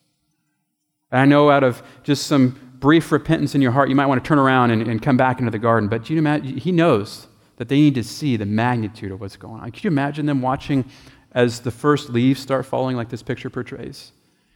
And 1.15 1.21
I 1.21 1.25
know 1.25 1.49
out 1.49 1.63
of 1.63 1.81
just 2.03 2.27
some 2.27 2.59
brief 2.79 3.09
repentance 3.09 3.55
in 3.55 3.61
your 3.61 3.71
heart, 3.71 3.87
you 3.87 3.95
might 3.95 4.07
want 4.07 4.21
to 4.21 4.27
turn 4.27 4.37
around 4.37 4.71
and, 4.71 4.85
and 4.85 5.01
come 5.01 5.15
back 5.15 5.39
into 5.39 5.49
the 5.49 5.57
garden. 5.57 5.87
But 5.87 6.09
you 6.09 6.17
imagine, 6.17 6.57
he 6.57 6.73
knows 6.73 7.27
that 7.55 7.69
they 7.69 7.77
need 7.77 7.95
to 7.95 8.03
see 8.03 8.35
the 8.35 8.45
magnitude 8.45 9.13
of 9.13 9.21
what's 9.21 9.37
going 9.37 9.61
on. 9.61 9.71
Could 9.71 9.85
you 9.85 9.87
imagine 9.87 10.25
them 10.25 10.41
watching 10.41 10.83
as 11.31 11.61
the 11.61 11.71
first 11.71 12.09
leaves 12.09 12.41
start 12.41 12.65
falling, 12.65 12.97
like 12.97 13.07
this 13.07 13.23
picture 13.23 13.49
portrays? 13.49 14.11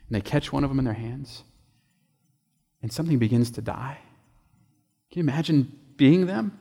And 0.10 0.16
they 0.18 0.20
catch 0.20 0.52
one 0.52 0.66
of 0.66 0.70
them 0.70 0.80
in 0.80 0.84
their 0.84 0.96
hands, 0.96 1.46
and 2.82 2.92
something 2.92 3.20
begins 3.20 3.52
to 3.52 3.62
die. 3.62 3.98
Can 5.12 5.20
you 5.20 5.24
imagine 5.24 5.72
being 5.96 6.26
them? 6.26 6.60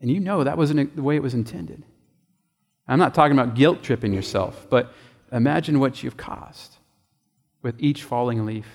And 0.00 0.10
you 0.10 0.18
know 0.18 0.42
that 0.42 0.58
wasn't 0.58 0.96
the 0.96 1.02
way 1.02 1.14
it 1.14 1.22
was 1.22 1.32
intended. 1.32 1.84
I'm 2.88 2.98
not 2.98 3.14
talking 3.14 3.38
about 3.38 3.54
guilt 3.54 3.84
tripping 3.84 4.12
yourself, 4.12 4.66
but 4.68 4.92
imagine 5.30 5.78
what 5.78 6.02
you've 6.02 6.16
caused 6.16 6.78
with 7.62 7.76
each 7.78 8.02
falling 8.02 8.44
leaf, 8.44 8.66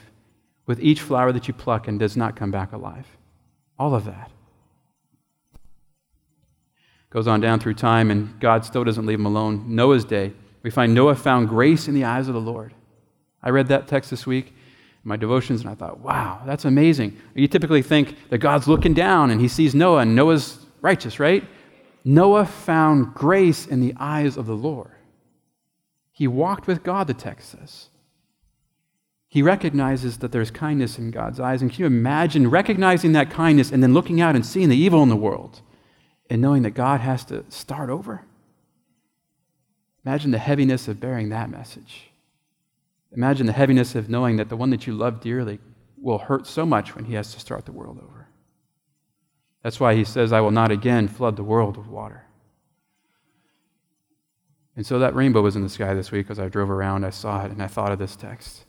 with 0.72 0.80
each 0.80 1.02
flower 1.02 1.34
that 1.34 1.50
you 1.50 1.54
pluck 1.54 1.90
and 1.90 2.00
does 2.00 2.16
not 2.16 2.38
come 2.38 2.50
back 2.50 2.72
alive. 2.72 3.06
All 3.78 3.94
of 3.94 4.06
that. 4.06 4.32
Goes 7.10 7.28
on 7.28 7.42
down 7.42 7.60
through 7.60 7.74
time, 7.74 8.10
and 8.10 8.40
God 8.40 8.64
still 8.64 8.86
doesn't 8.86 9.06
leave 9.06 9.20
him 9.20 9.26
alone. 9.26 9.76
Noah's 9.76 10.06
day, 10.06 10.32
we 10.64 10.70
find 10.70 10.94
Noah 10.94 11.16
found 11.16 11.50
grace 11.50 11.90
in 11.90 11.94
the 11.94 12.06
eyes 12.06 12.30
of 12.30 12.36
the 12.36 12.40
Lord. 12.40 12.74
I 13.44 13.50
read 13.50 13.68
that 13.68 13.90
text 13.90 14.10
this 14.12 14.26
week 14.26 14.48
in 14.48 15.10
my 15.10 15.18
devotions, 15.18 15.60
and 15.60 15.70
I 15.70 15.76
thought, 15.76 16.00
wow, 16.00 16.42
that's 16.46 16.64
amazing. 16.64 17.18
You 17.36 17.50
typically 17.50 17.82
think 17.82 18.16
that 18.30 18.38
God's 18.38 18.70
looking 18.70 18.94
down 18.94 19.30
and 19.30 19.42
he 19.42 19.50
sees 19.50 19.76
Noah, 19.76 20.04
and 20.04 20.16
Noah's 20.16 20.66
righteous, 20.80 21.20
right? 21.20 21.44
Noah 22.06 22.46
found 22.46 23.14
grace 23.14 23.68
in 23.68 23.82
the 23.82 23.94
eyes 24.00 24.38
of 24.38 24.46
the 24.46 24.56
Lord. 24.56 24.92
He 26.14 26.30
walked 26.30 26.66
with 26.66 26.82
God, 26.82 27.08
the 27.08 27.14
text 27.14 27.50
says. 27.50 27.90
He 29.32 29.42
recognizes 29.42 30.20
that 30.20 30.32
there's 30.32 30.52
kindness 30.52 31.00
in 31.00 31.10
God's 31.10 31.40
eyes. 31.40 31.64
And 31.64 31.72
can 31.72 31.80
you 31.80 31.86
imagine 31.88 32.50
recognizing 32.50 33.14
that 33.14 33.32
kindness 33.32 33.72
and 33.72 33.82
then 33.82 33.96
looking 33.96 34.22
out 34.22 34.36
and 34.36 34.46
seeing 34.46 34.70
the 34.70 34.78
evil 34.78 35.02
in 35.02 35.10
the 35.10 35.16
world? 35.16 35.62
and 36.32 36.42
knowing 36.42 36.62
that 36.62 36.72
God 36.72 37.02
has 37.02 37.26
to 37.26 37.44
start 37.50 37.90
over. 37.90 38.24
Imagine 40.06 40.32
the 40.32 40.38
heaviness 40.38 40.88
of 40.88 40.98
bearing 40.98 41.28
that 41.30 41.50
message. 41.50 42.10
Imagine 43.12 43.48
the 43.48 43.52
heaviness 43.52 43.96
of 43.96 44.10
knowing 44.10 44.38
that 44.38 44.48
the 44.48 44.56
one 44.56 44.70
that 44.70 44.88
you 44.88 44.94
love 44.94 45.20
dearly 45.20 45.60
will 45.98 46.20
hurt 46.20 46.48
so 46.48 46.66
much 46.66 46.96
when 46.96 47.04
he 47.04 47.16
has 47.16 47.34
to 47.34 47.40
start 47.42 47.66
the 47.66 47.74
world 47.74 48.00
over. 48.02 48.30
That's 49.62 49.78
why 49.78 49.94
he 49.94 50.06
says, 50.06 50.32
I 50.32 50.40
will 50.40 50.52
not 50.52 50.72
again 50.72 51.10
flood 51.10 51.36
the 51.36 51.44
world 51.44 51.76
with 51.76 51.88
water. 51.88 52.24
And 54.78 54.86
so 54.86 55.00
that 55.00 55.14
rainbow 55.14 55.42
was 55.42 55.58
in 55.58 55.64
the 55.64 55.70
sky 55.70 55.94
this 55.94 56.12
week 56.12 56.28
as 56.30 56.40
I 56.40 56.48
drove 56.48 56.70
around. 56.70 57.04
I 57.04 57.10
saw 57.10 57.44
it 57.44 57.52
and 57.52 57.62
I 57.62 57.68
thought 57.68 57.92
of 57.92 58.00
this 58.00 58.16
text. 58.16 58.64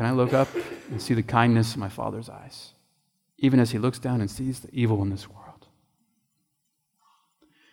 Can 0.00 0.06
I 0.06 0.12
look 0.12 0.32
up 0.32 0.48
and 0.90 1.02
see 1.02 1.12
the 1.12 1.22
kindness 1.22 1.74
in 1.74 1.80
my 1.80 1.90
Father's 1.90 2.30
eyes, 2.30 2.72
even 3.36 3.60
as 3.60 3.72
he 3.72 3.78
looks 3.78 3.98
down 3.98 4.22
and 4.22 4.30
sees 4.30 4.60
the 4.60 4.70
evil 4.72 5.02
in 5.02 5.10
this 5.10 5.28
world? 5.28 5.66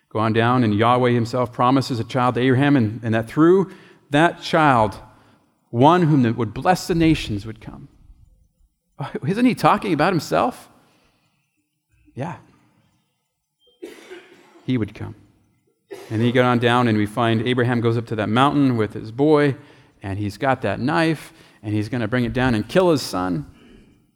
Go 0.09 0.19
on 0.19 0.33
down, 0.33 0.65
and 0.65 0.75
Yahweh 0.75 1.11
himself 1.11 1.53
promises 1.53 2.01
a 2.01 2.03
child 2.03 2.35
to 2.35 2.41
Abraham, 2.41 2.75
and, 2.75 2.99
and 3.01 3.15
that 3.15 3.29
through 3.29 3.71
that 4.09 4.41
child, 4.41 4.99
one 5.69 6.01
whom 6.01 6.35
would 6.35 6.53
bless 6.53 6.87
the 6.87 6.95
nations 6.95 7.45
would 7.45 7.61
come. 7.61 7.87
Isn't 9.25 9.45
he 9.45 9.55
talking 9.55 9.93
about 9.93 10.11
himself? 10.11 10.67
Yeah. 12.13 12.35
He 14.65 14.77
would 14.77 14.93
come. 14.93 15.15
And 16.09 16.21
he 16.21 16.33
got 16.33 16.43
on 16.43 16.59
down, 16.59 16.89
and 16.89 16.97
we 16.97 17.05
find 17.05 17.47
Abraham 17.47 17.79
goes 17.79 17.95
up 17.95 18.05
to 18.07 18.17
that 18.17 18.27
mountain 18.27 18.75
with 18.75 18.95
his 18.95 19.13
boy, 19.13 19.55
and 20.03 20.19
he's 20.19 20.37
got 20.37 20.61
that 20.63 20.81
knife, 20.81 21.31
and 21.61 21.73
he's 21.73 21.89
going 21.89 22.01
to 22.01 22.07
bring 22.07 22.25
it 22.25 22.33
down 22.33 22.55
and 22.55 22.67
kill 22.67 22.91
his 22.91 23.01
son. 23.01 23.51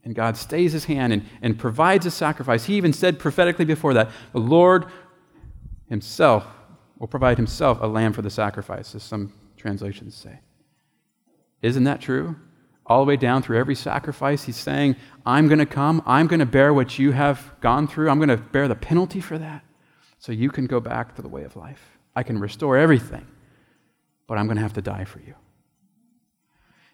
And 0.03 0.15
God 0.15 0.35
stays 0.35 0.73
his 0.73 0.85
hand 0.85 1.13
and, 1.13 1.23
and 1.41 1.59
provides 1.59 2.05
a 2.05 2.11
sacrifice. 2.11 2.65
He 2.65 2.75
even 2.75 2.93
said 2.93 3.19
prophetically 3.19 3.65
before 3.65 3.93
that, 3.93 4.09
The 4.33 4.39
Lord 4.39 4.85
himself 5.87 6.45
will 6.97 7.07
provide 7.07 7.37
himself 7.37 7.79
a 7.81 7.87
lamb 7.87 8.13
for 8.13 8.21
the 8.21 8.29
sacrifice, 8.29 8.95
as 8.95 9.03
some 9.03 9.33
translations 9.57 10.15
say. 10.15 10.39
Isn't 11.61 11.83
that 11.83 12.01
true? 12.01 12.35
All 12.85 13.03
the 13.03 13.09
way 13.09 13.15
down 13.15 13.41
through 13.41 13.59
every 13.59 13.75
sacrifice, 13.75 14.43
he's 14.43 14.57
saying, 14.57 14.95
I'm 15.25 15.47
going 15.47 15.59
to 15.59 15.65
come, 15.65 16.01
I'm 16.05 16.27
going 16.27 16.39
to 16.39 16.45
bear 16.45 16.73
what 16.73 16.97
you 16.97 17.11
have 17.11 17.53
gone 17.61 17.87
through, 17.87 18.09
I'm 18.09 18.17
going 18.17 18.29
to 18.29 18.37
bear 18.37 18.67
the 18.67 18.75
penalty 18.75 19.21
for 19.21 19.37
that, 19.37 19.63
so 20.19 20.31
you 20.31 20.49
can 20.49 20.65
go 20.65 20.79
back 20.79 21.15
to 21.15 21.21
the 21.21 21.27
way 21.27 21.43
of 21.43 21.55
life. 21.55 21.81
I 22.15 22.23
can 22.23 22.39
restore 22.39 22.77
everything, 22.77 23.25
but 24.27 24.37
I'm 24.37 24.45
going 24.45 24.57
to 24.57 24.63
have 24.63 24.73
to 24.73 24.81
die 24.81 25.05
for 25.05 25.19
you. 25.19 25.35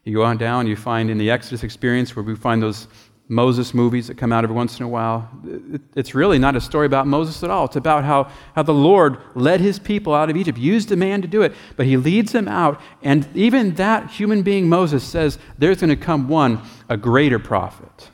You 0.08 0.14
go 0.14 0.24
on 0.24 0.38
down, 0.38 0.68
you 0.68 0.78
find 0.78 1.10
in 1.10 1.18
the 1.18 1.30
Exodus 1.30 1.64
experience 1.64 2.16
where 2.16 2.24
we 2.24 2.34
find 2.34 2.64
those 2.64 2.88
Moses 3.28 3.74
movies 3.74 4.08
that 4.08 4.18
come 4.18 4.32
out 4.32 4.46
every 4.46 4.56
once 4.56 4.80
in 4.80 4.86
a 4.86 4.88
while. 4.88 5.30
It's 5.98 6.16
really 6.16 6.40
not 6.40 6.56
a 6.56 6.62
story 6.62 6.86
about 6.86 7.08
Moses 7.08 7.44
at 7.44 7.50
all. 7.50 7.66
It's 7.66 7.76
about 7.76 8.06
how, 8.06 8.32
how 8.56 8.64
the 8.64 8.74
Lord 8.74 9.18
led 9.36 9.60
his 9.60 9.80
people 9.80 10.14
out 10.14 10.30
of 10.30 10.38
Egypt, 10.38 10.58
used 10.58 10.94
a 10.94 10.96
man 10.96 11.22
to 11.24 11.28
do 11.28 11.42
it, 11.42 11.54
but 11.76 11.88
he 11.88 11.98
leads 11.98 12.32
them 12.32 12.48
out. 12.48 12.80
And 13.04 13.28
even 13.36 13.76
that 13.76 14.10
human 14.10 14.44
being, 14.44 14.70
Moses, 14.70 15.04
says 15.04 15.40
there's 15.58 15.82
going 15.82 15.90
to 15.90 15.98
come 15.98 16.30
one, 16.30 16.62
a 16.88 16.96
greater 16.96 17.38
prophet. 17.38 18.10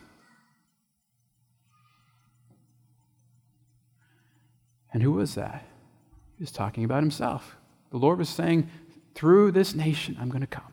And 4.92 5.04
who 5.04 5.12
was 5.12 5.36
that? 5.36 5.64
He 6.40 6.44
was 6.44 6.52
talking 6.52 6.86
about 6.86 7.04
himself. 7.04 7.56
The 7.92 7.98
Lord 7.98 8.18
was 8.18 8.30
saying, 8.30 8.68
through 9.14 9.52
this 9.52 9.76
nation, 9.76 10.18
I'm 10.20 10.30
going 10.30 10.42
to 10.42 10.48
come. 10.48 10.73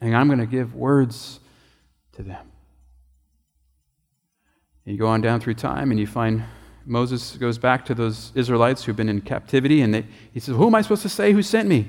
And 0.00 0.16
I'm 0.16 0.26
going 0.26 0.40
to 0.40 0.46
give 0.46 0.74
words 0.74 1.40
to 2.12 2.22
them. 2.22 2.46
And 4.84 4.94
you 4.94 4.98
go 4.98 5.06
on 5.08 5.20
down 5.20 5.40
through 5.40 5.54
time 5.54 5.90
and 5.90 5.98
you 5.98 6.06
find 6.06 6.44
Moses 6.84 7.36
goes 7.36 7.58
back 7.58 7.84
to 7.86 7.94
those 7.94 8.30
Israelites 8.34 8.84
who've 8.84 8.94
been 8.96 9.08
in 9.08 9.20
captivity 9.20 9.82
and 9.82 9.92
they, 9.92 10.06
he 10.32 10.38
says, 10.38 10.54
Who 10.54 10.66
am 10.66 10.74
I 10.74 10.82
supposed 10.82 11.02
to 11.02 11.08
say 11.08 11.32
who 11.32 11.42
sent 11.42 11.68
me? 11.68 11.88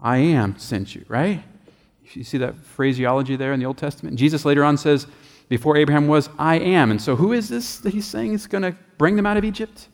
I 0.00 0.18
am 0.18 0.58
sent 0.58 0.94
you, 0.94 1.04
right? 1.08 1.42
You 2.12 2.24
see 2.24 2.38
that 2.38 2.56
phraseology 2.56 3.36
there 3.36 3.52
in 3.52 3.60
the 3.60 3.66
Old 3.66 3.78
Testament? 3.78 4.16
Jesus 4.16 4.44
later 4.44 4.64
on 4.64 4.76
says, 4.76 5.06
Before 5.48 5.76
Abraham 5.76 6.08
was, 6.08 6.28
I 6.38 6.58
am. 6.58 6.90
And 6.90 7.00
so 7.00 7.16
who 7.16 7.32
is 7.32 7.48
this 7.48 7.78
that 7.78 7.94
he's 7.94 8.06
saying 8.06 8.34
is 8.34 8.46
going 8.46 8.62
to 8.62 8.76
bring 8.98 9.16
them 9.16 9.24
out 9.24 9.38
of 9.38 9.44
Egypt? 9.44 9.88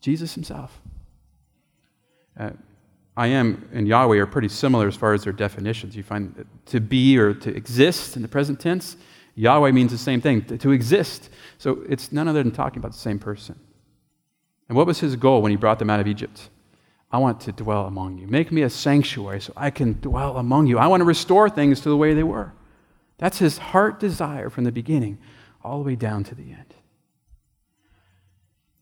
Jesus 0.00 0.34
himself. 0.34 0.80
Uh, 2.38 2.50
I 3.16 3.26
am 3.28 3.68
and 3.72 3.86
Yahweh 3.86 4.16
are 4.18 4.26
pretty 4.26 4.48
similar 4.48 4.88
as 4.88 4.96
far 4.96 5.12
as 5.12 5.24
their 5.24 5.32
definitions. 5.32 5.94
You 5.94 6.02
find 6.02 6.46
to 6.66 6.80
be 6.80 7.18
or 7.18 7.34
to 7.34 7.54
exist 7.54 8.16
in 8.16 8.22
the 8.22 8.28
present 8.28 8.58
tense 8.58 8.96
Yahweh 9.34 9.70
means 9.72 9.92
the 9.92 9.98
same 9.98 10.20
thing, 10.20 10.44
to, 10.44 10.72
exist. 10.72 11.30
So 11.58 11.84
it's 11.88 12.12
none 12.12 12.28
other 12.28 12.42
than 12.42 12.52
talking 12.52 12.78
about 12.78 12.92
the 12.92 12.98
same 12.98 13.18
person. 13.18 13.58
And 14.68 14.76
what 14.76 14.86
was 14.86 15.00
his 15.00 15.16
goal 15.16 15.42
when 15.42 15.50
he 15.50 15.56
brought 15.56 15.78
them 15.78 15.90
out 15.90 16.00
of 16.00 16.06
Egypt? 16.06 16.50
I 17.10 17.18
want 17.18 17.40
to 17.42 17.52
dwell 17.52 17.86
among 17.86 18.18
you. 18.18 18.26
Make 18.26 18.52
me 18.52 18.62
a 18.62 18.70
sanctuary 18.70 19.40
so 19.40 19.52
I 19.56 19.70
can 19.70 19.98
dwell 20.00 20.36
among 20.36 20.66
you. 20.66 20.78
I 20.78 20.86
want 20.86 21.00
to 21.00 21.04
restore 21.04 21.50
things 21.50 21.80
to 21.80 21.88
the 21.88 21.96
way 21.96 22.14
they 22.14 22.22
were. 22.22 22.52
That's 23.18 23.38
his 23.38 23.58
heart 23.58 24.00
desire 24.00 24.50
from 24.50 24.64
the 24.64 24.72
beginning 24.72 25.18
all 25.62 25.78
the 25.78 25.84
way 25.84 25.96
down 25.96 26.24
to 26.24 26.34
the 26.34 26.52
end. 26.52 26.74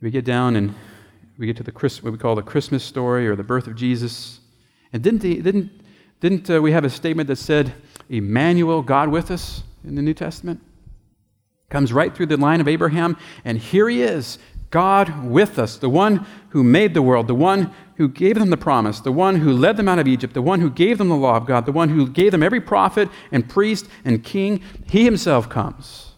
We 0.01 0.11
get 0.11 0.25
down 0.25 0.57
and 0.57 0.75
we 1.41 1.47
get 1.47 1.57
to 1.57 1.65
the 1.65 1.73
what 1.73 2.13
we 2.13 2.19
call 2.19 2.37
the 2.37 2.43
Christmas 2.43 2.85
story 2.85 3.27
or 3.27 3.35
the 3.35 3.43
birth 3.43 3.67
of 3.67 3.75
Jesus. 3.75 4.39
And 4.93 5.03
didn't, 5.03 5.21
the, 5.23 5.43
didn't, 5.43 5.71
didn't 6.21 6.49
uh, 6.49 6.63
we 6.63 6.71
have 6.71 6.85
a 6.85 6.91
statement 6.91 7.27
that 7.27 7.37
said, 7.37 7.75
Emmanuel, 8.09 8.83
God 8.83 9.09
with 9.09 9.33
us? 9.33 9.65
in 9.85 9.95
the 9.95 10.03
New 10.03 10.15
Testament. 10.15 10.61
Comes 11.69 11.93
right 11.93 12.15
through 12.15 12.27
the 12.27 12.37
line 12.37 12.61
of 12.61 12.69
Abraham, 12.69 13.17
and 13.45 13.59
here 13.59 13.89
he 13.89 14.03
is, 14.03 14.39
God 14.71 15.25
with 15.25 15.59
us, 15.59 15.77
the 15.77 15.89
one 15.89 16.27
who 16.51 16.63
made 16.63 16.95
the 16.95 17.03
world, 17.03 17.27
the 17.27 17.35
one 17.35 17.73
who 17.97 18.09
gave 18.09 18.39
them 18.39 18.51
the 18.51 18.57
promise, 18.57 19.01
the 19.01 19.13
one 19.13 19.37
who 19.37 19.53
led 19.53 19.77
them 19.77 19.89
out 19.89 19.99
of 19.99 20.09
Egypt, 20.09 20.35
the 20.35 20.43
one 20.43 20.61
who 20.61 20.71
gave 20.71 20.99
them 20.99 21.09
the 21.09 21.17
law 21.17 21.37
of 21.37 21.47
God, 21.47 21.67
the 21.67 21.73
one 21.73 21.89
who 21.89 22.09
gave 22.09 22.33
them 22.33 22.43
every 22.43 22.61
prophet 22.61 23.09
and 23.31 23.49
priest 23.49 23.89
and 24.05 24.25
king. 24.25 24.63
He 24.89 25.05
himself 25.05 25.49
comes 25.49 26.13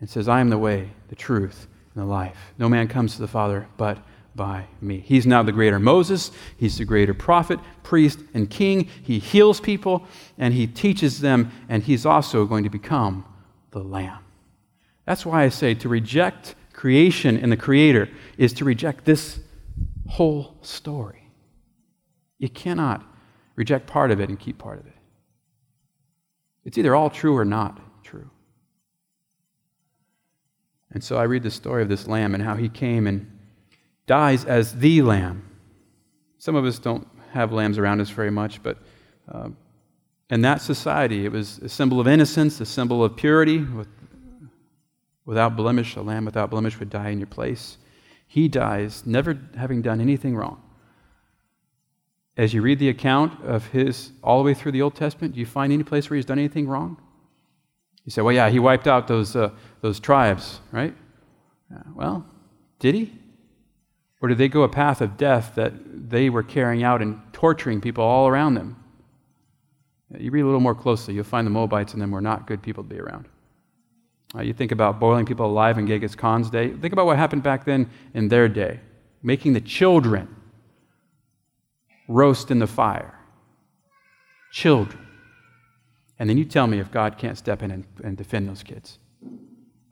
and 0.00 0.08
says, 0.08 0.28
I 0.28 0.40
am 0.40 0.50
the 0.50 0.58
way, 0.58 0.90
the 1.08 1.16
truth, 1.16 1.66
and 1.94 2.02
the 2.02 2.06
life. 2.06 2.52
No 2.58 2.68
man 2.68 2.88
comes 2.88 3.14
to 3.14 3.20
the 3.20 3.28
Father 3.28 3.68
but 3.76 3.98
by 4.34 4.66
me. 4.80 5.00
He's 5.00 5.26
now 5.26 5.42
the 5.42 5.52
greater 5.52 5.78
Moses. 5.78 6.30
He's 6.56 6.78
the 6.78 6.84
greater 6.84 7.14
prophet, 7.14 7.60
priest, 7.82 8.20
and 8.34 8.50
king. 8.50 8.88
He 9.02 9.18
heals 9.18 9.60
people 9.60 10.06
and 10.38 10.54
he 10.54 10.66
teaches 10.66 11.20
them, 11.20 11.52
and 11.68 11.82
he's 11.82 12.04
also 12.04 12.44
going 12.44 12.64
to 12.64 12.70
become 12.70 13.24
the 13.70 13.82
Lamb. 13.82 14.18
That's 15.06 15.24
why 15.24 15.44
I 15.44 15.48
say 15.48 15.74
to 15.74 15.88
reject 15.88 16.54
creation 16.72 17.36
and 17.36 17.52
the 17.52 17.56
Creator 17.56 18.08
is 18.36 18.52
to 18.54 18.64
reject 18.64 19.04
this 19.04 19.38
whole 20.08 20.56
story. 20.62 21.30
You 22.38 22.48
cannot 22.48 23.04
reject 23.54 23.86
part 23.86 24.10
of 24.10 24.20
it 24.20 24.28
and 24.28 24.38
keep 24.38 24.58
part 24.58 24.78
of 24.80 24.86
it. 24.86 24.92
It's 26.64 26.78
either 26.78 26.94
all 26.94 27.10
true 27.10 27.36
or 27.36 27.44
not 27.44 27.80
true. 28.02 28.30
And 30.90 31.02
so 31.02 31.16
I 31.16 31.24
read 31.24 31.42
the 31.42 31.50
story 31.50 31.82
of 31.82 31.88
this 31.88 32.06
lamb 32.06 32.34
and 32.34 32.42
how 32.42 32.54
he 32.54 32.68
came 32.68 33.06
and 33.06 33.33
dies 34.06 34.44
as 34.44 34.76
the 34.78 35.02
lamb. 35.02 35.48
Some 36.38 36.56
of 36.56 36.64
us 36.64 36.78
don't 36.78 37.08
have 37.32 37.52
lambs 37.52 37.78
around 37.78 38.00
us 38.00 38.10
very 38.10 38.30
much, 38.30 38.62
but 38.62 38.78
uh, 39.32 39.48
in 40.30 40.42
that 40.42 40.60
society, 40.60 41.24
it 41.24 41.32
was 41.32 41.58
a 41.58 41.68
symbol 41.68 42.00
of 42.00 42.06
innocence, 42.06 42.60
a 42.60 42.66
symbol 42.66 43.02
of 43.04 43.16
purity. 43.16 43.58
With, 43.58 43.88
without 45.24 45.56
blemish, 45.56 45.96
a 45.96 46.02
lamb 46.02 46.24
without 46.24 46.50
blemish 46.50 46.78
would 46.78 46.90
die 46.90 47.10
in 47.10 47.18
your 47.18 47.26
place. 47.26 47.78
He 48.26 48.48
dies, 48.48 49.04
never 49.06 49.38
having 49.56 49.82
done 49.82 50.00
anything 50.00 50.36
wrong. 50.36 50.60
As 52.36 52.52
you 52.52 52.62
read 52.62 52.78
the 52.78 52.88
account 52.88 53.42
of 53.44 53.66
his 53.68 54.10
all 54.22 54.38
the 54.38 54.44
way 54.44 54.54
through 54.54 54.72
the 54.72 54.82
Old 54.82 54.96
Testament, 54.96 55.34
do 55.34 55.40
you 55.40 55.46
find 55.46 55.72
any 55.72 55.84
place 55.84 56.10
where 56.10 56.16
he's 56.16 56.24
done 56.24 56.38
anything 56.38 56.66
wrong? 56.66 56.96
You 58.04 58.10
say, 58.10 58.22
well, 58.22 58.34
yeah, 58.34 58.50
he 58.50 58.58
wiped 58.58 58.86
out 58.86 59.06
those, 59.08 59.34
uh, 59.34 59.50
those 59.80 60.00
tribes, 60.00 60.60
right? 60.72 60.94
Uh, 61.74 61.80
well, 61.94 62.26
did 62.80 62.94
he? 62.94 63.12
Or 64.24 64.28
did 64.28 64.38
they 64.38 64.48
go 64.48 64.62
a 64.62 64.70
path 64.70 65.02
of 65.02 65.18
death 65.18 65.52
that 65.56 65.74
they 66.08 66.30
were 66.30 66.42
carrying 66.42 66.82
out 66.82 67.02
and 67.02 67.20
torturing 67.34 67.82
people 67.82 68.02
all 68.02 68.26
around 68.26 68.54
them? 68.54 68.82
You 70.16 70.30
read 70.30 70.40
a 70.40 70.46
little 70.46 70.60
more 70.60 70.74
closely, 70.74 71.12
you'll 71.12 71.24
find 71.24 71.46
the 71.46 71.50
Moabites 71.50 71.92
and 71.92 72.00
them 72.00 72.10
were 72.10 72.22
not 72.22 72.46
good 72.46 72.62
people 72.62 72.82
to 72.82 72.88
be 72.88 72.98
around. 72.98 73.28
Uh, 74.34 74.40
you 74.40 74.54
think 74.54 74.72
about 74.72 74.98
boiling 74.98 75.26
people 75.26 75.44
alive 75.44 75.76
in 75.76 75.86
Genghis 75.86 76.14
Khan's 76.14 76.48
day. 76.48 76.70
Think 76.70 76.94
about 76.94 77.04
what 77.04 77.18
happened 77.18 77.42
back 77.42 77.66
then 77.66 77.90
in 78.14 78.28
their 78.28 78.48
day, 78.48 78.80
making 79.22 79.52
the 79.52 79.60
children 79.60 80.34
roast 82.08 82.50
in 82.50 82.60
the 82.60 82.66
fire. 82.66 83.20
Children. 84.52 85.06
And 86.18 86.30
then 86.30 86.38
you 86.38 86.46
tell 86.46 86.66
me 86.66 86.78
if 86.80 86.90
God 86.90 87.18
can't 87.18 87.36
step 87.36 87.62
in 87.62 87.70
and, 87.70 87.84
and 88.02 88.16
defend 88.16 88.48
those 88.48 88.62
kids. 88.62 88.98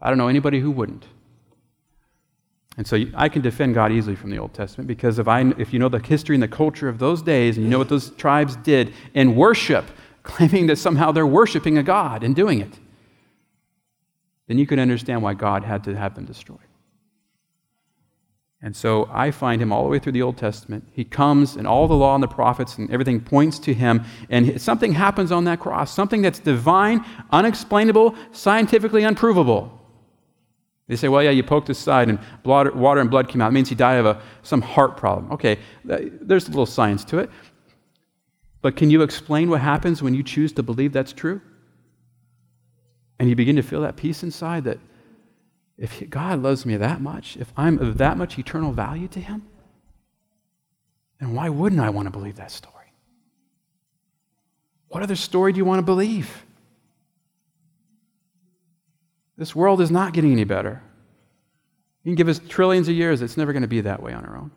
I 0.01 0.09
don't 0.09 0.17
know 0.17 0.29
anybody 0.29 0.61
who 0.61 0.71
wouldn't. 0.71 1.05
And 2.77 2.87
so 2.87 3.05
I 3.15 3.29
can 3.29 3.43
defend 3.43 3.75
God 3.75 3.93
easily 3.93 4.17
from 4.17 4.31
the 4.31 4.39
Old 4.39 4.55
Testament 4.55 4.89
because 4.89 5.19
if, 5.19 5.29
I, 5.29 5.43
if 5.59 5.73
you 5.73 5.79
know 5.79 5.91
the 5.91 5.99
history 5.99 6.35
and 6.35 6.43
the 6.43 6.49
culture 6.49 6.89
of 6.89 6.99
those 6.99 7.21
days 7.21 7.57
and 7.57 7.65
you 7.65 7.71
know 7.71 7.79
what 7.79 7.91
those 7.91 8.11
tribes 8.13 8.57
did 8.57 8.95
in 9.15 9.37
worship, 9.37 9.85
claiming 10.23 10.69
that 10.69 10.77
somehow 10.77 11.13
they're 11.13 11.27
worshiping 11.27 11.79
a 11.79 11.83
God 11.83 12.23
and 12.23 12.35
doing 12.35 12.61
it, 12.61 12.79
then 14.47 14.59
you 14.59 14.67
can 14.67 14.79
understand 14.79 15.23
why 15.23 15.35
God 15.35 15.65
had 15.65 15.85
to 15.85 15.97
have 15.97 16.15
them 16.15 16.25
destroyed. 16.25 16.59
And 18.65 18.77
so 18.77 19.09
I 19.13 19.33
find 19.33 19.61
him 19.61 19.73
all 19.73 19.83
the 19.83 19.89
way 19.89 19.99
through 19.99 20.13
the 20.13 20.23
Old 20.23 20.39
Testament. 20.39 20.89
He 20.93 21.05
comes, 21.05 21.57
and 21.57 21.67
all 21.67 21.89
the 21.89 21.95
law 21.95 22.15
and 22.15 22.23
the 22.23 22.29
prophets 22.29 22.79
and 22.79 22.89
everything 22.93 23.21
points 23.21 23.59
to 23.61 23.75
him. 23.75 24.05
And 24.31 24.63
something 24.63 24.93
happens 24.93 25.33
on 25.33 25.45
that 25.45 25.59
cross, 25.59 25.93
something 25.93 26.23
that's 26.23 26.39
divine, 26.39 27.05
unexplainable, 27.33 28.15
scientifically 28.31 29.03
unprovable. 29.03 29.82
They 30.93 30.97
say, 30.97 31.09
well, 31.09 31.23
yeah, 31.23 31.31
you 31.31 31.43
poked 31.43 31.69
his 31.69 31.79
side 31.79 32.11
and 32.11 32.19
blood, 32.43 32.75
water 32.75 33.01
and 33.01 33.11
blood 33.11 33.27
came 33.27 33.41
out. 33.41 33.49
It 33.49 33.55
means 33.55 33.71
he 33.71 33.75
died 33.75 33.95
of 33.95 34.05
a, 34.05 34.21
some 34.43 34.61
heart 34.61 34.99
problem. 34.99 35.33
Okay, 35.33 35.59
there's 35.85 36.47
a 36.47 36.51
little 36.51 36.67
science 36.67 37.03
to 37.07 37.19
it. 37.19 37.31
But 38.61 38.77
can 38.77 38.91
you 38.91 39.01
explain 39.01 39.49
what 39.49 39.63
happens 39.63 40.03
when 40.03 40.13
you 40.13 40.23
choose 40.23 40.53
to 40.53 40.63
believe 40.63 40.93
that's 40.93 41.15
true? 41.15 41.41
And 43.19 43.31
you 43.31 43.35
begin 43.35 43.57
to 43.57 43.63
feel 43.63 43.81
that 43.81 43.97
peace 43.97 44.23
inside 44.23 44.65
that 44.65 44.79
if 45.79 46.09
God 46.11 46.43
loves 46.43 46.67
me 46.67 46.77
that 46.77 47.01
much, 47.01 47.39
if 47.39 47.55
I'm 47.57 47.79
of 47.79 47.97
that 47.97 48.19
much 48.19 48.39
eternal 48.39 48.73
value 48.73 49.09
to 49.09 49.21
him, 49.21 49.47
then 51.21 51.33
why 51.33 51.49
wouldn't 51.49 51.81
I 51.81 51.89
want 51.89 52.05
to 52.05 52.11
believe 52.11 52.37
that 52.37 52.51
story? 52.51 52.93
What 54.89 55.03
other 55.03 55.17
story 55.17 55.55
do 55.55 55.59
you 55.59 55.65
want 55.65 55.79
to 55.79 55.83
believe? 55.87 56.45
This 59.43 59.57
world 59.57 59.81
is 59.81 59.91
not 59.91 60.13
getting 60.13 60.31
any 60.31 60.45
better. 60.45 60.81
You 62.05 62.11
can 62.11 62.15
give 62.15 62.29
us 62.29 62.41
trillions 62.49 62.87
of 62.87 62.95
years, 62.95 63.23
it's 63.23 63.37
never 63.37 63.53
going 63.53 63.63
to 63.63 63.69
be 63.69 63.81
that 63.81 64.01
way 64.01 64.13
on 64.13 64.25
our 64.25 64.37
own. 64.37 64.53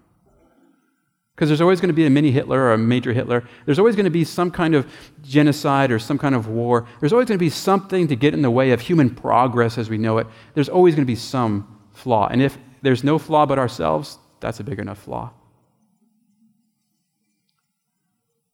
Because 1.33 1.49
there's 1.49 1.59
always 1.59 1.81
going 1.81 1.89
to 1.89 1.95
be 1.95 2.05
a 2.05 2.09
mini 2.11 2.29
Hitler 2.29 2.59
or 2.59 2.73
a 2.73 2.77
major 2.77 3.11
Hitler. 3.11 3.43
There's 3.65 3.79
always 3.79 3.95
going 3.95 4.03
to 4.03 4.11
be 4.11 4.23
some 4.23 4.51
kind 4.51 4.75
of 4.75 4.85
genocide 5.23 5.91
or 5.91 5.97
some 5.97 6.19
kind 6.19 6.35
of 6.35 6.49
war. 6.49 6.85
There's 6.99 7.13
always 7.13 7.27
going 7.27 7.39
to 7.39 7.43
be 7.43 7.49
something 7.49 8.07
to 8.09 8.15
get 8.15 8.35
in 8.35 8.43
the 8.43 8.51
way 8.51 8.69
of 8.73 8.81
human 8.81 9.09
progress 9.09 9.79
as 9.79 9.89
we 9.89 9.97
know 9.97 10.19
it. 10.19 10.27
There's 10.53 10.69
always 10.69 10.93
going 10.93 11.03
to 11.03 11.11
be 11.11 11.15
some 11.15 11.79
flaw. 11.91 12.27
And 12.27 12.39
if 12.39 12.55
there's 12.83 13.03
no 13.03 13.17
flaw 13.17 13.47
but 13.47 13.57
ourselves, 13.57 14.19
that's 14.39 14.59
a 14.59 14.63
big 14.63 14.77
enough 14.77 14.99
flaw. 14.99 15.33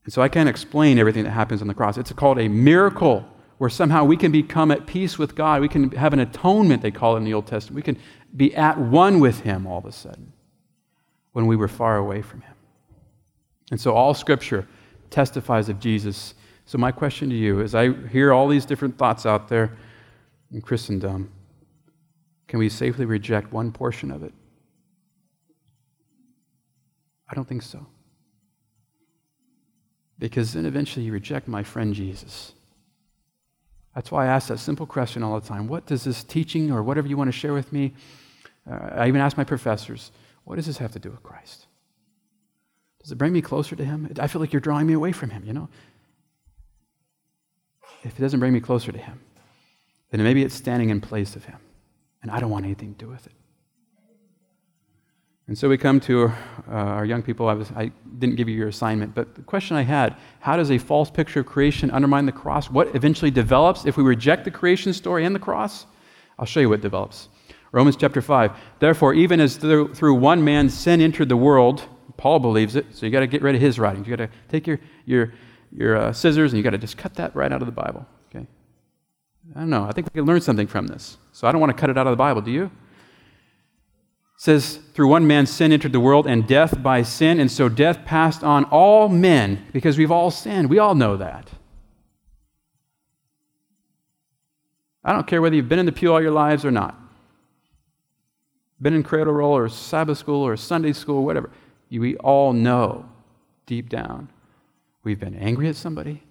And 0.06 0.14
so 0.14 0.22
I 0.22 0.30
can't 0.30 0.48
explain 0.48 0.98
everything 0.98 1.26
that 1.26 1.32
happens 1.32 1.62
on 1.62 1.68
the 1.68 1.74
cross. 1.74 1.98
It's 1.98 2.14
called 2.14 2.40
a 2.40 2.48
miracle 2.48 3.28
where 3.62 3.70
somehow 3.70 4.04
we 4.04 4.18
can 4.18 4.32
become 4.32 4.72
at 4.72 4.88
peace 4.88 5.20
with 5.20 5.36
God. 5.36 5.62
We 5.62 5.70
can 5.70 5.92
have 5.92 6.14
an 6.14 6.20
atonement, 6.20 6.82
they 6.82 6.90
call 6.90 7.14
it 7.14 7.20
in 7.20 7.26
the 7.26 7.36
Old 7.36 7.46
Testament. 7.46 7.76
We 7.76 7.84
can 7.84 7.96
be 8.36 8.56
at 8.56 8.76
one 8.80 9.20
with 9.20 9.42
Him 9.42 9.68
all 9.68 9.78
of 9.78 9.86
a 9.86 9.92
sudden 9.92 10.34
when 11.34 11.46
we 11.46 11.56
were 11.56 11.68
far 11.68 11.98
away 11.98 12.24
from 12.24 12.42
Him. 12.42 12.56
And 13.70 13.80
so 13.80 13.94
all 13.94 14.16
Scripture 14.16 14.68
testifies 15.12 15.70
of 15.70 15.80
Jesus. 15.80 16.34
So, 16.66 16.80
my 16.80 16.92
question 16.92 17.30
to 17.30 17.36
you 17.36 17.60
is 17.60 17.76
I 17.76 17.94
hear 18.08 18.34
all 18.34 18.48
these 18.48 18.66
different 18.66 18.98
thoughts 18.98 19.28
out 19.28 19.48
there 19.48 19.78
in 20.52 20.60
Christendom. 20.62 21.32
Can 22.48 22.58
we 22.58 22.68
safely 22.68 23.06
reject 23.06 23.54
one 23.54 23.72
portion 23.72 24.10
of 24.10 24.24
it? 24.24 24.34
I 27.30 27.36
don't 27.36 27.48
think 27.48 27.62
so. 27.62 27.86
Because 30.18 30.54
then 30.54 30.66
eventually 30.66 31.06
you 31.06 31.14
reject 31.14 31.48
my 31.48 31.62
friend 31.62 31.94
Jesus. 31.94 32.54
That's 33.96 34.12
why 34.12 34.26
I 34.26 34.28
ask 34.28 34.48
that 34.48 34.60
simple 34.60 34.86
question 34.86 35.22
all 35.22 35.40
the 35.40 35.48
time. 35.48 35.68
What 35.68 35.86
does 35.86 36.04
this 36.04 36.24
teaching 36.24 36.72
or 36.72 36.82
whatever 36.82 37.08
you 37.08 37.18
want 37.18 37.28
to 37.28 37.38
share 37.38 37.54
with 37.54 37.74
me? 37.74 37.94
Uh, 38.70 38.76
I 38.96 39.08
even 39.08 39.20
ask 39.20 39.38
my 39.38 39.44
professors, 39.44 40.12
what 40.44 40.56
does 40.56 40.66
this 40.66 40.78
have 40.78 40.92
to 40.94 41.00
do 41.00 41.10
with 41.10 41.22
Christ? 41.24 41.66
Does 43.02 43.12
it 43.12 43.18
bring 43.18 43.34
me 43.34 43.42
closer 43.42 43.76
to 43.76 43.84
Him? 43.84 44.12
I 44.20 44.28
feel 44.28 44.40
like 44.40 44.54
you're 44.54 44.60
drawing 44.60 44.88
me 44.88 44.94
away 44.94 45.12
from 45.12 45.32
Him, 45.32 45.44
you 45.46 45.54
know? 45.54 45.68
If 48.04 48.18
it 48.18 48.22
doesn't 48.22 48.40
bring 48.40 48.54
me 48.54 48.60
closer 48.60 48.92
to 48.92 48.98
Him, 48.98 49.20
then 50.12 50.24
maybe 50.24 50.44
it's 50.44 50.56
standing 50.56 50.90
in 50.90 51.02
place 51.02 51.36
of 51.36 51.46
Him. 51.46 51.58
And 52.22 52.32
I 52.32 52.40
don't 52.40 52.52
want 52.52 52.66
anything 52.66 52.94
to 52.94 53.06
do 53.06 53.10
with 53.10 53.26
it. 53.26 53.34
And 55.52 55.58
so 55.58 55.68
we 55.68 55.78
come 55.78 56.00
to 56.00 56.28
uh, 56.28 56.32
our 56.72 57.04
young 57.04 57.22
people. 57.22 57.50
I, 57.50 57.54
was, 57.56 57.70
I 57.72 57.92
didn't 58.20 58.38
give 58.38 58.48
you 58.48 58.56
your 58.56 58.70
assignment, 58.70 59.14
but 59.14 59.36
the 59.36 59.42
question 59.42 59.76
I 59.76 59.82
had 59.82 60.16
how 60.40 60.56
does 60.56 60.72
a 60.72 60.78
false 60.78 61.12
picture 61.12 61.42
of 61.42 61.46
creation 61.46 61.92
undermine 61.92 62.26
the 62.26 62.32
cross? 62.32 62.70
What 62.70 62.96
eventually 62.96 63.32
develops 63.32 63.86
if 63.86 63.98
we 63.98 64.04
reject 64.04 64.46
the 64.46 64.52
creation 64.52 64.94
story 64.94 65.26
and 65.26 65.36
the 65.36 65.42
cross? 65.42 65.88
I'll 66.40 66.46
show 66.46 66.62
you 66.62 66.70
what 66.70 66.80
develops. 66.80 67.28
Romans 67.74 67.98
chapter 67.98 68.22
5. 68.22 68.54
Therefore, 68.80 69.14
even 69.14 69.42
as 69.42 69.58
through, 69.58 69.94
through 69.94 70.16
one 70.16 70.42
man 70.42 70.70
sin 70.70 71.02
entered 71.02 71.28
the 71.28 71.36
world, 71.36 71.84
Paul 72.16 72.40
believes 72.40 72.78
it, 72.78 72.86
so 72.92 73.06
you 73.06 73.12
got 73.12 73.20
to 73.20 73.28
get 73.28 73.42
rid 73.42 73.54
of 73.54 73.60
his 73.60 73.78
writings. 73.78 74.08
You 74.08 74.16
got 74.16 74.32
to 74.32 74.38
take 74.48 74.66
your, 74.66 74.80
your, 75.06 75.34
your 75.74 75.98
uh, 75.98 76.14
scissors 76.14 76.54
and 76.54 76.60
you 76.60 76.64
got 76.64 76.70
to 76.70 76.78
just 76.78 76.96
cut 76.96 77.16
that 77.16 77.36
right 77.36 77.52
out 77.52 77.62
of 77.62 77.66
the 77.66 77.74
Bible. 77.74 78.08
Okay? 78.34 78.48
I 79.54 79.60
don't 79.60 79.70
know. 79.70 79.84
I 79.84 79.92
think 79.92 80.08
we 80.14 80.18
can 80.18 80.26
learn 80.26 80.40
something 80.40 80.68
from 80.68 80.88
this. 80.88 81.18
So 81.34 81.46
I 81.46 81.52
don't 81.52 81.60
want 81.60 81.76
to 81.76 81.78
cut 81.78 81.90
it 81.90 81.98
out 81.98 82.08
of 82.08 82.12
the 82.12 82.16
Bible, 82.16 82.42
do 82.42 82.52
you? 82.52 82.72
Says, 84.42 84.80
Through 84.96 85.08
one 85.08 85.28
man 85.28 85.46
sin 85.46 85.72
entered 85.72 85.92
the 85.92 86.00
world, 86.00 86.26
and 86.26 86.48
death 86.48 86.82
by 86.82 87.04
sin, 87.04 87.40
and 87.40 87.52
so 87.52 87.70
death 87.70 88.04
passed 88.06 88.44
on 88.44 88.64
all 88.66 89.08
men 89.08 89.68
because 89.72 90.00
we've 90.00 90.10
all 90.10 90.32
sinned. 90.32 90.68
We 90.68 90.80
all 90.80 90.96
know 90.96 91.16
that. 91.16 91.52
I 95.04 95.14
don't 95.14 95.28
care 95.28 95.44
whether 95.44 95.56
you've 95.56 95.70
been 95.70 95.78
in 95.78 95.86
the 95.86 95.92
pew 95.92 96.12
all 96.12 96.20
your 96.20 96.32
lives 96.32 96.66
or 96.66 96.72
not. 96.72 97.00
Been 98.82 98.96
in 98.96 99.04
cradle 99.04 99.32
roll 99.32 99.56
or 99.56 99.70
Sabbath 99.70 100.18
school 100.18 100.42
or 100.42 100.58
Sunday 100.58 100.94
school, 100.94 101.24
whatever. 101.24 101.52
we 101.92 102.18
all 102.18 102.52
know 102.52 103.06
deep 103.68 103.90
down 103.90 104.28
we've 105.04 105.20
been 105.20 105.36
angry 105.36 105.70
at 105.70 105.76
somebody, 105.76 106.24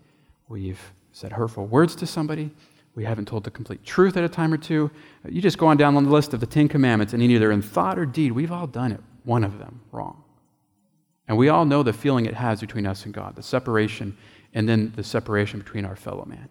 we've 0.49 0.93
said 1.13 1.31
hurtful 1.31 1.65
words 1.65 1.95
to 1.95 2.07
somebody, 2.07 2.51
we 3.01 3.07
haven't 3.07 3.25
told 3.25 3.45
the 3.45 3.51
complete 3.51 3.83
truth 3.83 4.19
at 4.19 4.25
a 4.25 4.29
time 4.29 4.53
or 4.53 4.59
two. 4.59 4.91
You 5.27 5.41
just 5.41 5.57
go 5.57 5.69
on 5.69 5.79
down 5.79 5.97
on 5.97 6.05
the 6.05 6.11
list 6.11 6.35
of 6.35 6.41
the 6.41 6.47
Ten 6.47 6.69
Commandments, 6.69 7.15
and 7.15 7.23
either 7.23 7.51
in 7.51 7.63
thought 7.63 7.99
or 7.99 8.05
deed, 8.05 8.33
we've 8.33 8.53
all 8.53 8.67
done 8.67 8.93
it, 8.93 9.01
one 9.25 9.43
of 9.43 9.59
them, 9.59 9.81
wrong. 9.91 10.23
And 11.27 11.39
we 11.39 11.49
all 11.49 11.65
know 11.65 11.83
the 11.83 11.95
feeling 11.95 12.27
it 12.27 12.35
has 12.35 12.61
between 12.61 12.87
us 12.87 13.07
and 13.07 13.15
God, 13.15 13.37
the 13.37 13.43
separation, 13.43 14.19
and 14.53 14.69
then 14.69 14.93
the 14.97 15.03
separation 15.03 15.61
between 15.61 15.87
our 15.87 15.97
fellow 15.97 16.27
man. 16.27 16.51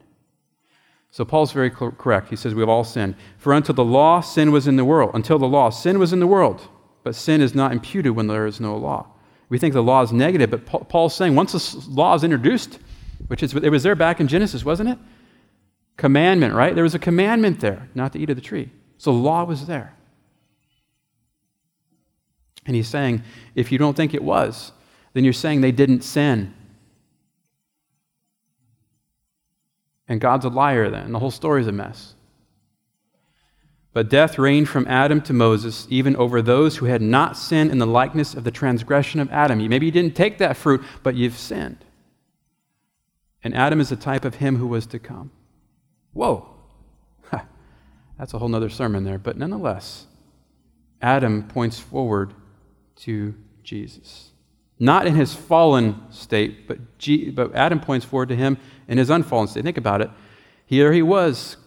So 1.12 1.24
Paul's 1.24 1.52
very 1.52 1.70
correct. 1.70 2.32
He 2.32 2.36
says, 2.36 2.56
We 2.56 2.64
have 2.64 2.70
all 2.70 2.84
sinned. 2.84 3.14
For 3.38 3.54
until 3.54 3.76
the 3.76 3.86
law, 3.86 4.20
sin 4.20 4.52
was 4.52 4.68
in 4.68 4.76
the 4.76 4.86
world. 4.86 5.12
Until 5.14 5.38
the 5.38 5.48
law, 5.48 5.70
sin 5.70 6.00
was 6.00 6.14
in 6.14 6.20
the 6.20 6.26
world. 6.26 6.68
But 7.04 7.14
sin 7.14 7.42
is 7.42 7.54
not 7.54 7.74
imputed 7.74 8.14
when 8.14 8.26
there 8.26 8.48
is 8.48 8.60
no 8.60 8.76
law. 8.76 9.06
We 9.50 9.60
think 9.60 9.76
the 9.76 9.84
law 9.84 10.02
is 10.02 10.12
negative, 10.12 10.50
but 10.50 10.90
Paul's 10.90 11.14
saying 11.14 11.36
once 11.36 11.52
the 11.52 11.92
law 11.92 12.16
is 12.16 12.24
introduced, 12.24 12.80
which 13.28 13.44
is, 13.44 13.54
it 13.54 13.70
was 13.70 13.84
there 13.84 13.94
back 13.94 14.20
in 14.20 14.28
Genesis, 14.28 14.66
wasn't 14.66 14.90
it? 14.90 14.98
Commandment, 16.00 16.56
right? 16.56 16.74
There 16.74 16.84
was 16.84 16.96
a 16.96 17.00
commandment 17.00 17.60
there 17.60 17.90
not 17.94 18.14
to 18.14 18.20
eat 18.20 18.30
of 18.30 18.38
the 18.38 18.42
tree. 18.42 18.72
So 18.98 19.12
the 19.12 19.20
law 19.20 19.44
was 19.44 19.68
there. 19.68 19.96
And 22.66 22.76
he's 22.76 22.88
saying, 22.88 23.24
if 23.54 23.72
you 23.72 23.78
don't 23.78 23.96
think 23.96 24.14
it 24.14 24.24
was, 24.24 24.72
then 25.14 25.24
you're 25.24 25.34
saying 25.34 25.62
they 25.62 25.72
didn't 25.72 26.02
sin. 26.02 26.54
And 30.08 30.22
God's 30.22 30.46
a 30.46 30.50
liar 30.50 30.90
then. 30.90 31.12
The 31.12 31.20
whole 31.20 31.32
story's 31.32 31.68
a 31.68 31.72
mess. 31.72 32.16
But 33.92 34.10
death 34.10 34.40
reigned 34.40 34.70
from 34.70 34.88
Adam 34.88 35.22
to 35.24 35.34
Moses, 35.34 35.86
even 35.90 36.16
over 36.16 36.42
those 36.42 36.78
who 36.78 36.86
had 36.86 37.02
not 37.02 37.36
sinned 37.36 37.72
in 37.72 37.80
the 37.80 37.88
likeness 37.88 38.34
of 38.34 38.44
the 38.44 38.52
transgression 38.52 39.20
of 39.20 39.30
Adam. 39.32 39.68
Maybe 39.68 39.88
you 39.88 39.92
didn't 39.92 40.16
take 40.16 40.38
that 40.38 40.56
fruit, 40.56 40.82
but 41.04 41.16
you've 41.16 41.38
sinned. 41.38 41.84
And 43.44 43.54
Adam 43.56 43.82
is 43.82 43.92
a 43.92 43.96
type 43.96 44.26
of 44.26 44.36
him 44.36 44.58
who 44.58 44.68
was 44.68 44.86
to 44.88 45.00
come. 45.00 45.32
Whoa. 46.14 46.48
That's 48.18 48.34
a 48.34 48.38
whole 48.38 48.54
other 48.54 48.70
sermon 48.70 49.06
there. 49.06 49.18
But 49.18 49.38
nonetheless, 49.38 50.06
Adam 51.02 51.44
points 51.44 51.80
forward 51.80 52.34
to 52.98 53.34
Jesus. 53.64 54.32
Not 54.78 55.08
in 55.08 55.16
his 55.16 55.34
fallen 55.34 56.02
state, 56.12 56.68
but, 56.68 56.98
G- 56.98 57.30
but 57.30 57.56
Adam 57.56 57.80
points 57.80 58.06
forward 58.06 58.30
to 58.30 58.36
him 58.36 58.58
in 58.88 58.98
his 58.98 59.10
unfallen 59.10 59.48
state. 59.48 59.64
Think 59.64 59.78
about 59.78 60.02
it. 60.02 60.10
Here 60.66 60.92
he 60.92 61.02
was. 61.02 61.58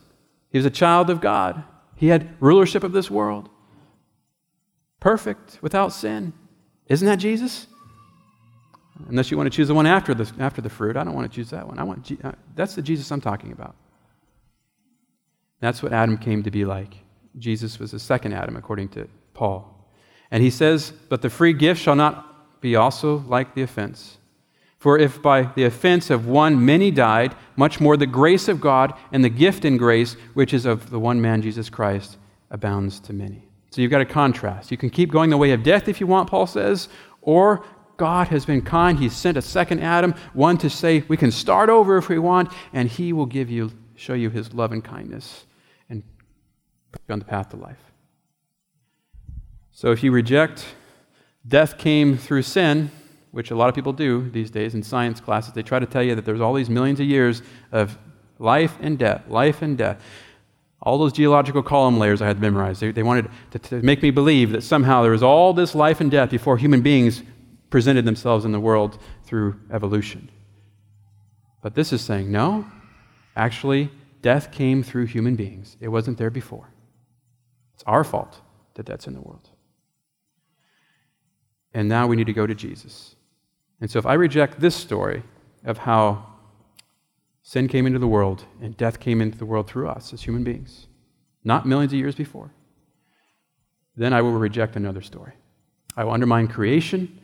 He 0.50 0.58
was 0.58 0.66
a 0.66 0.70
child 0.70 1.08
of 1.08 1.20
God. 1.20 1.64
He 1.96 2.08
had 2.08 2.36
rulership 2.40 2.84
of 2.84 2.92
this 2.92 3.10
world. 3.10 3.48
Perfect, 5.00 5.58
without 5.62 5.92
sin. 5.92 6.32
Isn't 6.86 7.06
that 7.06 7.16
Jesus? 7.16 7.66
Unless 9.08 9.30
you 9.30 9.36
want 9.36 9.50
to 9.50 9.56
choose 9.56 9.68
the 9.68 9.74
one 9.74 9.86
after 9.86 10.14
the, 10.14 10.30
after 10.38 10.60
the 10.60 10.70
fruit. 10.70 10.96
I 10.96 11.04
don't 11.04 11.14
want 11.14 11.30
to 11.30 11.34
choose 11.34 11.50
that 11.50 11.66
one. 11.66 11.78
I 11.78 11.82
want, 11.82 12.10
uh, 12.22 12.32
that's 12.54 12.74
the 12.74 12.82
Jesus 12.82 13.10
I'm 13.10 13.20
talking 13.20 13.52
about. 13.52 13.74
That's 15.62 15.80
what 15.80 15.92
Adam 15.92 16.18
came 16.18 16.42
to 16.42 16.50
be 16.50 16.64
like. 16.64 16.96
Jesus 17.38 17.78
was 17.78 17.92
the 17.92 18.00
second 18.00 18.32
Adam, 18.32 18.56
according 18.56 18.88
to 18.90 19.08
Paul. 19.32 19.86
And 20.32 20.42
he 20.42 20.50
says, 20.50 20.92
But 21.08 21.22
the 21.22 21.30
free 21.30 21.52
gift 21.52 21.80
shall 21.80 21.94
not 21.94 22.60
be 22.60 22.74
also 22.74 23.18
like 23.28 23.54
the 23.54 23.62
offense. 23.62 24.18
For 24.78 24.98
if 24.98 25.22
by 25.22 25.42
the 25.42 25.62
offense 25.62 26.10
of 26.10 26.26
one 26.26 26.66
many 26.66 26.90
died, 26.90 27.36
much 27.54 27.78
more 27.78 27.96
the 27.96 28.08
grace 28.08 28.48
of 28.48 28.60
God 28.60 28.92
and 29.12 29.24
the 29.24 29.28
gift 29.28 29.64
in 29.64 29.76
grace, 29.76 30.14
which 30.34 30.52
is 30.52 30.66
of 30.66 30.90
the 30.90 30.98
one 30.98 31.20
man, 31.20 31.42
Jesus 31.42 31.70
Christ, 31.70 32.16
abounds 32.50 32.98
to 32.98 33.12
many. 33.12 33.48
So 33.70 33.82
you've 33.82 33.92
got 33.92 34.00
a 34.00 34.04
contrast. 34.04 34.72
You 34.72 34.76
can 34.76 34.90
keep 34.90 35.12
going 35.12 35.30
the 35.30 35.36
way 35.36 35.52
of 35.52 35.62
death 35.62 35.86
if 35.86 36.00
you 36.00 36.08
want, 36.08 36.28
Paul 36.28 36.48
says, 36.48 36.88
or 37.20 37.64
God 37.98 38.26
has 38.28 38.44
been 38.44 38.62
kind. 38.62 38.98
He's 38.98 39.16
sent 39.16 39.36
a 39.36 39.42
second 39.42 39.78
Adam, 39.78 40.16
one 40.32 40.58
to 40.58 40.68
say 40.68 41.04
we 41.06 41.16
can 41.16 41.30
start 41.30 41.70
over 41.70 41.98
if 41.98 42.08
we 42.08 42.18
want, 42.18 42.52
and 42.72 42.88
he 42.88 43.12
will 43.12 43.26
give 43.26 43.48
you, 43.48 43.70
show 43.94 44.14
you 44.14 44.28
his 44.28 44.52
love 44.52 44.72
and 44.72 44.82
kindness 44.82 45.44
put 46.92 47.02
you 47.08 47.12
on 47.12 47.18
the 47.18 47.24
path 47.24 47.48
to 47.50 47.56
life. 47.56 47.92
So 49.72 49.90
if 49.90 50.02
you 50.02 50.12
reject 50.12 50.66
death 51.46 51.78
came 51.78 52.16
through 52.16 52.42
sin, 52.42 52.90
which 53.32 53.50
a 53.50 53.56
lot 53.56 53.68
of 53.68 53.74
people 53.74 53.92
do 53.92 54.30
these 54.30 54.50
days 54.50 54.74
in 54.74 54.82
science 54.82 55.20
classes, 55.20 55.54
they 55.54 55.62
try 55.62 55.78
to 55.78 55.86
tell 55.86 56.02
you 56.02 56.14
that 56.14 56.24
there's 56.24 56.40
all 56.40 56.54
these 56.54 56.70
millions 56.70 57.00
of 57.00 57.06
years 57.06 57.42
of 57.72 57.98
life 58.38 58.76
and 58.80 58.98
death, 58.98 59.22
life 59.28 59.62
and 59.62 59.78
death. 59.78 60.00
All 60.82 60.98
those 60.98 61.12
geological 61.12 61.62
column 61.62 61.98
layers 61.98 62.20
I 62.20 62.26
had 62.26 62.40
memorized, 62.40 62.80
they, 62.80 62.92
they 62.92 63.02
wanted 63.02 63.30
to, 63.52 63.58
to 63.58 63.82
make 63.82 64.02
me 64.02 64.10
believe 64.10 64.52
that 64.52 64.62
somehow 64.62 65.02
there 65.02 65.12
was 65.12 65.22
all 65.22 65.52
this 65.52 65.74
life 65.74 66.00
and 66.00 66.10
death 66.10 66.30
before 66.30 66.58
human 66.58 66.82
beings 66.82 67.22
presented 67.70 68.04
themselves 68.04 68.44
in 68.44 68.52
the 68.52 68.60
world 68.60 68.98
through 69.24 69.58
evolution. 69.70 70.28
But 71.62 71.74
this 71.74 71.92
is 71.92 72.02
saying, 72.02 72.30
no, 72.30 72.66
actually, 73.36 73.90
death 74.20 74.52
came 74.52 74.82
through 74.82 75.06
human 75.06 75.36
beings. 75.36 75.76
It 75.80 75.88
wasn't 75.88 76.18
there 76.18 76.30
before. 76.30 76.68
It's 77.82 77.88
our 77.88 78.04
fault 78.04 78.40
that 78.74 78.86
that's 78.86 79.08
in 79.08 79.14
the 79.14 79.20
world. 79.20 79.50
And 81.74 81.88
now 81.88 82.06
we 82.06 82.14
need 82.14 82.28
to 82.28 82.32
go 82.32 82.46
to 82.46 82.54
Jesus. 82.54 83.16
And 83.80 83.90
so 83.90 83.98
if 83.98 84.06
I 84.06 84.14
reject 84.14 84.60
this 84.60 84.76
story 84.76 85.24
of 85.64 85.78
how 85.78 86.26
sin 87.42 87.66
came 87.66 87.84
into 87.84 87.98
the 87.98 88.06
world 88.06 88.44
and 88.60 88.76
death 88.76 89.00
came 89.00 89.20
into 89.20 89.36
the 89.36 89.44
world 89.44 89.66
through 89.66 89.88
us 89.88 90.12
as 90.12 90.22
human 90.22 90.44
beings, 90.44 90.86
not 91.42 91.66
millions 91.66 91.92
of 91.92 91.98
years 91.98 92.14
before, 92.14 92.52
then 93.96 94.12
I 94.12 94.22
will 94.22 94.30
reject 94.30 94.76
another 94.76 95.02
story. 95.02 95.32
I 95.96 96.04
will 96.04 96.12
undermine 96.12 96.46
creation 96.46 97.18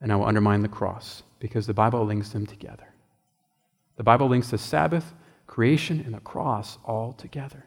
and 0.00 0.12
I 0.12 0.16
will 0.16 0.26
undermine 0.26 0.62
the 0.62 0.68
cross 0.68 1.24
because 1.40 1.66
the 1.66 1.74
Bible 1.74 2.04
links 2.04 2.28
them 2.28 2.46
together. 2.46 2.86
The 3.96 4.04
Bible 4.04 4.28
links 4.28 4.50
the 4.50 4.58
Sabbath, 4.58 5.12
creation, 5.48 6.02
and 6.06 6.14
the 6.14 6.20
cross 6.20 6.78
all 6.84 7.14
together. 7.14 7.66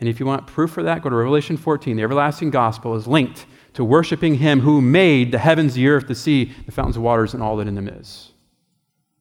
And 0.00 0.08
if 0.08 0.18
you 0.18 0.26
want 0.26 0.46
proof 0.46 0.70
for 0.70 0.82
that, 0.82 1.02
go 1.02 1.10
to 1.10 1.16
Revelation 1.16 1.56
14. 1.56 1.96
The 1.96 2.02
everlasting 2.02 2.50
gospel 2.50 2.94
is 2.96 3.06
linked 3.06 3.46
to 3.74 3.84
worshiping 3.84 4.36
Him 4.36 4.60
who 4.60 4.80
made 4.80 5.32
the 5.32 5.38
heavens, 5.38 5.74
the 5.74 5.88
earth, 5.88 6.08
the 6.08 6.14
sea, 6.14 6.52
the 6.66 6.72
fountains 6.72 6.96
of 6.96 7.02
waters, 7.02 7.34
and 7.34 7.42
all 7.42 7.56
that 7.56 7.68
in 7.68 7.74
them 7.74 7.88
is. 7.88 8.32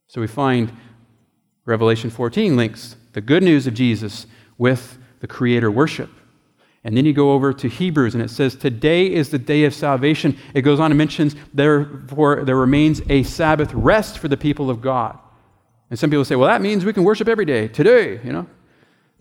So 0.08 0.22
we 0.22 0.28
find 0.28 0.72
Revelation 1.66 2.10
14 2.10 2.56
links 2.56 2.96
the 3.14 3.22
good 3.22 3.44
news 3.44 3.68
of 3.68 3.74
Jesus 3.74 4.26
with 4.58 4.98
the 5.20 5.28
Creator 5.28 5.72
worship. 5.72 6.10
And 6.84 6.98
then 6.98 7.06
you 7.06 7.14
go 7.14 7.32
over 7.32 7.54
to 7.54 7.70
Hebrews, 7.70 8.14
and 8.14 8.24
it 8.24 8.30
says, 8.30 8.56
Today 8.56 9.12
is 9.12 9.30
the 9.30 9.40
day 9.40 9.64
of 9.64 9.74
salvation. 9.74 10.38
It 10.54 10.64
goes 10.64 10.80
on 10.80 10.92
and 10.92 10.98
mentions, 10.98 11.36
Therefore, 11.54 12.44
there 12.44 12.58
remains 12.58 13.02
a 13.10 13.24
Sabbath 13.24 13.74
rest 13.74 14.18
for 14.20 14.28
the 14.28 14.36
people 14.36 14.70
of 14.70 14.82
God. 14.82 15.18
And 15.90 15.98
some 15.98 16.10
people 16.10 16.26
say, 16.26 16.36
Well, 16.36 16.50
that 16.50 16.62
means 16.62 16.84
we 16.84 16.94
can 16.94 17.04
worship 17.06 17.30
every 17.30 17.46
day, 17.46 17.70
today, 17.70 18.20
you 18.24 18.34
know? 18.34 18.48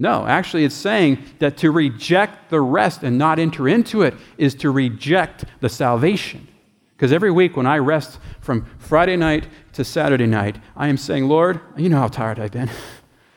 No, 0.02 0.26
actually, 0.26 0.64
it's 0.64 0.74
saying 0.74 1.24
that 1.38 1.58
to 1.58 1.70
reject 1.70 2.50
the 2.50 2.60
rest 2.60 3.04
and 3.04 3.18
not 3.18 3.38
enter 3.38 3.68
into 3.68 4.02
it 4.02 4.14
is 4.36 4.52
to 4.56 4.72
reject 4.72 5.44
the 5.60 5.68
salvation. 5.68 6.48
Because 6.96 7.12
every 7.12 7.30
week 7.30 7.56
when 7.56 7.66
I 7.66 7.78
rest 7.78 8.18
from 8.40 8.66
Friday 8.78 9.14
night 9.14 9.46
to 9.74 9.84
Saturday 9.84 10.26
night, 10.26 10.58
I 10.76 10.88
am 10.88 10.96
saying, 10.96 11.28
Lord, 11.28 11.60
you 11.76 11.88
know 11.88 11.98
how 11.98 12.08
tired 12.08 12.40
I've 12.40 12.50
been. 12.50 12.68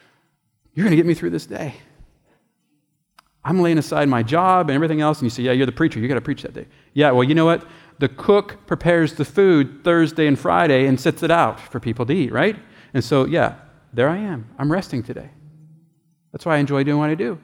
You're 0.73 0.85
going 0.85 0.89
to 0.89 0.95
get 0.95 1.05
me 1.05 1.13
through 1.13 1.29
this 1.29 1.45
day. 1.45 1.75
I'm 3.43 3.61
laying 3.61 3.77
aside 3.77 4.09
my 4.09 4.23
job 4.23 4.71
and 4.71 4.75
everything 4.75 5.01
else, 5.01 5.19
and 5.19 5.27
you 5.27 5.29
say, 5.29 5.43
Yeah, 5.43 5.51
you're 5.51 5.67
the 5.67 5.71
preacher. 5.71 5.99
You 5.99 6.07
got 6.07 6.15
to 6.15 6.21
preach 6.21 6.41
that 6.41 6.55
day. 6.55 6.65
Yeah, 6.95 7.11
well, 7.11 7.23
you 7.23 7.35
know 7.35 7.45
what? 7.45 7.63
The 7.99 8.09
cook 8.09 8.65
prepares 8.65 9.13
the 9.13 9.23
food 9.23 9.83
Thursday 9.83 10.25
and 10.25 10.37
Friday 10.37 10.87
and 10.87 10.99
sets 10.99 11.21
it 11.21 11.29
out 11.29 11.59
for 11.59 11.79
people 11.79 12.07
to 12.07 12.13
eat, 12.13 12.31
right? 12.31 12.57
And 12.95 13.03
so, 13.03 13.25
yeah, 13.25 13.57
there 13.93 14.09
I 14.09 14.17
am. 14.17 14.49
I'm 14.57 14.71
resting 14.71 15.03
today. 15.03 15.29
That's 16.35 16.45
why 16.45 16.57
I 16.57 16.57
enjoy 16.57 16.83
doing 16.83 16.97
what 16.97 17.09
I 17.09 17.15
do. 17.15 17.39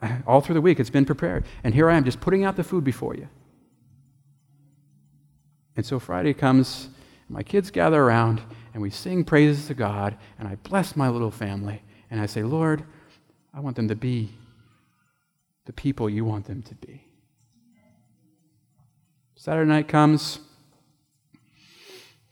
All 0.28 0.40
through 0.40 0.54
the 0.54 0.60
week, 0.60 0.78
it's 0.78 0.88
been 0.88 1.04
prepared. 1.04 1.44
And 1.64 1.74
here 1.74 1.90
I 1.90 1.96
am 1.96 2.04
just 2.04 2.20
putting 2.20 2.44
out 2.44 2.54
the 2.54 2.62
food 2.62 2.84
before 2.84 3.16
you. 3.16 3.28
And 5.74 5.84
so 5.84 5.98
Friday 5.98 6.32
comes, 6.32 6.90
my 7.28 7.42
kids 7.42 7.72
gather 7.72 8.00
around, 8.00 8.40
and 8.72 8.80
we 8.80 8.88
sing 8.88 9.24
praises 9.24 9.66
to 9.66 9.74
God, 9.74 10.16
and 10.38 10.46
I 10.46 10.54
bless 10.54 10.94
my 10.94 11.08
little 11.08 11.32
family, 11.32 11.82
and 12.08 12.20
I 12.20 12.26
say, 12.26 12.44
Lord, 12.44 12.84
I 13.52 13.58
want 13.58 13.74
them 13.74 13.88
to 13.88 13.96
be 13.96 14.30
the 15.64 15.72
people 15.72 16.08
you 16.08 16.24
want 16.24 16.44
them 16.44 16.62
to 16.62 16.74
be. 16.76 17.02
Saturday 19.34 19.68
night 19.68 19.88
comes, 19.88 20.38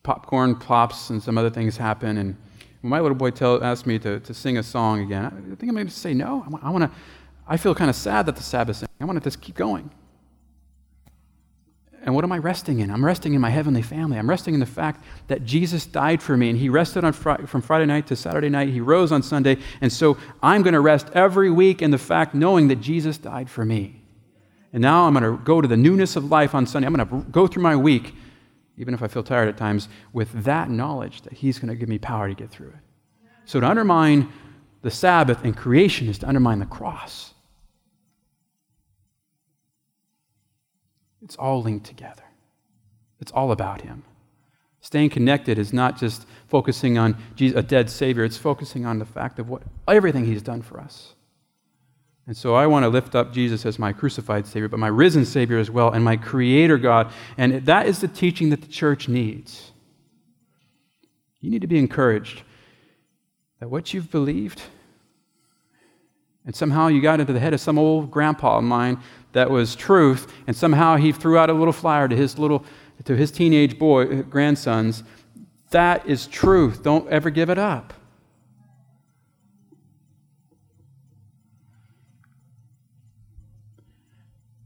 popcorn 0.04 0.54
pops, 0.54 1.10
and 1.10 1.20
some 1.20 1.36
other 1.36 1.50
things 1.50 1.76
happen, 1.76 2.18
and 2.18 2.36
my 2.82 3.00
little 3.00 3.16
boy 3.16 3.30
tell, 3.30 3.62
asked 3.62 3.86
me 3.86 3.98
to, 4.00 4.20
to 4.20 4.34
sing 4.34 4.58
a 4.58 4.62
song 4.62 5.00
again, 5.00 5.24
I 5.24 5.30
think 5.54 5.62
I'm 5.70 5.74
going 5.74 5.86
to 5.86 5.92
say 5.92 6.14
no. 6.14 6.44
I 6.62 6.70
want 6.70 6.84
to. 6.84 6.90
I 7.46 7.56
feel 7.56 7.74
kind 7.74 7.90
of 7.90 7.96
sad 7.96 8.26
that 8.26 8.36
the 8.36 8.42
Sabbath. 8.42 8.84
I 9.00 9.04
want 9.04 9.18
to 9.18 9.24
just 9.24 9.40
keep 9.40 9.56
going. 9.56 9.90
And 12.04 12.16
what 12.16 12.24
am 12.24 12.32
I 12.32 12.38
resting 12.38 12.80
in? 12.80 12.90
I'm 12.90 13.04
resting 13.04 13.34
in 13.34 13.40
my 13.40 13.50
heavenly 13.50 13.82
family. 13.82 14.18
I'm 14.18 14.28
resting 14.28 14.54
in 14.54 14.60
the 14.60 14.66
fact 14.66 15.04
that 15.28 15.44
Jesus 15.44 15.86
died 15.86 16.20
for 16.20 16.36
me, 16.36 16.50
and 16.50 16.58
He 16.58 16.68
rested 16.68 17.04
on 17.04 17.12
fr- 17.12 17.46
from 17.46 17.62
Friday 17.62 17.86
night 17.86 18.08
to 18.08 18.16
Saturday 18.16 18.48
night. 18.48 18.68
He 18.68 18.80
rose 18.80 19.12
on 19.12 19.22
Sunday, 19.22 19.58
and 19.80 19.92
so 19.92 20.16
I'm 20.42 20.62
going 20.62 20.74
to 20.74 20.80
rest 20.80 21.08
every 21.14 21.50
week 21.50 21.80
in 21.80 21.92
the 21.92 21.98
fact 21.98 22.34
knowing 22.34 22.68
that 22.68 22.80
Jesus 22.80 23.18
died 23.18 23.48
for 23.48 23.64
me. 23.64 24.02
And 24.72 24.82
now 24.82 25.06
I'm 25.06 25.14
going 25.14 25.22
to 25.24 25.42
go 25.44 25.60
to 25.60 25.68
the 25.68 25.76
newness 25.76 26.16
of 26.16 26.30
life 26.30 26.54
on 26.54 26.66
Sunday. 26.66 26.86
I'm 26.86 26.94
going 26.94 27.08
to 27.08 27.30
go 27.30 27.46
through 27.46 27.62
my 27.62 27.76
week 27.76 28.14
even 28.76 28.94
if 28.94 29.02
I 29.02 29.08
feel 29.08 29.22
tired 29.22 29.48
at 29.48 29.56
times, 29.56 29.88
with 30.12 30.44
that 30.44 30.70
knowledge 30.70 31.22
that 31.22 31.32
He's 31.32 31.58
going 31.58 31.68
to 31.68 31.76
give 31.76 31.88
me 31.88 31.98
power 31.98 32.28
to 32.28 32.34
get 32.34 32.50
through 32.50 32.68
it. 32.68 32.74
So 33.44 33.60
to 33.60 33.66
undermine 33.66 34.32
the 34.82 34.90
Sabbath 34.90 35.44
and 35.44 35.56
creation 35.56 36.08
is 36.08 36.18
to 36.18 36.28
undermine 36.28 36.58
the 36.58 36.66
cross. 36.66 37.34
It's 41.22 41.36
all 41.36 41.62
linked 41.62 41.86
together, 41.86 42.24
it's 43.20 43.32
all 43.32 43.52
about 43.52 43.82
Him. 43.82 44.04
Staying 44.80 45.10
connected 45.10 45.58
is 45.58 45.72
not 45.72 45.96
just 45.96 46.26
focusing 46.48 46.98
on 46.98 47.16
Jesus, 47.36 47.56
a 47.56 47.62
dead 47.62 47.88
Savior, 47.88 48.24
it's 48.24 48.36
focusing 48.36 48.84
on 48.84 48.98
the 48.98 49.04
fact 49.04 49.38
of 49.38 49.48
what, 49.48 49.62
everything 49.86 50.24
He's 50.24 50.42
done 50.42 50.60
for 50.60 50.80
us. 50.80 51.14
And 52.26 52.36
so 52.36 52.54
I 52.54 52.66
want 52.66 52.84
to 52.84 52.88
lift 52.88 53.14
up 53.14 53.32
Jesus 53.32 53.66
as 53.66 53.78
my 53.78 53.92
crucified 53.92 54.46
Savior, 54.46 54.68
but 54.68 54.78
my 54.78 54.88
risen 54.88 55.24
Savior 55.24 55.58
as 55.58 55.70
well, 55.70 55.90
and 55.90 56.04
my 56.04 56.16
Creator 56.16 56.78
God. 56.78 57.12
And 57.36 57.66
that 57.66 57.86
is 57.86 58.00
the 58.00 58.08
teaching 58.08 58.50
that 58.50 58.62
the 58.62 58.68
church 58.68 59.08
needs. 59.08 59.72
You 61.40 61.50
need 61.50 61.62
to 61.62 61.66
be 61.66 61.78
encouraged 61.78 62.42
that 63.60 63.68
what 63.68 63.92
you've 63.92 64.10
believed 64.10 64.62
And 66.44 66.54
somehow 66.54 66.88
you 66.88 67.00
got 67.00 67.20
into 67.20 67.32
the 67.32 67.40
head 67.40 67.54
of 67.54 67.60
some 67.60 67.78
old 67.78 68.10
grandpa 68.10 68.58
of 68.58 68.64
mine 68.64 69.00
that 69.32 69.50
was 69.50 69.76
truth, 69.76 70.32
and 70.46 70.56
somehow 70.56 70.96
he 70.96 71.12
threw 71.12 71.38
out 71.38 71.50
a 71.50 71.52
little 71.52 71.72
flyer 71.72 72.08
to 72.08 72.16
his 72.16 72.38
little 72.38 72.64
to 73.04 73.16
his 73.16 73.30
teenage 73.30 73.78
boy 73.78 74.04
uh, 74.04 74.22
grandsons. 74.22 75.02
That 75.70 76.06
is 76.06 76.26
truth. 76.26 76.82
Don't 76.82 77.08
ever 77.08 77.30
give 77.30 77.50
it 77.50 77.58
up. 77.58 77.94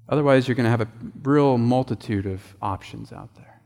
Otherwise, 0.08 0.46
you're 0.46 0.54
going 0.54 0.64
to 0.64 0.70
have 0.70 0.82
a 0.82 0.88
real 1.24 1.58
multitude 1.58 2.26
of 2.26 2.40
options 2.62 3.12
out 3.12 3.34
there. 3.34 3.60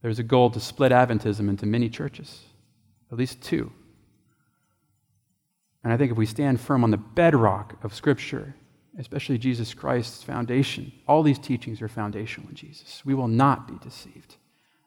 There's 0.00 0.18
a 0.18 0.22
goal 0.22 0.50
to 0.50 0.60
split 0.60 0.92
Adventism 0.92 1.48
into 1.48 1.66
many 1.66 1.88
churches, 1.88 2.44
at 3.12 3.18
least 3.18 3.42
two. 3.42 3.72
And 5.84 5.92
I 5.92 5.96
think 5.96 6.12
if 6.12 6.16
we 6.16 6.26
stand 6.26 6.60
firm 6.60 6.82
on 6.82 6.90
the 6.90 6.96
bedrock 6.96 7.82
of 7.84 7.94
Scripture, 7.94 8.54
especially 8.98 9.38
Jesus 9.38 9.74
Christ's 9.74 10.22
foundation, 10.22 10.92
all 11.06 11.22
these 11.22 11.38
teachings 11.38 11.82
are 11.82 11.88
foundational 11.88 12.48
in 12.48 12.54
Jesus. 12.54 13.02
We 13.04 13.14
will 13.14 13.28
not 13.28 13.68
be 13.68 13.74
deceived. 13.86 14.36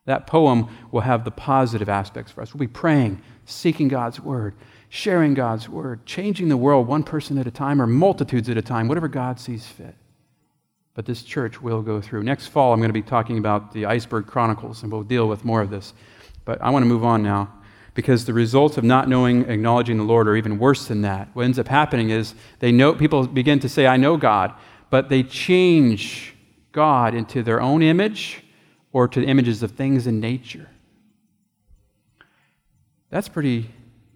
That 0.06 0.26
poem 0.26 0.68
will 0.92 1.02
have 1.02 1.24
the 1.24 1.32
positive 1.32 1.88
aspects 1.88 2.32
for 2.32 2.42
us. 2.42 2.54
We'll 2.54 2.60
be 2.60 2.68
praying, 2.68 3.22
seeking 3.46 3.88
God's 3.88 4.20
word, 4.20 4.56
sharing 4.90 5.36
God's 5.36 5.70
word, 5.70 6.06
changing 6.08 6.50
the 6.50 6.58
world 6.58 6.88
one 6.88 7.04
person 7.04 7.38
at 7.38 7.46
a 7.46 7.52
time 7.52 7.80
or 7.80 7.86
multitudes 7.86 8.50
at 8.50 8.58
a 8.58 8.64
time, 8.64 8.88
whatever 8.88 9.08
God 9.08 9.40
sees 9.40 9.68
fit 9.68 9.96
but 10.94 11.06
this 11.06 11.24
church 11.24 11.62
will 11.62 11.82
go 11.82 12.02
through. 12.02 12.24
Next 12.24 12.48
fall, 12.48 12.74
I'm 12.74 12.80
going 12.80 12.90
to 12.90 12.94
be 12.94 13.02
talking 13.02 13.38
about 13.38 13.72
the 13.74 13.86
Iceberg 13.86 14.28
Chronicles, 14.28 14.84
and 14.84 14.92
we'll 14.92 15.04
deal 15.04 15.28
with 15.28 15.46
more 15.46 15.62
of 15.62 15.70
this. 15.70 15.94
But 16.44 16.62
I 16.62 16.70
want 16.70 16.84
to 16.84 16.88
move 16.88 17.06
on 17.06 17.24
now 17.24 17.54
because 17.94 18.26
the 18.26 18.34
results 18.34 18.78
of 18.78 18.84
not 18.84 19.08
knowing, 19.08 19.50
acknowledging 19.50 19.98
the 19.98 20.04
Lord 20.04 20.28
are 20.28 20.36
even 20.36 20.58
worse 20.58 20.88
than 20.88 21.02
that. 21.02 21.30
What 21.34 21.46
ends 21.46 21.60
up 21.60 21.68
happening 21.68 22.10
is 22.10 22.36
they 22.60 22.72
know 22.72 22.94
people 22.94 23.28
begin 23.28 23.60
to 23.60 23.70
say, 23.70 23.88
"I 23.88 23.98
know 23.98 24.18
God," 24.18 24.54
but 24.90 25.10
they 25.10 25.24
change 25.24 26.36
God 26.72 27.14
into 27.14 27.44
their 27.44 27.62
own 27.62 27.82
image 27.82 28.44
or 28.94 29.08
to 29.08 29.24
images 29.24 29.64
of 29.64 29.72
things 29.72 30.08
in 30.08 30.20
nature. 30.20 30.68
That's 33.10 33.28
pretty 33.28 33.72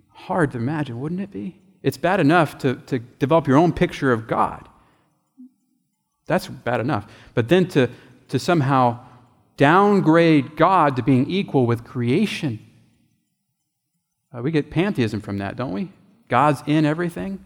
hard 0.10 0.52
to 0.54 0.58
imagine, 0.58 1.00
wouldn't 1.00 1.22
it 1.22 1.32
be? 1.32 1.60
It's 1.84 1.98
bad 1.98 2.20
enough 2.20 2.58
to, 2.60 2.76
to 2.88 3.00
develop 3.00 3.48
your 3.48 3.58
own 3.58 3.74
picture 3.74 4.12
of 4.12 4.26
God. 4.28 4.68
That's 6.28 6.48
bad 6.48 6.80
enough. 6.80 7.08
But 7.34 7.50
then 7.50 7.68
to, 7.70 7.90
to 8.30 8.40
somehow 8.40 9.00
downgrade 9.58 10.56
God 10.56 10.96
to 10.96 11.04
being 11.04 11.30
equal 11.30 11.66
with 11.66 11.84
creation. 11.84 12.60
Uh, 14.36 14.42
we 14.42 14.52
get 14.52 14.70
pantheism 14.70 15.22
from 15.22 15.38
that, 15.38 15.56
don't 15.56 15.72
we? 15.72 15.92
God's 16.28 16.62
in 16.66 16.86
everything. 16.86 17.44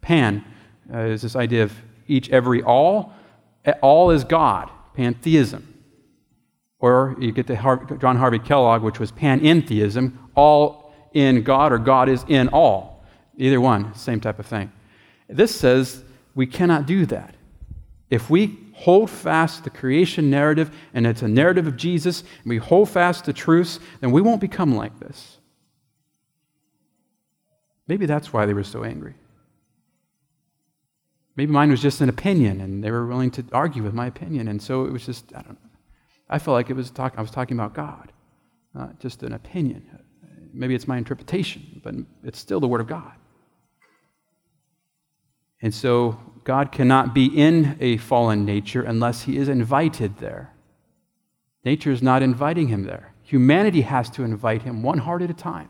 Pan 0.00 0.44
uh, 0.92 0.98
is 0.98 1.22
this 1.22 1.34
idea 1.34 1.64
of 1.64 1.72
each, 2.06 2.28
every, 2.30 2.62
all. 2.62 3.12
All 3.82 4.10
is 4.10 4.24
God, 4.24 4.70
pantheism. 4.94 5.74
Or 6.78 7.16
you 7.18 7.32
get 7.32 7.46
to 7.48 7.56
Har- 7.56 7.84
John 8.00 8.16
Harvey 8.16 8.38
Kellogg, 8.38 8.82
which 8.82 9.00
was 9.00 9.10
panentheism, 9.10 10.16
all 10.34 10.94
in 11.12 11.42
God, 11.42 11.72
or 11.72 11.78
God 11.78 12.08
is 12.08 12.24
in 12.28 12.48
all. 12.48 13.04
Either 13.36 13.60
one, 13.60 13.94
same 13.94 14.20
type 14.20 14.38
of 14.38 14.46
thing. 14.46 14.70
This 15.28 15.54
says 15.54 16.04
we 16.34 16.46
cannot 16.46 16.86
do 16.86 17.04
that. 17.06 17.34
If 18.10 18.30
we 18.30 18.58
hold 18.72 19.10
fast 19.10 19.64
the 19.64 19.70
creation 19.70 20.30
narrative 20.30 20.74
and 20.94 21.06
it's 21.06 21.22
a 21.22 21.28
narrative 21.28 21.66
of 21.66 21.76
Jesus, 21.76 22.20
and 22.20 22.46
we 22.46 22.56
hold 22.58 22.88
fast 22.88 23.24
the 23.24 23.32
truths, 23.32 23.80
then 24.00 24.12
we 24.12 24.22
won't 24.22 24.40
become 24.40 24.74
like 24.74 24.98
this. 24.98 25.38
Maybe 27.86 28.06
that's 28.06 28.32
why 28.32 28.46
they 28.46 28.54
were 28.54 28.64
so 28.64 28.84
angry. 28.84 29.14
Maybe 31.36 31.52
mine 31.52 31.70
was 31.70 31.80
just 31.80 32.00
an 32.00 32.08
opinion 32.08 32.60
and 32.60 32.82
they 32.82 32.90
were 32.90 33.06
willing 33.06 33.30
to 33.32 33.44
argue 33.52 33.82
with 33.82 33.94
my 33.94 34.06
opinion. 34.06 34.48
And 34.48 34.60
so 34.60 34.84
it 34.84 34.92
was 34.92 35.06
just, 35.06 35.32
I 35.34 35.42
don't 35.42 35.52
know. 35.52 35.70
I 36.28 36.38
felt 36.38 36.54
like 36.54 36.68
it 36.68 36.74
was 36.74 36.90
talk, 36.90 37.14
I 37.16 37.22
was 37.22 37.30
talking 37.30 37.56
about 37.56 37.74
God, 37.74 38.12
not 38.74 39.00
just 39.00 39.22
an 39.22 39.32
opinion. 39.32 39.86
Maybe 40.52 40.74
it's 40.74 40.88
my 40.88 40.98
interpretation, 40.98 41.80
but 41.82 41.94
it's 42.24 42.38
still 42.38 42.60
the 42.60 42.68
Word 42.68 42.80
of 42.80 42.86
God. 42.86 43.12
And 45.62 45.74
so 45.74 46.18
God 46.48 46.72
cannot 46.72 47.14
be 47.14 47.26
in 47.26 47.76
a 47.78 47.98
fallen 47.98 48.46
nature 48.46 48.80
unless 48.80 49.24
he 49.24 49.36
is 49.36 49.50
invited 49.50 50.16
there. 50.16 50.50
Nature 51.62 51.90
is 51.90 52.00
not 52.00 52.22
inviting 52.22 52.68
him 52.68 52.84
there. 52.84 53.12
Humanity 53.22 53.82
has 53.82 54.08
to 54.08 54.24
invite 54.24 54.62
him 54.62 54.82
one 54.82 54.96
heart 54.96 55.20
at 55.20 55.28
a 55.28 55.34
time. 55.34 55.68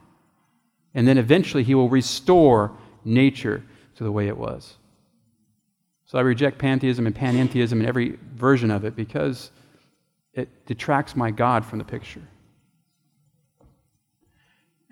And 0.94 1.08
then 1.08 1.18
eventually 1.18 1.64
he 1.64 1.74
will 1.74 1.88
restore 1.88 2.76
nature 3.04 3.64
to 3.96 4.04
the 4.04 4.12
way 4.12 4.28
it 4.28 4.38
was. 4.38 4.76
So 6.06 6.16
I 6.16 6.20
reject 6.20 6.58
pantheism 6.58 7.08
and 7.08 7.16
panentheism 7.16 7.72
and 7.80 7.86
every 7.86 8.16
version 8.36 8.70
of 8.70 8.84
it 8.84 8.94
because 8.94 9.50
it 10.32 10.64
detracts 10.64 11.16
my 11.16 11.32
God 11.32 11.66
from 11.66 11.80
the 11.80 11.84
picture. 11.84 12.22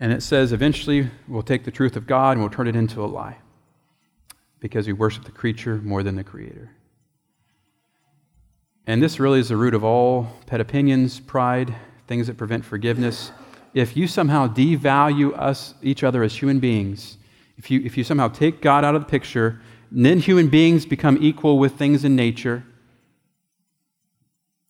And 0.00 0.12
it 0.12 0.24
says 0.24 0.52
eventually 0.52 1.10
we'll 1.28 1.44
take 1.44 1.62
the 1.62 1.70
truth 1.70 1.94
of 1.94 2.08
God 2.08 2.32
and 2.32 2.40
we'll 2.40 2.50
turn 2.50 2.66
it 2.66 2.74
into 2.74 3.04
a 3.04 3.06
lie 3.06 3.36
because 4.66 4.88
we 4.88 4.92
worship 4.92 5.24
the 5.24 5.30
creature 5.30 5.76
more 5.84 6.02
than 6.02 6.16
the 6.16 6.24
creator. 6.24 6.72
And 8.88 9.00
this 9.00 9.20
really 9.20 9.38
is 9.38 9.50
the 9.50 9.56
root 9.56 9.74
of 9.74 9.84
all 9.84 10.26
pet 10.46 10.60
opinions, 10.60 11.20
pride, 11.20 11.72
things 12.08 12.26
that 12.26 12.36
prevent 12.36 12.64
forgiveness. 12.64 13.30
If 13.74 13.96
you 13.96 14.08
somehow 14.08 14.48
devalue 14.48 15.38
us, 15.38 15.74
each 15.82 16.02
other 16.02 16.24
as 16.24 16.34
human 16.34 16.58
beings, 16.58 17.16
if 17.56 17.70
you, 17.70 17.80
if 17.84 17.96
you 17.96 18.02
somehow 18.02 18.26
take 18.26 18.60
God 18.60 18.84
out 18.84 18.96
of 18.96 19.02
the 19.02 19.08
picture, 19.08 19.60
then 19.92 20.18
human 20.18 20.48
beings 20.48 20.84
become 20.84 21.16
equal 21.20 21.60
with 21.60 21.76
things 21.76 22.04
in 22.04 22.16
nature. 22.16 22.64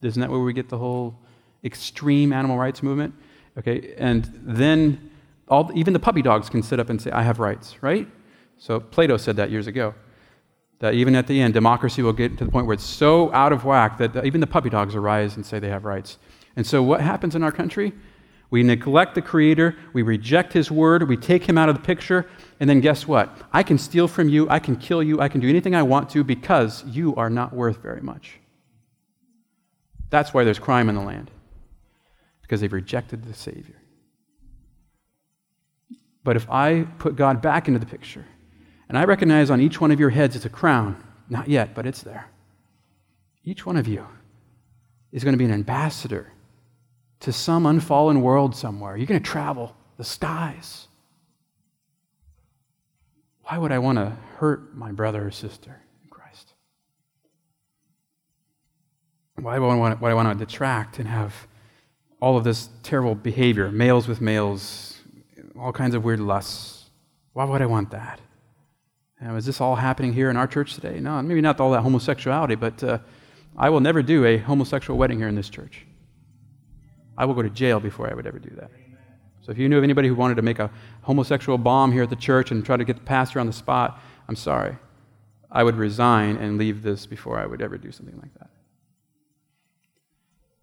Isn't 0.03 0.21
that 0.21 0.31
where 0.31 0.41
we 0.41 0.53
get 0.53 0.69
the 0.69 0.77
whole 0.77 1.19
extreme 1.65 2.35
animal 2.35 2.59
rights 2.59 2.83
movement? 2.83 3.15
Okay, 3.59 3.95
and 3.97 4.31
then 4.43 5.11
all, 5.49 5.71
even 5.75 5.95
the 5.95 5.99
puppy 5.99 6.21
dogs 6.21 6.51
can 6.51 6.63
sit 6.63 6.79
up 6.79 6.91
and 6.91 7.01
say, 7.01 7.11
I 7.13 7.23
have 7.23 7.39
rights, 7.39 7.83
right? 7.83 8.07
So 8.59 8.81
Plato 8.81 9.17
said 9.17 9.37
that 9.37 9.51
years 9.51 9.67
ago. 9.67 9.95
That 10.79 10.93
even 10.93 11.15
at 11.15 11.27
the 11.27 11.41
end, 11.41 11.55
democracy 11.55 12.03
will 12.03 12.13
get 12.13 12.37
to 12.37 12.45
the 12.45 12.51
point 12.51 12.67
where 12.67 12.75
it's 12.75 12.85
so 12.85 13.33
out 13.33 13.53
of 13.53 13.65
whack 13.65 13.97
that 13.97 14.27
even 14.27 14.43
the 14.43 14.47
puppy 14.47 14.69
dogs 14.69 14.95
arise 14.95 15.37
and 15.37 15.47
say 15.47 15.59
they 15.59 15.71
have 15.71 15.87
rights. 15.87 16.19
And 16.55 16.67
so 16.67 16.83
what 16.83 17.01
happens 17.01 17.35
in 17.35 17.43
our 17.43 17.53
country? 17.53 17.93
We 18.51 18.63
neglect 18.63 19.15
the 19.15 19.23
Creator, 19.23 19.77
we 19.93 20.03
reject 20.03 20.53
His 20.53 20.71
Word, 20.71 21.09
we 21.09 21.17
take 21.17 21.45
Him 21.45 21.59
out 21.59 21.69
of 21.69 21.75
the 21.75 21.81
picture, 21.81 22.29
and 22.61 22.71
then 22.71 22.81
guess 22.81 23.09
what? 23.09 23.37
I 23.53 23.63
can 23.63 23.77
steal 23.77 24.07
from 24.07 24.29
you, 24.29 24.49
I 24.49 24.59
can 24.59 24.77
kill 24.77 25.03
you, 25.03 25.21
I 25.21 25.29
can 25.29 25.41
do 25.41 25.49
anything 25.49 25.75
I 25.75 25.83
want 25.83 26.11
to 26.11 26.23
because 26.23 26.85
you 26.85 27.15
are 27.17 27.31
not 27.31 27.53
worth 27.53 27.79
very 27.79 28.01
much. 28.01 28.39
That's 30.11 30.33
why 30.33 30.45
there's 30.45 30.61
crime 30.61 30.89
in 30.89 30.95
the 30.95 31.01
land, 31.01 31.31
because 32.43 32.61
they've 32.61 32.73
rejected 32.73 33.25
the 33.25 33.35
Savior. 33.35 33.81
But 36.23 36.37
if 36.37 36.49
I 36.49 36.87
put 36.99 37.17
God 37.17 37.43
back 37.43 37.67
into 37.67 37.81
the 37.81 37.87
picture, 37.87 38.25
and 38.89 38.97
I 38.97 39.05
recognize 39.05 39.51
on 39.51 39.61
each 39.61 39.81
one 39.81 39.91
of 39.91 40.01
your 40.01 40.11
heads 40.11 40.37
it's 40.37 40.45
a 40.45 40.51
crown. 40.51 41.03
Not 41.29 41.49
yet, 41.49 41.75
but 41.75 41.87
it's 41.87 42.03
there. 42.03 42.29
Each 43.45 43.67
one 43.67 43.77
of 43.77 43.89
you 43.89 44.07
is 45.13 45.25
going 45.25 45.33
to 45.33 45.39
be 45.39 45.45
an 45.45 45.53
ambassador 45.53 46.33
to 47.21 47.33
some 47.33 47.67
unfallen 47.67 48.23
world 48.23 48.55
somewhere. 48.55 48.97
You're 48.97 49.07
going 49.07 49.23
to 49.23 49.29
travel 49.29 49.75
the 49.97 50.05
skies. 50.05 50.87
Why 53.45 53.59
would 53.59 53.73
I 53.73 53.79
want 53.79 53.99
to 53.99 54.17
hurt 54.37 54.77
my 54.77 54.93
brother 54.93 55.27
or 55.27 55.31
sister 55.31 55.81
in 56.03 56.11
Christ? 56.11 56.53
Why 59.37 59.59
would 59.59 59.69
I 59.69 59.75
want, 59.75 60.01
why 60.01 60.11
do 60.11 60.13
I 60.13 60.15
want 60.15 60.39
to 60.39 60.45
detract 60.45 60.99
and 60.99 61.09
have 61.09 61.47
all 62.21 62.37
of 62.37 62.45
this 62.45 62.69
terrible 62.83 63.15
behavior, 63.15 63.71
males 63.71 64.09
with 64.09 64.21
males, 64.21 64.99
all 65.59 65.73
kinds 65.73 65.95
of 65.95 66.05
weird 66.05 66.21
lusts? 66.21 66.91
Why 67.33 67.45
would 67.45 67.63
I 67.63 67.67
want 67.67 67.91
that? 67.91 68.21
Now, 69.21 69.37
is 69.37 69.47
this 69.47 69.61
all 69.61 69.77
happening 69.77 70.13
here 70.13 70.29
in 70.29 70.37
our 70.37 70.47
church 70.47 70.75
today? 70.75 71.01
No, 71.01 71.21
maybe 71.23 71.41
not 71.41 71.59
all 71.59 71.71
that 71.73 71.83
homosexuality, 71.83 72.55
but 72.55 72.83
uh, 72.85 72.99
I 73.57 73.71
will 73.71 73.81
never 73.81 74.03
do 74.03 74.25
a 74.27 74.37
homosexual 74.37 74.99
wedding 74.99 75.19
here 75.19 75.29
in 75.29 75.35
this 75.35 75.49
church. 75.49 75.87
I 77.17 77.25
will 77.25 77.35
go 77.35 77.43
to 77.43 77.51
jail 77.51 77.81
before 77.81 78.11
I 78.11 78.15
would 78.15 78.27
ever 78.27 78.39
do 78.39 78.55
that. 78.57 78.71
So 79.41 79.53
if 79.53 79.59
you 79.59 79.69
knew 79.69 79.79
of 79.79 79.85
anybody 79.85 80.09
who 80.09 80.15
wanted 80.15 80.35
to 80.35 80.43
make 80.43 80.59
a 80.59 80.71
homosexual 81.03 81.57
bomb 81.57 81.93
here 81.93 82.03
at 82.03 82.11
the 82.11 82.17
church 82.17 82.51
and 82.51 82.65
try 82.65 82.77
to 82.77 82.85
get 82.85 82.97
the 82.97 83.03
pastor 83.03 83.41
on 83.41 83.47
the 83.47 83.53
spot, 83.53 84.03
I'm 84.29 84.37
sorry. 84.37 84.77
I 85.51 85.63
would 85.63 85.77
resign 85.77 86.37
and 86.37 86.59
leave 86.59 86.83
this 86.83 87.07
before 87.07 87.39
I 87.39 87.47
would 87.47 87.63
ever 87.63 87.79
do 87.79 87.93
something 87.93 88.19
like 88.21 88.35
that. 88.35 88.51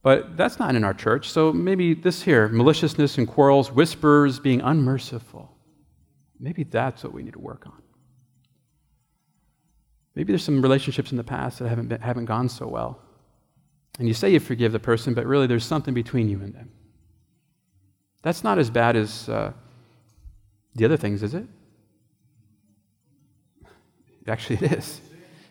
But 0.04 0.36
that's 0.36 0.60
not 0.60 0.76
in 0.76 0.84
our 0.84 0.94
church, 0.94 1.30
so 1.30 1.54
maybe 1.54 1.94
this 1.94 2.22
here 2.22 2.50
maliciousness 2.50 3.18
and 3.18 3.26
quarrels, 3.26 3.72
whispers, 3.72 4.38
being 4.38 4.60
unmerciful. 4.60 5.50
Maybe 6.40 6.66
that's 6.66 7.06
what 7.06 7.14
we 7.14 7.24
need 7.24 7.34
to 7.34 7.40
work 7.40 7.66
on. 7.66 7.83
Maybe 10.16 10.32
there's 10.32 10.44
some 10.44 10.62
relationships 10.62 11.12
in 11.12 11.18
the 11.18 11.24
past 11.24 11.60
that 11.60 11.70
haven't, 11.70 11.88
been, 11.88 12.02
haven't 12.02 12.26
gone 12.26 12.50
so 12.50 12.68
well. 12.68 13.00
And 14.00 14.08
you 14.08 14.14
say 14.14 14.32
you 14.32 14.40
forgive 14.40 14.72
the 14.72 14.80
person, 14.80 15.14
but 15.14 15.26
really 15.26 15.48
there's 15.48 15.66
something 15.66 15.94
between 15.94 16.30
you 16.30 16.42
and 16.42 16.54
them. 16.54 16.72
That's 18.22 18.44
not 18.44 18.58
as 18.58 18.70
bad 18.70 18.96
as 18.96 19.28
uh, 19.28 19.54
the 20.76 20.86
other 20.86 20.98
things, 20.98 21.24
is 21.24 21.34
it? 21.34 21.46
Actually, 24.28 24.66
it 24.66 24.72
is. 24.74 25.02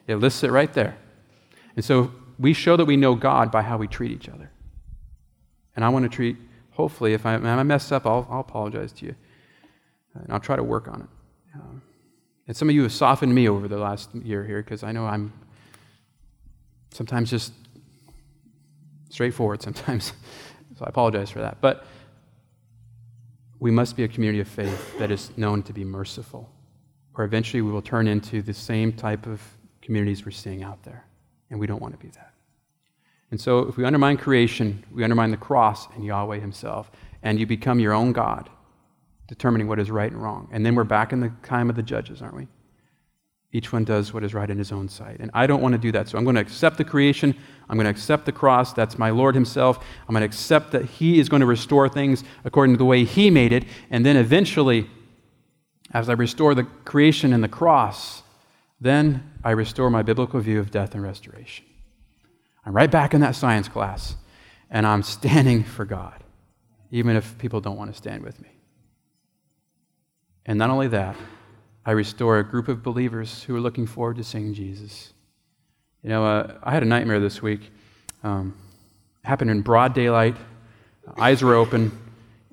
It 0.06 0.16
lists 0.16 0.42
it 0.42 0.50
right 0.50 0.72
there. 0.72 0.96
And 1.76 1.84
so 1.84 2.12
we 2.38 2.52
show 2.52 2.76
that 2.76 2.84
we 2.84 2.96
know 2.96 3.14
God 3.14 3.52
by 3.52 3.62
how 3.62 3.76
we 3.76 3.86
treat 3.86 4.10
each 4.10 4.28
other. 4.28 4.50
And 5.76 5.84
I 5.84 5.88
want 5.88 6.04
to 6.04 6.08
treat, 6.08 6.36
hopefully, 6.72 7.14
if 7.14 7.24
I, 7.24 7.36
if 7.36 7.44
I 7.44 7.62
mess 7.62 7.92
up, 7.92 8.06
I'll, 8.06 8.26
I'll, 8.30 8.40
apologize 8.40 8.92
to 8.94 9.06
you. 9.06 9.14
And 10.14 10.32
I'll 10.32 10.40
try 10.40 10.56
to 10.56 10.62
work 10.62 10.88
on 10.88 11.02
it. 11.02 11.08
Um, 11.54 11.82
and 12.52 12.56
some 12.58 12.68
of 12.68 12.74
you 12.74 12.82
have 12.82 12.92
softened 12.92 13.34
me 13.34 13.48
over 13.48 13.66
the 13.66 13.78
last 13.78 14.14
year 14.14 14.44
here 14.44 14.62
because 14.62 14.82
I 14.82 14.92
know 14.92 15.06
I'm 15.06 15.32
sometimes 16.90 17.30
just 17.30 17.50
straightforward 19.08 19.62
sometimes. 19.62 20.12
so 20.78 20.84
I 20.84 20.90
apologize 20.90 21.30
for 21.30 21.38
that. 21.38 21.62
But 21.62 21.86
we 23.58 23.70
must 23.70 23.96
be 23.96 24.04
a 24.04 24.08
community 24.08 24.40
of 24.40 24.48
faith 24.48 24.98
that 24.98 25.10
is 25.10 25.30
known 25.38 25.62
to 25.62 25.72
be 25.72 25.82
merciful, 25.82 26.50
or 27.14 27.24
eventually 27.24 27.62
we 27.62 27.72
will 27.72 27.80
turn 27.80 28.06
into 28.06 28.42
the 28.42 28.52
same 28.52 28.92
type 28.92 29.26
of 29.26 29.40
communities 29.80 30.26
we're 30.26 30.32
seeing 30.32 30.62
out 30.62 30.82
there. 30.82 31.06
And 31.48 31.58
we 31.58 31.66
don't 31.66 31.80
want 31.80 31.98
to 31.98 32.06
be 32.06 32.10
that. 32.10 32.34
And 33.30 33.40
so 33.40 33.60
if 33.60 33.78
we 33.78 33.86
undermine 33.86 34.18
creation, 34.18 34.84
we 34.92 35.04
undermine 35.04 35.30
the 35.30 35.38
cross 35.38 35.88
and 35.94 36.04
Yahweh 36.04 36.40
Himself, 36.40 36.90
and 37.22 37.40
you 37.40 37.46
become 37.46 37.80
your 37.80 37.94
own 37.94 38.12
God, 38.12 38.50
determining 39.26 39.68
what 39.68 39.78
is 39.78 39.90
right 39.90 40.10
and 40.10 40.22
wrong. 40.22 40.48
And 40.52 40.64
then 40.64 40.74
we're 40.74 40.84
back 40.84 41.12
in 41.12 41.20
the 41.20 41.32
time 41.42 41.70
of 41.70 41.76
the 41.76 41.82
judges, 41.82 42.22
aren't 42.22 42.36
we? 42.36 42.48
Each 43.54 43.70
one 43.70 43.84
does 43.84 44.14
what 44.14 44.24
is 44.24 44.32
right 44.32 44.48
in 44.48 44.56
his 44.56 44.72
own 44.72 44.88
sight. 44.88 45.18
And 45.20 45.30
I 45.34 45.46
don't 45.46 45.60
want 45.60 45.72
to 45.72 45.78
do 45.78 45.92
that. 45.92 46.08
So 46.08 46.16
I'm 46.16 46.24
going 46.24 46.36
to 46.36 46.40
accept 46.40 46.78
the 46.78 46.84
creation. 46.84 47.36
I'm 47.68 47.76
going 47.76 47.84
to 47.84 47.90
accept 47.90 48.24
the 48.24 48.32
cross. 48.32 48.72
That's 48.72 48.98
my 48.98 49.10
Lord 49.10 49.34
Himself. 49.34 49.84
I'm 50.08 50.14
going 50.14 50.22
to 50.22 50.26
accept 50.26 50.72
that 50.72 50.86
He 50.86 51.20
is 51.20 51.28
going 51.28 51.40
to 51.40 51.46
restore 51.46 51.88
things 51.88 52.24
according 52.44 52.74
to 52.74 52.78
the 52.78 52.86
way 52.86 53.04
He 53.04 53.30
made 53.30 53.52
it. 53.52 53.64
And 53.90 54.06
then 54.06 54.16
eventually, 54.16 54.88
as 55.92 56.08
I 56.08 56.14
restore 56.14 56.54
the 56.54 56.64
creation 56.64 57.34
and 57.34 57.44
the 57.44 57.48
cross, 57.48 58.22
then 58.80 59.30
I 59.44 59.50
restore 59.50 59.90
my 59.90 60.02
biblical 60.02 60.40
view 60.40 60.58
of 60.58 60.70
death 60.70 60.94
and 60.94 61.02
restoration. 61.02 61.66
I'm 62.64 62.74
right 62.74 62.90
back 62.90 63.12
in 63.12 63.20
that 63.20 63.36
science 63.36 63.68
class, 63.68 64.16
and 64.70 64.86
I'm 64.86 65.02
standing 65.02 65.62
for 65.62 65.84
God, 65.84 66.24
even 66.90 67.16
if 67.16 67.36
people 67.36 67.60
don't 67.60 67.76
want 67.76 67.90
to 67.90 67.96
stand 67.96 68.22
with 68.22 68.40
me. 68.40 68.51
And 70.46 70.58
not 70.58 70.70
only 70.70 70.88
that, 70.88 71.16
I 71.84 71.92
restore 71.92 72.38
a 72.38 72.44
group 72.44 72.68
of 72.68 72.82
believers 72.82 73.42
who 73.42 73.56
are 73.56 73.60
looking 73.60 73.86
forward 73.86 74.16
to 74.16 74.24
seeing 74.24 74.54
Jesus. 74.54 75.12
You 76.02 76.10
know, 76.10 76.24
uh, 76.24 76.58
I 76.62 76.72
had 76.72 76.82
a 76.82 76.86
nightmare 76.86 77.20
this 77.20 77.42
week. 77.42 77.70
Um, 78.24 78.54
happened 79.24 79.50
in 79.50 79.62
broad 79.62 79.94
daylight. 79.94 80.36
Eyes 81.16 81.42
were 81.42 81.54
open. 81.54 81.96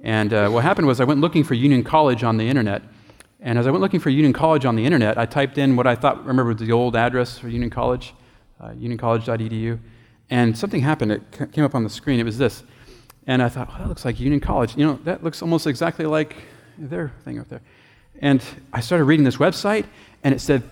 And 0.04 0.34
uh, 0.34 0.50
what 0.50 0.64
happened 0.64 0.88
was 0.88 1.00
I 1.00 1.04
went 1.04 1.20
looking 1.20 1.44
for 1.44 1.54
Union 1.54 1.84
College 1.84 2.24
on 2.24 2.38
the 2.38 2.48
internet. 2.48 2.82
And 3.40 3.58
as 3.58 3.68
I 3.68 3.72
went 3.72 3.82
looking 3.82 4.00
for 4.00 4.10
Union 4.10 4.34
College 4.34 4.66
on 4.66 4.76
the 4.76 4.86
internet, 4.86 5.18
I 5.18 5.26
typed 5.26 5.58
in 5.58 5.76
what 5.76 5.88
I 5.88 5.96
thought, 5.96 6.26
remember, 6.26 6.54
the 6.54 6.72
old 6.72 6.96
address 6.96 7.38
for 7.38 7.50
Union 7.50 7.70
College, 7.70 8.14
uh, 8.60 8.70
unioncollege.edu. 8.70 9.80
And 10.30 10.58
something 10.58 10.82
happened. 10.82 11.12
It 11.12 11.52
came 11.52 11.64
up 11.64 11.76
on 11.76 11.84
the 11.84 11.90
screen. 11.90 12.20
It 12.20 12.24
was 12.24 12.38
this. 12.38 12.64
And 13.28 13.42
I 13.42 13.50
thought, 13.50 13.70
oh, 13.72 13.78
that 13.80 13.88
looks 13.88 14.06
like 14.06 14.20
Union 14.20 14.40
College. 14.40 14.76
You 14.76 14.86
know, 14.86 15.00
that 15.04 15.24
looks 15.24 15.42
almost 15.42 15.68
exactly 15.68 16.06
like 16.06 16.36
their 16.78 17.14
thing 17.24 17.40
up 17.40 17.50
there. 17.50 17.62
And 18.20 18.43
I 18.72 18.82
started 18.82 19.05
reading 19.05 19.24
this 19.24 19.38
website, 19.38 19.86
and 20.24 20.34
it 20.34 20.39
said, 20.39 20.63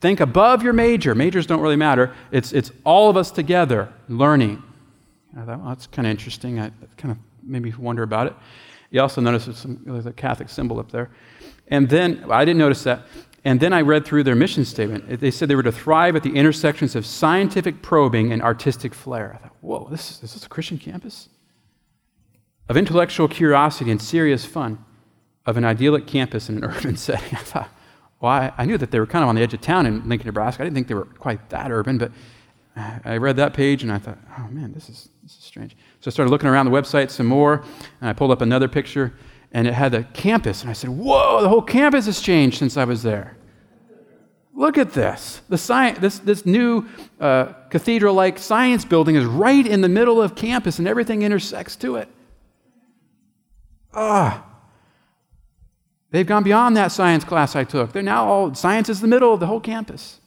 Think 0.00 0.20
above 0.20 0.62
your 0.62 0.74
major. 0.74 1.14
Majors 1.14 1.46
don't 1.46 1.60
really 1.60 1.76
matter. 1.76 2.14
It's, 2.30 2.52
it's 2.52 2.70
all 2.84 3.08
of 3.08 3.16
us 3.16 3.30
together 3.30 3.92
learning. 4.08 4.62
I 5.36 5.44
thought, 5.44 5.58
well, 5.58 5.68
that's 5.68 5.86
kind 5.86 6.06
of 6.06 6.10
interesting. 6.10 6.60
I 6.60 6.70
kind 6.98 7.12
of 7.12 7.18
made 7.42 7.62
me 7.62 7.72
wonder 7.78 8.02
about 8.02 8.26
it. 8.26 8.34
You 8.90 9.00
also 9.00 9.20
notice 9.20 9.46
there's, 9.46 9.58
some, 9.58 9.80
there's 9.86 10.06
a 10.06 10.12
Catholic 10.12 10.48
symbol 10.48 10.78
up 10.78 10.90
there. 10.90 11.10
And 11.68 11.88
then, 11.88 12.24
I 12.30 12.44
didn't 12.44 12.58
notice 12.58 12.84
that. 12.84 13.02
And 13.44 13.60
then 13.60 13.72
I 13.72 13.80
read 13.80 14.04
through 14.04 14.24
their 14.24 14.34
mission 14.34 14.64
statement. 14.64 15.20
They 15.20 15.30
said 15.30 15.48
they 15.48 15.54
were 15.54 15.62
to 15.62 15.72
thrive 15.72 16.16
at 16.16 16.22
the 16.22 16.34
intersections 16.34 16.94
of 16.94 17.06
scientific 17.06 17.80
probing 17.80 18.32
and 18.32 18.42
artistic 18.42 18.92
flair. 18.92 19.34
I 19.34 19.38
thought, 19.38 19.56
whoa, 19.60 19.88
this 19.88 20.22
is, 20.22 20.44
a 20.44 20.48
Christian 20.48 20.78
campus? 20.78 21.28
Of 22.68 22.76
intellectual 22.76 23.28
curiosity 23.28 23.90
and 23.90 24.02
serious 24.02 24.44
fun 24.44 24.84
of 25.46 25.56
an 25.56 25.64
idyllic 25.64 26.06
campus 26.06 26.48
in 26.48 26.58
an 26.58 26.64
urban 26.76 26.96
setting. 26.96 27.32
I 27.32 27.42
thought, 27.42 27.70
well, 28.20 28.32
I, 28.32 28.52
I, 28.58 28.64
knew 28.64 28.78
that 28.78 28.90
they 28.90 28.98
were 28.98 29.06
kind 29.06 29.22
of 29.22 29.28
on 29.28 29.34
the 29.34 29.42
edge 29.42 29.54
of 29.54 29.60
town 29.60 29.86
in 29.86 30.08
Lincoln, 30.08 30.26
Nebraska. 30.26 30.62
I 30.62 30.66
didn't 30.66 30.74
think 30.74 30.88
they 30.88 30.94
were 30.94 31.04
quite 31.04 31.50
that 31.50 31.70
urban, 31.70 31.98
but 31.98 32.12
I 32.76 33.16
read 33.16 33.36
that 33.36 33.54
page 33.54 33.82
and 33.82 33.92
I 33.92 33.98
thought, 33.98 34.18
oh 34.38 34.48
man, 34.48 34.72
this 34.72 34.88
is, 34.88 35.08
this 35.22 35.32
is 35.32 35.44
strange. 35.44 35.76
So 36.00 36.10
I 36.10 36.12
started 36.12 36.30
looking 36.30 36.48
around 36.48 36.66
the 36.66 36.72
website 36.72 37.10
some 37.10 37.26
more, 37.26 37.64
and 38.00 38.10
I 38.10 38.12
pulled 38.12 38.30
up 38.30 38.42
another 38.42 38.68
picture, 38.68 39.14
and 39.52 39.66
it 39.66 39.74
had 39.74 39.92
the 39.92 40.04
campus. 40.04 40.60
And 40.62 40.70
I 40.70 40.74
said, 40.74 40.90
whoa, 40.90 41.40
the 41.42 41.48
whole 41.48 41.62
campus 41.62 42.06
has 42.06 42.20
changed 42.20 42.58
since 42.58 42.76
I 42.76 42.84
was 42.84 43.02
there. 43.02 43.36
Look 44.54 44.78
at 44.78 44.92
this. 44.92 45.42
The 45.48 45.58
science, 45.58 45.98
this, 45.98 46.18
this 46.18 46.46
new 46.46 46.86
uh, 47.20 47.52
cathedral 47.70 48.14
like 48.14 48.38
science 48.38 48.84
building 48.84 49.16
is 49.16 49.24
right 49.24 49.66
in 49.66 49.82
the 49.82 49.88
middle 49.88 50.20
of 50.20 50.34
campus, 50.34 50.78
and 50.78 50.88
everything 50.88 51.22
intersects 51.22 51.76
to 51.76 51.96
it. 51.96 52.08
Ah, 53.94 54.45
They've 56.10 56.26
gone 56.26 56.44
beyond 56.44 56.76
that 56.76 56.92
science 56.92 57.24
class 57.24 57.56
I 57.56 57.64
took. 57.64 57.92
They're 57.92 58.02
now 58.02 58.26
all, 58.26 58.54
science 58.54 58.88
is 58.88 59.00
the 59.00 59.08
middle 59.08 59.34
of 59.34 59.40
the 59.40 59.46
whole 59.46 59.60
campus. 59.60 60.20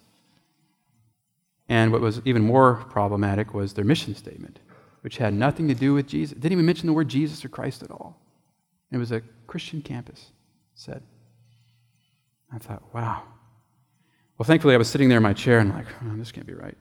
And 1.70 1.92
what 1.92 2.02
was 2.02 2.22
even 2.26 2.44
more 2.44 2.76
problematic 2.90 3.54
was 3.54 3.74
their 3.74 3.86
mission 3.86 4.16
statement, 4.16 4.60
which 5.02 5.18
had 5.18 5.34
nothing 5.34 5.68
to 5.68 5.76
do 5.76 5.94
with 5.94 6.08
Jesus. 6.08 6.34
It 6.34 6.42
didn't 6.42 6.54
even 6.54 6.66
mention 6.66 6.88
the 6.88 6.94
word 6.94 7.08
Jesus 7.08 7.46
or 7.46 7.50
Christ 7.50 7.84
at 7.84 7.92
all. 7.92 8.20
It 8.92 8.98
was 8.98 9.12
a 9.12 9.22
Christian 9.46 9.82
campus, 9.82 10.32
said. 10.74 11.04
I 12.52 12.58
thought, 12.58 12.84
wow. 12.94 13.22
Well, 14.38 14.46
thankfully, 14.46 14.74
I 14.74 14.78
was 14.78 14.90
sitting 14.90 15.10
there 15.10 15.18
in 15.18 15.24
my 15.24 15.34
chair 15.34 15.60
and 15.60 15.70
like, 15.70 15.86
oh, 16.04 16.16
this 16.18 16.32
can't 16.32 16.48
be 16.48 16.54
right. 16.54 16.78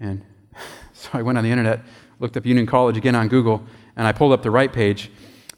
And 0.00 0.24
so 0.94 1.10
I 1.12 1.22
went 1.22 1.36
on 1.36 1.44
the 1.44 1.50
internet, 1.50 1.82
looked 2.18 2.36
up 2.36 2.46
Union 2.46 2.66
College 2.66 2.96
again 2.96 3.14
on 3.14 3.28
Google, 3.28 3.62
and 3.96 4.06
I 4.06 4.12
pulled 4.12 4.32
up 4.32 4.42
the 4.42 4.50
right 4.50 4.72
page, 4.72 5.10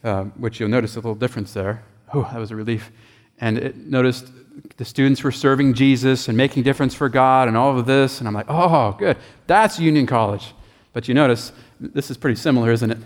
uh, 0.03 0.25
which 0.25 0.59
you'll 0.59 0.69
notice 0.69 0.97
a 0.97 0.99
little 0.99 1.15
difference 1.15 1.53
there. 1.53 1.85
Oh, 2.15 2.29
that 2.33 2.39
was 2.39 2.51
a 2.51 2.57
relief. 2.57 2.91
And 3.39 3.59
it 3.59 3.77
noticed 3.77 4.31
the 4.77 4.85
students 4.85 5.23
were 5.25 5.33
serving 5.33 5.75
Jesus 5.75 6.29
and 6.29 6.37
making 6.37 6.63
difference 6.63 6.95
for 6.95 7.09
God 7.09 7.49
and 7.49 7.57
all 7.57 7.79
of 7.79 7.87
this. 7.87 8.19
And 8.19 8.29
I'm 8.29 8.35
like, 8.35 8.47
oh, 8.49 8.93
good. 8.99 9.17
That's 9.47 9.79
Union 9.79 10.07
College. 10.07 10.55
But 10.93 11.09
you 11.09 11.15
notice, 11.15 11.53
this 11.81 12.11
is 12.11 12.17
pretty 12.17 12.37
similar, 12.37 12.71
isn't 12.71 12.91
it? 12.91 12.99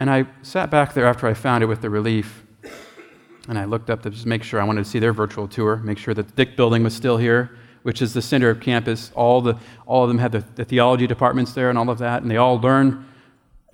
And 0.00 0.10
I 0.10 0.26
sat 0.42 0.70
back 0.70 0.94
there 0.94 1.06
after 1.06 1.26
I 1.26 1.34
found 1.34 1.62
it 1.62 1.66
with 1.66 1.80
the 1.80 1.90
relief. 1.90 2.44
And 3.48 3.58
I 3.58 3.64
looked 3.64 3.90
up 3.90 4.02
to 4.02 4.10
just 4.10 4.26
make 4.26 4.42
sure 4.42 4.60
I 4.60 4.64
wanted 4.64 4.84
to 4.84 4.90
see 4.90 4.98
their 4.98 5.12
virtual 5.12 5.46
tour, 5.46 5.76
make 5.76 5.98
sure 5.98 6.14
that 6.14 6.28
the 6.28 6.32
Dick 6.34 6.56
building 6.56 6.82
was 6.82 6.94
still 6.94 7.18
here, 7.18 7.58
which 7.82 8.00
is 8.00 8.14
the 8.14 8.22
center 8.22 8.48
of 8.48 8.60
campus. 8.60 9.10
All, 9.14 9.40
the, 9.40 9.58
all 9.86 10.02
of 10.02 10.08
them 10.08 10.18
had 10.18 10.32
the, 10.32 10.44
the 10.54 10.64
theology 10.64 11.06
departments 11.06 11.52
there 11.52 11.68
and 11.68 11.78
all 11.78 11.90
of 11.90 11.98
that. 11.98 12.22
And 12.22 12.30
they 12.30 12.38
all 12.38 12.58
learn 12.58 13.06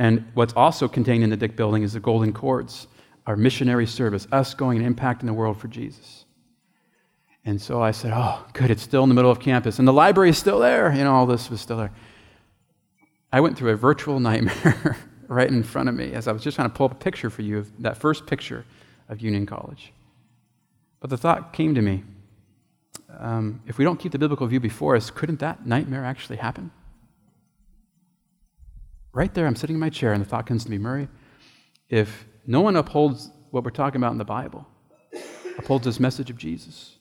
and 0.01 0.25
what's 0.33 0.55
also 0.55 0.89
contained 0.89 1.23
in 1.23 1.29
the 1.29 1.37
Dick 1.37 1.57
building 1.57 1.83
is 1.83 1.93
the 1.93 2.01
golden 2.01 2.33
cords, 2.33 2.89
our 3.27 3.37
missionary 3.37 3.87
service, 3.87 4.27
us 4.33 4.55
going 4.55 4.83
and 4.83 4.97
impacting 4.97 5.27
the 5.27 5.35
world 5.35 5.61
for 5.61 5.69
Jesus. 5.69 6.25
And 7.45 7.61
so 7.61 7.83
I 7.83 7.91
said, 7.91 8.13
Oh, 8.15 8.43
good, 8.55 8.71
it's 8.71 8.83
still 8.83 9.03
in 9.03 9.11
the 9.11 9.15
middle 9.15 9.31
of 9.31 9.41
campus. 9.41 9.79
And 9.79 9.87
the 9.87 9.93
library 9.93 10.31
is 10.31 10.39
still 10.39 10.59
there. 10.59 10.91
You 10.91 11.05
know, 11.05 11.13
all 11.13 11.27
this 11.27 11.51
was 11.51 11.61
still 11.61 11.77
there. 11.77 11.93
I 13.31 13.41
went 13.43 13.59
through 13.59 13.73
a 13.73 13.77
virtual 13.77 14.21
nightmare 14.21 14.97
right 15.29 15.49
in 15.49 15.63
front 15.63 15.91
of 15.91 15.95
me 15.95 16.15
as 16.15 16.27
I 16.27 16.33
was 16.33 16.43
just 16.43 16.55
trying 16.55 16.71
to 16.71 16.75
pull 16.75 16.87
up 16.87 16.93
a 16.93 16.95
picture 16.95 17.29
for 17.29 17.43
you 17.43 17.59
of 17.59 17.83
that 17.83 17.99
first 17.99 18.27
picture 18.27 18.65
of 19.11 19.21
Union 19.21 19.45
College. 19.45 19.93
But 21.01 21.11
the 21.11 21.19
thought 21.19 21.53
came 21.53 21.75
to 21.75 21.83
me 21.83 22.05
um, 23.19 23.61
if 23.67 23.77
we 23.77 23.85
don't 23.85 24.01
keep 24.01 24.13
the 24.13 24.19
biblical 24.19 24.47
view 24.47 24.61
before 24.61 24.97
us, 24.97 25.11
couldn't 25.11 25.41
that 25.41 25.67
nightmare 25.67 26.07
actually 26.07 26.37
happen? 26.37 26.71
Right 29.13 29.33
there, 29.35 29.47
I'm 29.47 29.57
sitting 29.57 29.75
in 29.77 29.81
my 29.81 29.91
chair, 29.91 30.13
and 30.13 30.25
the 30.25 30.29
thought 30.29 30.47
comes 30.47 30.65
to 30.65 30.71
me, 30.71 30.79
Murray, 30.79 31.09
if 31.89 32.27
no 32.47 32.61
one 32.61 32.77
upholds 32.77 33.31
what 33.51 33.65
we're 33.65 33.71
talking 33.71 34.01
about 34.01 34.13
in 34.13 34.19
the 34.19 34.25
Bible, 34.25 34.67
upholds 35.59 35.85
this 35.85 35.99
message 35.99 36.31
of 36.31 36.37
Jesus, 36.37 36.97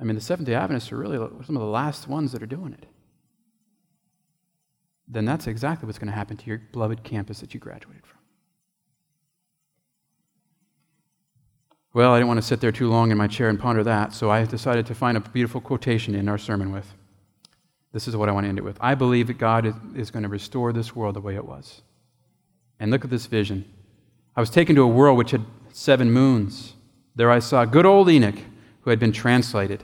I 0.00 0.04
mean, 0.04 0.14
the 0.14 0.20
Seventh 0.20 0.46
day 0.46 0.54
Adventists 0.54 0.92
are 0.92 0.98
really 0.98 1.16
some 1.44 1.56
of 1.56 1.62
the 1.62 1.68
last 1.68 2.06
ones 2.06 2.32
that 2.32 2.42
are 2.42 2.46
doing 2.46 2.74
it. 2.74 2.86
Then 5.08 5.24
that's 5.24 5.46
exactly 5.46 5.86
what's 5.86 5.98
going 5.98 6.10
to 6.10 6.16
happen 6.16 6.36
to 6.36 6.46
your 6.46 6.60
beloved 6.72 7.02
campus 7.02 7.40
that 7.40 7.54
you 7.54 7.60
graduated 7.60 8.04
from. 8.06 8.18
Well, 11.94 12.12
I 12.12 12.18
didn't 12.18 12.28
want 12.28 12.38
to 12.38 12.46
sit 12.46 12.60
there 12.60 12.72
too 12.72 12.90
long 12.90 13.10
in 13.10 13.16
my 13.16 13.26
chair 13.26 13.48
and 13.48 13.58
ponder 13.58 13.82
that, 13.84 14.12
so 14.12 14.30
I 14.30 14.44
decided 14.44 14.84
to 14.86 14.94
find 14.94 15.16
a 15.16 15.20
beautiful 15.20 15.62
quotation 15.62 16.14
in 16.14 16.28
our 16.28 16.36
sermon 16.36 16.70
with. 16.70 16.92
This 17.92 18.08
is 18.08 18.16
what 18.16 18.28
I 18.28 18.32
want 18.32 18.44
to 18.44 18.48
end 18.48 18.58
it 18.58 18.64
with. 18.64 18.76
I 18.80 18.94
believe 18.94 19.28
that 19.28 19.38
God 19.38 19.66
is, 19.96 20.10
going 20.10 20.22
to 20.22 20.28
restore 20.28 20.72
this 20.72 20.94
world 20.94 21.14
the 21.16 21.20
way 21.20 21.34
it 21.34 21.44
was. 21.44 21.82
And 22.78 22.90
look 22.90 23.04
at 23.04 23.10
this 23.10 23.26
vision. 23.26 23.64
I 24.36 24.40
was 24.40 24.50
taken 24.50 24.76
to 24.76 24.82
a 24.82 24.88
world 24.88 25.16
which 25.16 25.30
had 25.30 25.44
seven 25.72 26.12
moons. 26.12 26.74
There 27.14 27.30
I 27.30 27.38
saw 27.38 27.64
good 27.64 27.86
old 27.86 28.10
Enoch, 28.10 28.38
who 28.82 28.90
had 28.90 28.98
been 28.98 29.12
translated. 29.12 29.82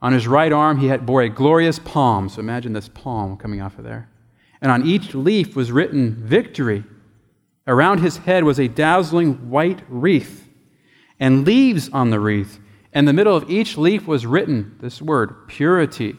On 0.00 0.12
his 0.12 0.28
right 0.28 0.52
arm, 0.52 0.78
he 0.78 0.86
had, 0.86 1.04
bore 1.04 1.22
a 1.22 1.28
glorious 1.28 1.78
palm. 1.80 2.28
So 2.28 2.40
imagine 2.40 2.72
this 2.72 2.88
palm 2.88 3.36
coming 3.36 3.60
off 3.60 3.78
of 3.78 3.84
there. 3.84 4.08
And 4.62 4.70
on 4.70 4.86
each 4.86 5.14
leaf 5.14 5.56
was 5.56 5.72
written 5.72 6.14
victory. 6.14 6.84
Around 7.66 7.98
his 7.98 8.18
head 8.18 8.44
was 8.44 8.60
a 8.60 8.68
dazzling 8.68 9.50
white 9.50 9.82
wreath. 9.88 10.48
and 11.18 11.44
leaves 11.44 11.90
on 11.90 12.10
the 12.10 12.18
wreath. 12.18 12.58
In 12.92 13.04
the 13.04 13.12
middle 13.12 13.36
of 13.36 13.48
each 13.50 13.76
leaf 13.76 14.06
was 14.06 14.26
written 14.26 14.76
this 14.80 15.02
word, 15.02 15.46
purity. 15.48 16.16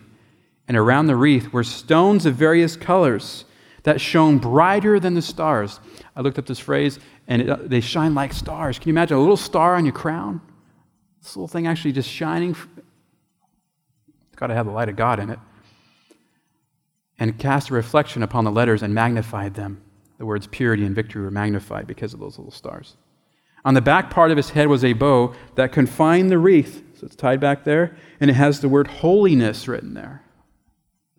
And 0.71 0.77
around 0.77 1.07
the 1.07 1.17
wreath 1.17 1.51
were 1.51 1.65
stones 1.65 2.25
of 2.25 2.35
various 2.35 2.77
colors 2.77 3.43
that 3.83 3.99
shone 3.99 4.37
brighter 4.37 5.01
than 5.01 5.15
the 5.15 5.21
stars. 5.21 5.81
I 6.15 6.21
looked 6.21 6.39
up 6.39 6.45
this 6.45 6.59
phrase, 6.59 6.97
and 7.27 7.41
it, 7.41 7.49
uh, 7.49 7.57
they 7.61 7.81
shine 7.81 8.15
like 8.15 8.31
stars. 8.31 8.79
Can 8.79 8.87
you 8.87 8.93
imagine 8.93 9.17
a 9.17 9.19
little 9.19 9.35
star 9.35 9.75
on 9.75 9.83
your 9.83 9.93
crown? 9.93 10.39
This 11.21 11.35
little 11.35 11.49
thing 11.49 11.67
actually 11.67 11.91
just 11.91 12.09
shining. 12.09 12.51
It's 12.51 14.37
got 14.37 14.47
to 14.47 14.53
have 14.53 14.65
the 14.65 14.71
light 14.71 14.87
of 14.87 14.95
God 14.95 15.19
in 15.19 15.29
it. 15.29 15.39
And 17.19 17.37
cast 17.37 17.69
a 17.69 17.73
reflection 17.73 18.23
upon 18.23 18.45
the 18.45 18.51
letters 18.51 18.81
and 18.81 18.93
magnified 18.93 19.55
them. 19.55 19.81
The 20.19 20.25
words 20.25 20.47
purity 20.47 20.85
and 20.85 20.95
victory 20.95 21.21
were 21.21 21.31
magnified 21.31 21.85
because 21.85 22.13
of 22.13 22.21
those 22.21 22.37
little 22.37 22.49
stars. 22.49 22.95
On 23.65 23.73
the 23.73 23.81
back 23.81 24.09
part 24.09 24.31
of 24.31 24.37
his 24.37 24.51
head 24.51 24.69
was 24.69 24.85
a 24.85 24.93
bow 24.93 25.33
that 25.55 25.73
confined 25.73 26.31
the 26.31 26.37
wreath. 26.37 26.81
So 26.93 27.07
it's 27.07 27.15
tied 27.17 27.41
back 27.41 27.65
there, 27.65 27.97
and 28.21 28.29
it 28.29 28.35
has 28.35 28.61
the 28.61 28.69
word 28.69 28.87
holiness 28.87 29.67
written 29.67 29.95
there. 29.95 30.23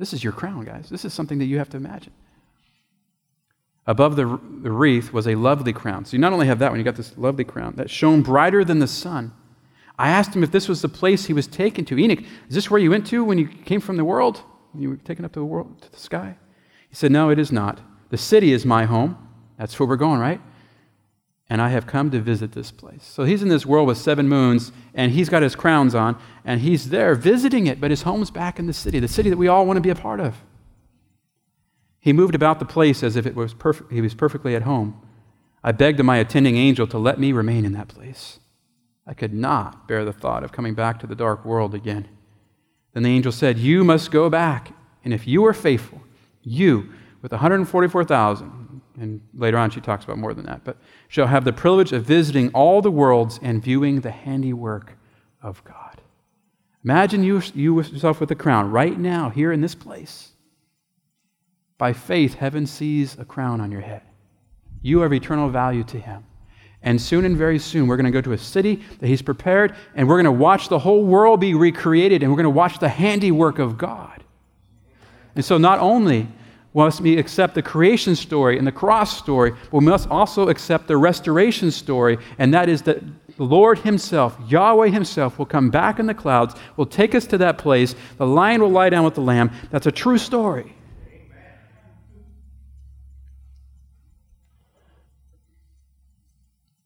This 0.03 0.13
is 0.13 0.25
your 0.25 0.33
crown, 0.33 0.65
guys. 0.65 0.89
This 0.91 1.05
is 1.05 1.15
something 1.15 1.39
that 1.39 1.45
you 1.45 1.59
have 1.59 1.69
to 1.69 1.77
imagine. 1.77 2.13
Above 3.87 4.17
the, 4.17 4.27
wreath 4.27 5.13
was 5.13 5.29
a 5.29 5.37
lovely 5.37 5.73
crown. 5.73 6.05
So 6.05 6.17
you 6.17 6.19
not 6.19 6.33
only 6.33 6.49
have 6.49 6.59
that 6.59 6.73
one, 6.73 6.79
you 6.81 6.85
got 6.85 6.97
this 6.97 7.17
lovely 7.17 7.45
crown 7.45 7.75
that 7.77 7.89
shone 7.89 8.21
brighter 8.21 8.65
than 8.65 8.81
the 8.81 8.89
sun. 8.89 9.33
I 9.97 10.09
asked 10.09 10.35
him 10.35 10.43
if 10.43 10.51
this 10.51 10.69
was 10.69 10.83
the 10.83 10.89
place 10.89 11.27
he 11.27 11.33
was 11.33 11.47
taken 11.47 11.85
to. 11.85 11.97
Enoch, 11.97 12.19
is 12.49 12.57
this 12.57 12.69
where 12.69 12.81
you 12.81 12.91
went 12.91 13.07
to 13.07 13.23
when 13.23 13.39
you 13.39 13.47
came 13.47 13.81
from 13.81 13.97
the 13.97 14.05
world? 14.05 14.43
You 14.77 14.89
were 14.89 14.97
taken 14.97 15.25
up 15.25 15.35
to 15.35 15.39
the 15.39 15.45
world, 15.45 15.81
to 15.83 15.93
the 15.93 16.01
sky? 16.01 16.35
He 16.89 16.97
said, 16.97 17.13
No, 17.13 17.31
it 17.31 17.39
is 17.39 17.53
not. 17.53 17.79
The 18.11 18.19
city 18.19 18.53
is 18.53 18.67
my 18.67 18.87
home. 18.87 19.17
That's 19.57 19.79
where 19.79 19.89
we're 19.89 19.95
going, 19.95 20.19
right? 20.19 20.41
And 21.53 21.61
I 21.61 21.69
have 21.69 21.87
come 21.87 22.11
to 22.13 22.19
visit 22.19 22.53
this 22.53 22.71
place. 22.71 23.05
So 23.05 23.25
he's 23.25 23.43
in 23.43 23.51
this 23.51 23.67
world 23.67 23.87
with 23.87 23.99
seven 23.99 24.27
moons, 24.27 24.73
and 24.95 25.13
he's 25.13 25.29
got 25.29 25.43
his 25.43 25.55
crowns 25.55 25.95
on, 25.95 26.19
and 26.47 26.63
he's 26.63 26.89
there 26.89 27.15
visiting 27.15 27.67
it, 27.67 27.79
but 27.79 27.91
his 27.91 28.01
home's 28.01 28.31
back 28.31 28.59
in 28.59 28.67
the 28.67 28.73
city, 28.73 28.99
the 28.99 29.07
city 29.07 29.29
that 29.29 29.37
we 29.37 29.49
all 29.49 29.67
want 29.67 29.77
to 29.77 29.83
be 29.83 29.91
a 29.91 29.95
part 29.95 30.19
of. 30.19 30.35
He 32.01 32.15
moved 32.15 32.35
about 32.35 32.59
the 32.59 32.65
place 32.65 33.03
as 33.03 33.17
if 33.17 33.27
it 33.27 33.35
was 33.35 33.53
perfect, 33.53 33.93
he 33.93 34.01
was 34.01 34.15
perfectly 34.15 34.57
at 34.57 34.63
home. 34.63 34.99
I 35.63 35.73
begged 35.73 36.01
of 36.01 36.07
my 36.07 36.17
attending 36.17 36.57
angel 36.57 36.87
to 36.87 36.97
let 36.97 37.21
me 37.21 37.33
remain 37.33 37.67
in 37.67 37.73
that 37.73 37.89
place. 37.89 38.41
I 39.07 39.13
could 39.13 39.35
not 39.35 39.87
bear 39.87 40.07
the 40.07 40.13
thought 40.15 40.45
of 40.45 40.53
coming 40.53 40.73
back 40.73 41.01
to 41.01 41.07
the 41.07 41.15
dark 41.15 41.45
world 41.45 41.75
again. 41.75 42.09
Then 42.95 43.03
the 43.03 43.11
angel 43.11 43.31
said, 43.31 43.59
You 43.59 43.85
must 43.85 44.11
go 44.11 44.31
back, 44.31 44.75
and 45.05 45.13
if 45.13 45.27
you 45.27 45.45
are 45.45 45.53
faithful, 45.53 46.01
you, 46.43 46.95
with 47.21 47.33
144,000, 47.33 48.62
and 49.01 49.21
later 49.35 49.59
on 49.59 49.71
she 49.71 49.81
talks 49.81 50.05
about 50.05 50.19
more 50.19 50.35
than 50.35 50.47
that, 50.47 50.65
but 50.65 50.77
shall 51.09 51.27
have 51.27 51.45
the 51.45 51.53
privilege 51.53 51.93
of 51.93 52.05
visiting 52.05 52.51
all 52.51 52.83
the 52.83 52.91
worlds 52.91 53.39
and 53.43 53.63
viewing 53.63 54.01
the 54.01 54.11
handiwork 54.11 54.97
of 55.41 55.63
God. 55.65 56.01
Imagine 56.85 57.23
you, 57.23 57.41
you 57.55 57.81
yourself 57.81 58.21
with 58.21 58.31
a 58.31 58.35
crown 58.35 58.71
right 58.71 58.99
now, 58.99 59.31
here 59.31 59.53
in 59.53 59.61
this 59.61 59.75
place. 59.75 60.33
By 61.79 61.93
faith, 61.93 62.35
heaven 62.35 62.67
sees 62.67 63.19
a 63.19 63.25
crown 63.25 63.61
on 63.61 63.71
your 63.71 63.81
head. 63.81 64.03
You 64.83 65.01
have 65.01 65.13
eternal 65.13 65.49
value 65.49 65.85
to 65.85 65.99
Him. 65.99 66.25
And 66.83 67.01
soon 67.01 67.25
and 67.25 67.37
very 67.37 67.61
soon, 67.61 67.87
we're 67.87 67.97
going 67.97 68.07
to 68.07 68.13
go 68.13 68.21
to 68.21 68.33
a 68.33 68.39
city 68.39 68.83
that 68.99 69.07
He's 69.07 69.23
prepared, 69.23 69.77
and 69.95 70.09
we're 70.09 70.17
going 70.17 70.25
to 70.25 70.33
watch 70.33 70.69
the 70.69 70.81
whole 70.81 71.05
world 71.05 71.41
be 71.41 71.55
recreated, 71.55 72.23
and 72.23 72.33
we're 72.33 72.37
going 72.37 72.45
to 72.45 72.51
watch 72.51 72.81
the 72.81 72.89
handiwork 72.89 73.61
of 73.61 73.79
God. 73.79 74.25
And 75.37 75.45
so, 75.45 75.59
not 75.59 75.79
only 75.79 76.29
must 76.75 77.01
we 77.01 77.19
accept 77.19 77.55
the 77.55 77.63
creation 77.63 78.17
story 78.17 78.57
and 78.59 78.67
the 78.67 78.73
cross 78.73 79.17
story, 79.19 79.53
but 79.71 79.79
we 79.79 79.85
must 79.85 80.09
also 80.09 80.49
accept 80.49 80.89
the 80.89 80.97
restoration 80.97 81.71
story, 81.71 82.19
and 82.39 82.55
that 82.55 82.69
is 82.69 82.83
that 82.83 83.03
the 83.37 83.45
Lord 83.45 83.79
Himself, 83.81 84.39
Yahweh 84.49 84.89
Himself, 84.89 85.39
will 85.39 85.47
come 85.47 85.71
back 85.71 85.99
in 85.99 86.07
the 86.07 86.15
clouds, 86.15 86.55
will 86.77 86.87
take 86.87 87.15
us 87.15 87.27
to 87.27 87.39
that 87.39 87.59
place. 87.59 87.95
The 88.17 88.27
lion 88.27 88.63
will 88.63 88.71
lie 88.71 88.91
down 88.91 89.05
with 89.05 89.15
the 89.15 89.21
lamb. 89.21 89.51
That's 89.71 89.87
a 89.87 89.93
true 89.93 90.19
story. 90.19 90.75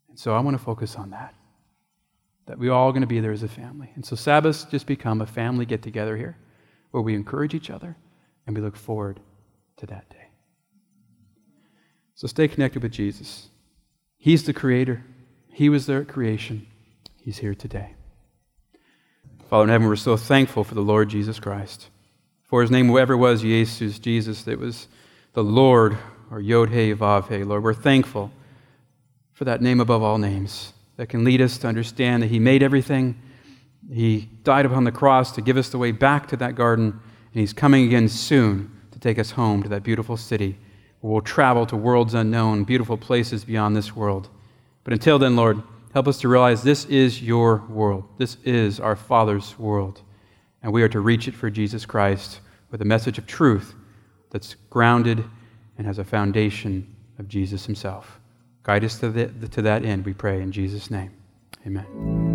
And 0.09 0.19
so 0.19 0.35
I 0.35 0.41
want 0.41 0.57
to 0.57 0.63
focus 0.65 0.97
on 0.97 1.11
that. 1.11 1.35
That 2.47 2.59
we're 2.59 2.73
all 2.73 2.93
going 2.93 3.03
to 3.03 3.09
be 3.09 3.21
there 3.21 3.33
as 3.33 3.43
a 3.43 3.49
family. 3.49 3.91
And 3.97 4.05
so 4.05 4.17
Sabbaths 4.17 4.65
just 4.65 4.87
become 4.87 5.21
a 5.21 5.27
family 5.27 5.67
get 5.67 5.83
together 5.83 6.17
here 6.17 6.39
where 6.93 7.03
we 7.03 7.15
encourage 7.15 7.55
each 7.55 7.71
other 7.71 7.97
and 8.47 8.57
we 8.57 8.63
look 8.63 8.77
forward 8.77 9.21
to 9.77 9.87
that 9.87 10.09
day. 10.11 10.29
So 12.15 12.27
stay 12.27 12.49
connected 12.49 12.83
with 12.83 12.93
Jesus. 12.93 13.49
He's 14.17 14.45
the 14.45 14.53
creator, 14.53 15.05
He 15.53 15.69
was 15.69 15.87
there 15.87 16.01
at 16.01 16.09
creation, 16.09 16.67
He's 17.17 17.39
here 17.39 17.55
today. 17.55 17.95
Father 19.51 19.65
in 19.65 19.69
heaven, 19.71 19.87
we're 19.87 19.97
so 19.97 20.17
thankful 20.17 20.65
for 20.65 20.75
the 20.75 20.81
Lord 20.81 21.09
Jesus 21.09 21.39
Christ. 21.39 21.89
For 22.45 22.63
his 22.63 22.71
name, 22.71 22.89
whoever 22.89 23.17
was 23.17 23.43
Jesus, 23.43 23.99
Jesus, 23.99 24.47
it 24.49 24.59
was 24.59 24.89
the 25.35 25.45
Lord, 25.45 25.99
or 26.31 26.41
Yod 26.41 26.71
He 26.71 26.93
Vav 26.95 27.29
He, 27.29 27.45
Lord. 27.45 27.63
We're 27.63 27.75
thankful 27.75 28.33
for 29.33 29.45
that 29.45 29.61
name 29.61 29.81
above 29.81 30.03
all 30.03 30.19
names 30.19 30.73
that 30.97 31.09
can 31.09 31.23
lead 31.23 31.41
us 31.41 31.59
to 31.59 31.69
understand 31.69 32.23
that 32.23 32.29
He 32.29 32.39
made 32.39 32.63
everything. 32.63 33.21
He 33.93 34.29
died 34.43 34.65
upon 34.65 34.85
the 34.85 34.93
cross 34.93 35.33
to 35.33 35.43
give 35.43 35.57
us 35.57 35.69
the 35.69 35.79
way 35.79 35.93
back 35.93 36.27
to 36.29 36.37
that 36.39 36.55
garden, 36.55 36.87
and 36.87 37.41
He's 37.41 37.53
coming 37.53 37.85
again 37.85 38.09
soon 38.09 38.76
take 39.07 39.19
us 39.21 39.31
home 39.31 39.63
to 39.63 39.69
that 39.69 39.85
beautiful 39.85 40.17
city 40.17 40.59
where 41.01 41.13
we'll 41.13 41.21
travel 41.21 41.65
to 41.65 41.77
worlds 41.77 42.15
unknown, 42.15 42.65
beautiful 42.65 42.97
places 42.97 43.45
beyond 43.45 43.77
this 43.77 43.95
world. 43.95 44.29
But 44.83 44.93
until 44.93 45.17
then, 45.17 45.37
Lord, 45.37 45.63
help 45.93 46.09
us 46.09 46.19
to 46.21 46.29
realize 46.29 46.63
this 46.63 46.87
is 46.87 47.23
your 47.23 47.63
world. 47.69 48.05
This 48.19 48.37
is 48.45 48.81
our 48.81 48.97
Father's 48.97 49.57
world. 49.61 50.03
And 50.63 50.73
we 50.73 50.83
are 50.83 50.89
to 50.89 50.99
reach 50.99 51.29
it 51.29 51.35
for 51.35 51.51
Jesus 51.51 51.87
Christ 51.87 52.41
with 52.73 52.83
a 52.83 52.85
message 52.85 53.17
of 53.17 53.29
truth 53.29 53.75
that's 54.31 54.57
grounded 54.71 55.25
and 55.79 55.87
has 55.87 55.99
a 55.99 56.05
foundation 56.05 56.93
of 57.21 57.29
Jesus 57.29 57.65
himself. 57.65 58.19
Guide 58.65 58.83
us 58.83 58.99
to, 58.99 59.11
the, 59.11 59.29
to 59.49 59.63
that 59.63 59.85
end, 59.85 60.05
we 60.05 60.15
pray 60.15 60.43
in 60.43 60.51
Jesus' 60.51 60.91
name. 60.91 61.13
Amen. 61.65 62.26